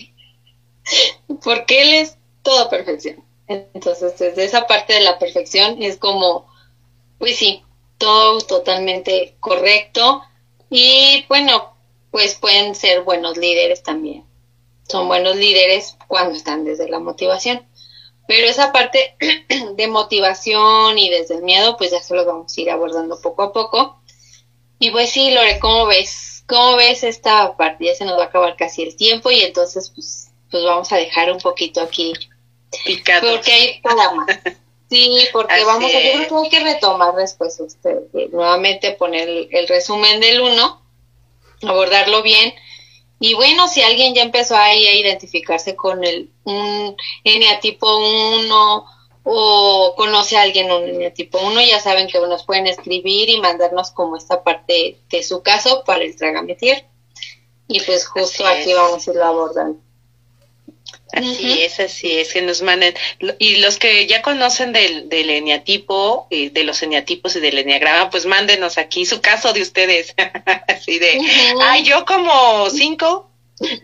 Porque 1.43 1.82
él 1.82 1.93
es 1.93 2.18
toda 2.43 2.70
perfección. 2.70 3.24
Entonces, 3.47 4.18
desde 4.18 4.43
esa 4.43 4.68
parte 4.68 4.93
de 4.93 5.01
la 5.01 5.20
perfección 5.20 5.82
es 5.82 5.97
como, 5.97 6.47
pues 7.20 7.38
sí, 7.38 7.64
todo 8.02 8.41
totalmente 8.41 9.36
correcto 9.39 10.24
y 10.72 11.24
bueno, 11.30 11.76
pues 12.10 12.34
pueden 12.34 12.74
ser 12.74 13.04
buenos 13.04 13.38
líderes 13.38 13.84
también. 13.84 14.26
Son 14.89 15.08
buenos 15.08 15.36
líderes 15.36 15.95
cuando 16.08 16.36
están 16.36 16.66
desde 16.66 16.89
la 16.89 16.99
motivación. 16.99 17.66
Pero 18.28 18.47
esa 18.47 18.72
parte 18.72 19.16
de 19.76 19.88
motivación 19.88 20.97
y 20.97 21.10
desde 21.10 21.36
el 21.36 21.43
miedo, 21.43 21.78
pues 21.78 21.91
ya 21.91 22.02
se 22.02 22.16
lo 22.16 22.26
vamos 22.26 22.58
a 22.58 22.62
ir 22.62 22.72
abordando 22.72 23.22
poco 23.22 23.43
a 23.43 23.54
poco. 23.54 24.02
Y 24.80 24.89
pues 24.89 25.12
sí, 25.12 25.32
Lore, 25.32 25.60
¿cómo 25.60 25.86
ves? 25.86 26.43
¿Cómo 26.47 26.78
ves 26.78 27.04
esta 27.04 27.56
parte? 27.56 27.86
Ya 27.86 27.93
se 27.93 28.06
nos 28.06 28.18
va 28.18 28.24
a 28.24 28.28
acabar 28.28 28.56
casi 28.56 28.82
el 28.82 28.95
tiempo 28.95 29.30
y 29.30 29.41
entonces 29.41 29.91
pues, 29.93 30.32
pues 30.49 30.64
vamos 30.64 30.91
a 30.91 30.97
dejar 30.97 31.32
un 31.32 31.39
poquito 31.39 31.82
aquí 31.82 32.14
porque 33.22 33.52
hay 33.52 33.82
para 33.82 34.12
más. 34.14 34.28
Sí, 34.92 35.26
porque 35.32 35.64
vamos 35.64 35.89
a, 35.89 36.02
yo 36.02 36.12
creo 36.12 36.28
que 36.28 36.36
hay 36.36 36.50
que 36.50 36.74
retomar 36.74 37.16
después 37.16 37.58
usted, 37.62 38.00
eh, 38.14 38.28
nuevamente 38.34 38.92
poner 38.92 39.48
el, 39.50 39.68
resumen 39.70 40.20
del 40.20 40.42
uno, 40.42 40.82
abordarlo 41.64 42.22
bien. 42.22 42.54
Y 43.18 43.34
bueno, 43.34 43.70
si 43.70 43.82
alguien 43.82 44.14
ya 44.14 44.24
empezó 44.24 44.58
ahí 44.58 44.86
a 44.86 44.96
identificarse 45.00 45.78
con 45.78 46.04
el 46.04 46.30
un 46.44 46.98
tipo 47.62 48.00
1 48.00 48.86
o 49.24 49.94
conoce 49.96 50.36
a 50.36 50.42
alguien 50.42 50.70
un 50.70 51.14
tipo 51.14 51.39
1, 51.39 51.62
ya 51.62 51.80
saben 51.80 52.08
que 52.08 52.20
nos 52.20 52.44
pueden 52.44 52.68
escribir 52.68 53.30
y 53.30 53.39
mandarnos 53.39 53.92
como 53.92 54.18
esta 54.18 54.44
parte 54.44 54.98
de 55.10 55.24
su 55.24 55.42
caso 55.42 55.86
para 55.86 56.04
el 56.04 56.18
Tragametier. 56.18 56.86
Y 57.70 57.80
pues 57.80 58.06
justo 58.08 58.46
aquí 58.46 58.74
vamos 58.74 59.08
a 59.08 59.12
irlo 59.12 59.24
abordando. 59.24 59.80
Así 61.14 61.62
es, 61.62 61.80
así 61.80 62.12
es, 62.12 62.34
que 62.34 62.41
nos 62.41 62.62
manden. 62.62 62.93
Y 63.39 63.57
los 63.57 63.78
que 63.78 64.07
ya 64.07 64.22
conocen 64.22 64.74
del, 64.74 65.09
del 65.09 65.30
eneatipo, 65.30 66.28
de 66.30 66.64
los 66.64 66.82
eneatipos 66.84 67.36
y 67.36 67.39
del 67.39 67.57
eneagrama, 67.57 68.09
pues 68.09 68.26
mándenos 68.26 68.78
aquí 68.78 69.05
su 69.05 69.22
caso 69.22 69.53
de 69.53 69.62
ustedes. 69.62 70.14
así 70.68 70.99
de, 70.99 71.20
ay, 71.62 71.84
yo 71.84 72.05
como 72.05 72.70
cinco, 72.70 73.32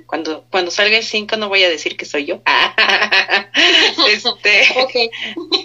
Cuando, 0.08 0.46
cuando 0.50 0.72
salga 0.72 0.98
el 0.98 1.04
5 1.04 1.38
no 1.38 1.50
voy 1.50 1.64
a 1.64 1.70
decir 1.70 1.98
que 1.98 2.06
soy 2.06 2.26
yo. 2.26 2.42
este, 4.12 4.68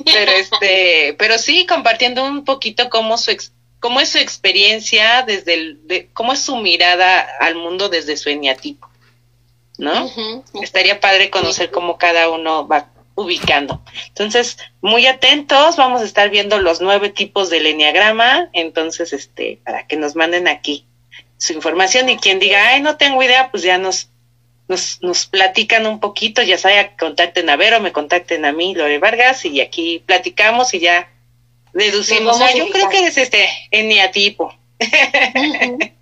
pero 0.04 0.32
este, 0.32 1.14
pero 1.18 1.38
sí 1.38 1.66
compartiendo 1.66 2.24
un 2.24 2.44
poquito 2.44 2.90
cómo 2.90 3.16
su 3.16 3.30
cómo 3.82 4.00
es 4.00 4.10
su 4.10 4.18
experiencia 4.18 5.24
desde 5.26 5.54
el, 5.54 5.86
de, 5.88 6.08
cómo 6.14 6.32
es 6.32 6.40
su 6.40 6.56
mirada 6.56 7.26
al 7.40 7.56
mundo 7.56 7.88
desde 7.88 8.16
su 8.16 8.30
eneatipo, 8.30 8.88
¿no? 9.82 10.10
Estaría 10.62 11.00
padre 11.00 11.28
conocer 11.28 11.70
cómo 11.70 11.98
cada 11.98 12.30
uno 12.30 12.66
va 12.66 12.88
ubicando. 13.14 13.82
Entonces, 14.08 14.56
muy 14.80 15.06
atentos, 15.06 15.76
vamos 15.76 16.00
a 16.00 16.04
estar 16.04 16.30
viendo 16.30 16.58
los 16.58 16.80
nueve 16.80 17.10
tipos 17.10 17.50
del 17.50 17.66
enneagrama, 17.66 18.48
entonces, 18.52 19.12
este, 19.12 19.58
para 19.64 19.86
que 19.86 19.96
nos 19.96 20.16
manden 20.16 20.48
aquí 20.48 20.86
su 21.36 21.52
información 21.52 22.08
y 22.08 22.16
quien 22.16 22.38
diga, 22.38 22.68
ay, 22.68 22.80
no 22.80 22.96
tengo 22.96 23.22
idea, 23.22 23.50
pues 23.50 23.64
ya 23.64 23.76
nos, 23.76 24.08
nos, 24.68 25.02
nos 25.02 25.26
platican 25.26 25.86
un 25.86 25.98
poquito, 25.98 26.42
ya 26.42 26.56
sea 26.56 26.96
contacten 26.96 27.50
a 27.50 27.56
Vero, 27.56 27.80
me 27.80 27.92
contacten 27.92 28.44
a 28.44 28.52
mí, 28.52 28.74
Lore 28.74 28.98
Vargas, 28.98 29.44
y 29.44 29.60
aquí 29.60 30.02
platicamos 30.06 30.72
y 30.74 30.78
ya 30.78 31.10
deducimos. 31.72 32.38
Yo 32.56 32.68
creo 32.70 32.88
que 32.88 33.06
es 33.06 33.18
este 33.18 33.48
eniatipo. 35.34 35.92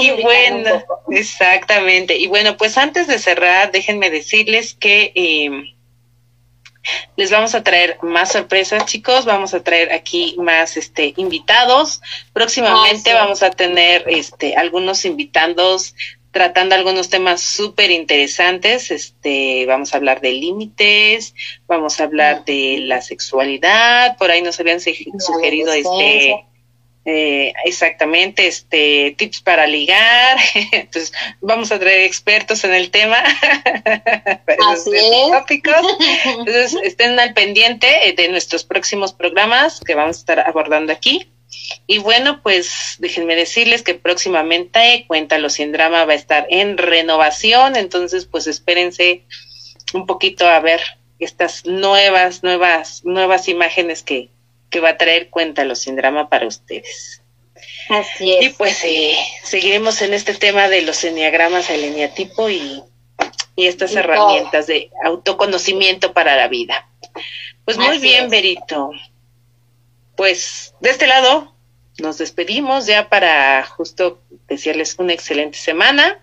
y 0.00 0.22
bueno, 0.22 0.82
exactamente. 1.10 2.16
Y 2.16 2.26
bueno, 2.26 2.56
pues 2.56 2.78
antes 2.78 3.06
de 3.06 3.18
cerrar, 3.18 3.72
déjenme 3.72 4.10
decirles 4.10 4.74
que 4.74 5.12
eh, 5.14 5.74
les 7.16 7.30
vamos 7.30 7.54
a 7.54 7.62
traer 7.62 7.98
más 8.02 8.32
sorpresas, 8.32 8.86
chicos. 8.86 9.24
Vamos 9.24 9.54
a 9.54 9.62
traer 9.62 9.92
aquí 9.92 10.34
más 10.38 10.76
este 10.76 11.14
invitados. 11.16 12.00
Próximamente 12.32 13.14
vamos 13.14 13.42
a 13.42 13.50
tener 13.50 14.04
este 14.08 14.56
algunos 14.56 15.04
invitados 15.04 15.94
tratando 16.32 16.74
algunos 16.74 17.08
temas 17.10 17.42
súper 17.42 17.90
interesantes. 17.90 18.90
Este, 18.90 19.66
vamos 19.66 19.94
a 19.94 19.98
hablar 19.98 20.20
de 20.20 20.32
límites, 20.32 21.34
vamos 21.66 22.00
a 22.00 22.04
hablar 22.04 22.44
de 22.44 22.78
la 22.80 23.02
sexualidad. 23.02 24.16
Por 24.16 24.30
ahí 24.30 24.42
nos 24.42 24.58
habían 24.58 24.80
sugerido 24.80 25.72
este 25.72 26.46
eh, 27.04 27.52
exactamente, 27.64 28.46
este, 28.46 29.14
tips 29.18 29.40
para 29.40 29.66
ligar. 29.66 30.38
Entonces, 30.72 31.12
vamos 31.40 31.72
a 31.72 31.78
traer 31.78 32.02
expertos 32.02 32.62
en 32.64 32.74
el 32.74 32.90
tema. 32.90 33.18
Así. 34.70 34.90
Tópicos. 35.30 35.74
Entonces, 36.24 36.76
estén 36.84 37.18
al 37.18 37.34
pendiente 37.34 38.08
eh, 38.08 38.12
de 38.12 38.28
nuestros 38.28 38.64
próximos 38.64 39.12
programas 39.12 39.80
que 39.80 39.94
vamos 39.94 40.16
a 40.16 40.20
estar 40.20 40.40
abordando 40.40 40.92
aquí. 40.92 41.28
Y 41.86 41.98
bueno, 41.98 42.40
pues 42.42 42.96
déjenme 42.98 43.36
decirles 43.36 43.82
que 43.82 43.94
próximamente 43.94 45.04
Cuéntalo 45.06 45.50
sin 45.50 45.72
drama 45.72 46.04
va 46.04 46.12
a 46.12 46.16
estar 46.16 46.46
en 46.48 46.78
renovación, 46.78 47.76
entonces 47.76 48.24
pues 48.24 48.46
espérense 48.46 49.24
un 49.92 50.06
poquito 50.06 50.46
a 50.46 50.60
ver 50.60 50.80
estas 51.18 51.66
nuevas, 51.66 52.42
nuevas, 52.42 53.04
nuevas 53.04 53.48
imágenes 53.48 54.02
que, 54.02 54.30
que 54.72 54.80
va 54.80 54.88
a 54.88 54.96
traer 54.96 55.30
Cuéntalo 55.30 55.76
sin 55.76 55.94
drama 55.94 56.28
para 56.28 56.48
ustedes. 56.48 57.22
Así 57.88 58.32
es. 58.32 58.46
Y 58.46 58.48
pues 58.48 58.82
eh, 58.84 59.16
seguiremos 59.44 60.02
en 60.02 60.14
este 60.14 60.34
tema 60.34 60.68
de 60.68 60.82
los 60.82 61.04
enneagramas, 61.04 61.70
el 61.70 61.84
eneatipo 61.84 62.48
y, 62.48 62.82
y 63.54 63.66
estas 63.66 63.94
herramientas 63.94 64.66
de 64.66 64.90
autoconocimiento 65.04 66.12
para 66.12 66.34
la 66.34 66.48
vida. 66.48 66.88
Pues 67.64 67.76
muy 67.76 67.98
bien, 67.98 68.30
Berito. 68.30 68.90
Pues 70.16 70.74
de 70.80 70.90
este 70.90 71.06
lado 71.06 71.54
nos 71.98 72.18
despedimos 72.18 72.86
ya 72.86 73.08
para 73.08 73.62
justo 73.64 74.22
decirles 74.48 74.96
una 74.98 75.12
excelente 75.12 75.58
semana 75.58 76.18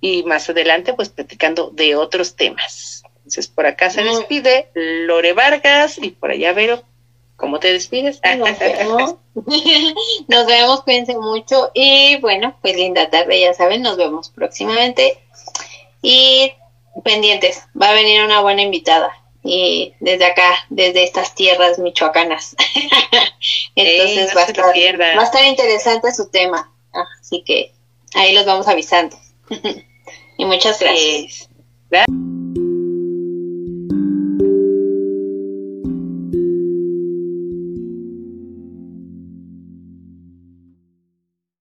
y 0.00 0.22
más 0.22 0.48
adelante 0.48 0.94
pues 0.94 1.08
platicando 1.08 1.70
de 1.70 1.96
otros 1.96 2.36
temas. 2.36 3.02
Entonces 3.16 3.48
por 3.48 3.66
acá 3.66 3.90
se 3.90 4.04
despide 4.04 4.70
Lore 4.74 5.32
Vargas 5.32 5.98
y 6.00 6.10
por 6.10 6.30
allá 6.30 6.52
Vero 6.52 6.84
¿Cómo 7.36 7.58
te 7.58 7.72
despides? 7.72 8.20
Nos 8.38 8.58
vemos. 8.58 9.16
nos 10.28 10.46
vemos, 10.46 10.82
cuídense 10.82 11.16
mucho. 11.16 11.70
Y 11.74 12.16
bueno, 12.20 12.56
pues 12.62 12.76
linda 12.76 13.10
tarde, 13.10 13.40
ya 13.40 13.54
saben, 13.54 13.82
nos 13.82 13.96
vemos 13.96 14.30
próximamente. 14.30 15.18
Y 16.02 16.52
pendientes, 17.02 17.62
va 17.80 17.90
a 17.90 17.94
venir 17.94 18.22
una 18.22 18.40
buena 18.40 18.62
invitada. 18.62 19.12
Y 19.42 19.94
desde 20.00 20.24
acá, 20.24 20.54
desde 20.70 21.02
estas 21.02 21.34
tierras 21.34 21.78
michoacanas. 21.78 22.56
Entonces 23.74 24.34
va, 24.34 24.42
a 24.42 24.44
estar, 24.44 24.64
va 24.64 25.20
a 25.20 25.24
estar 25.24 25.44
interesante 25.44 26.12
su 26.14 26.30
tema. 26.30 26.72
Así 27.20 27.42
que 27.42 27.72
ahí 28.14 28.32
los 28.32 28.46
vamos 28.46 28.68
avisando. 28.68 29.16
y 30.38 30.44
muchas 30.44 30.80
gracias. 30.80 31.50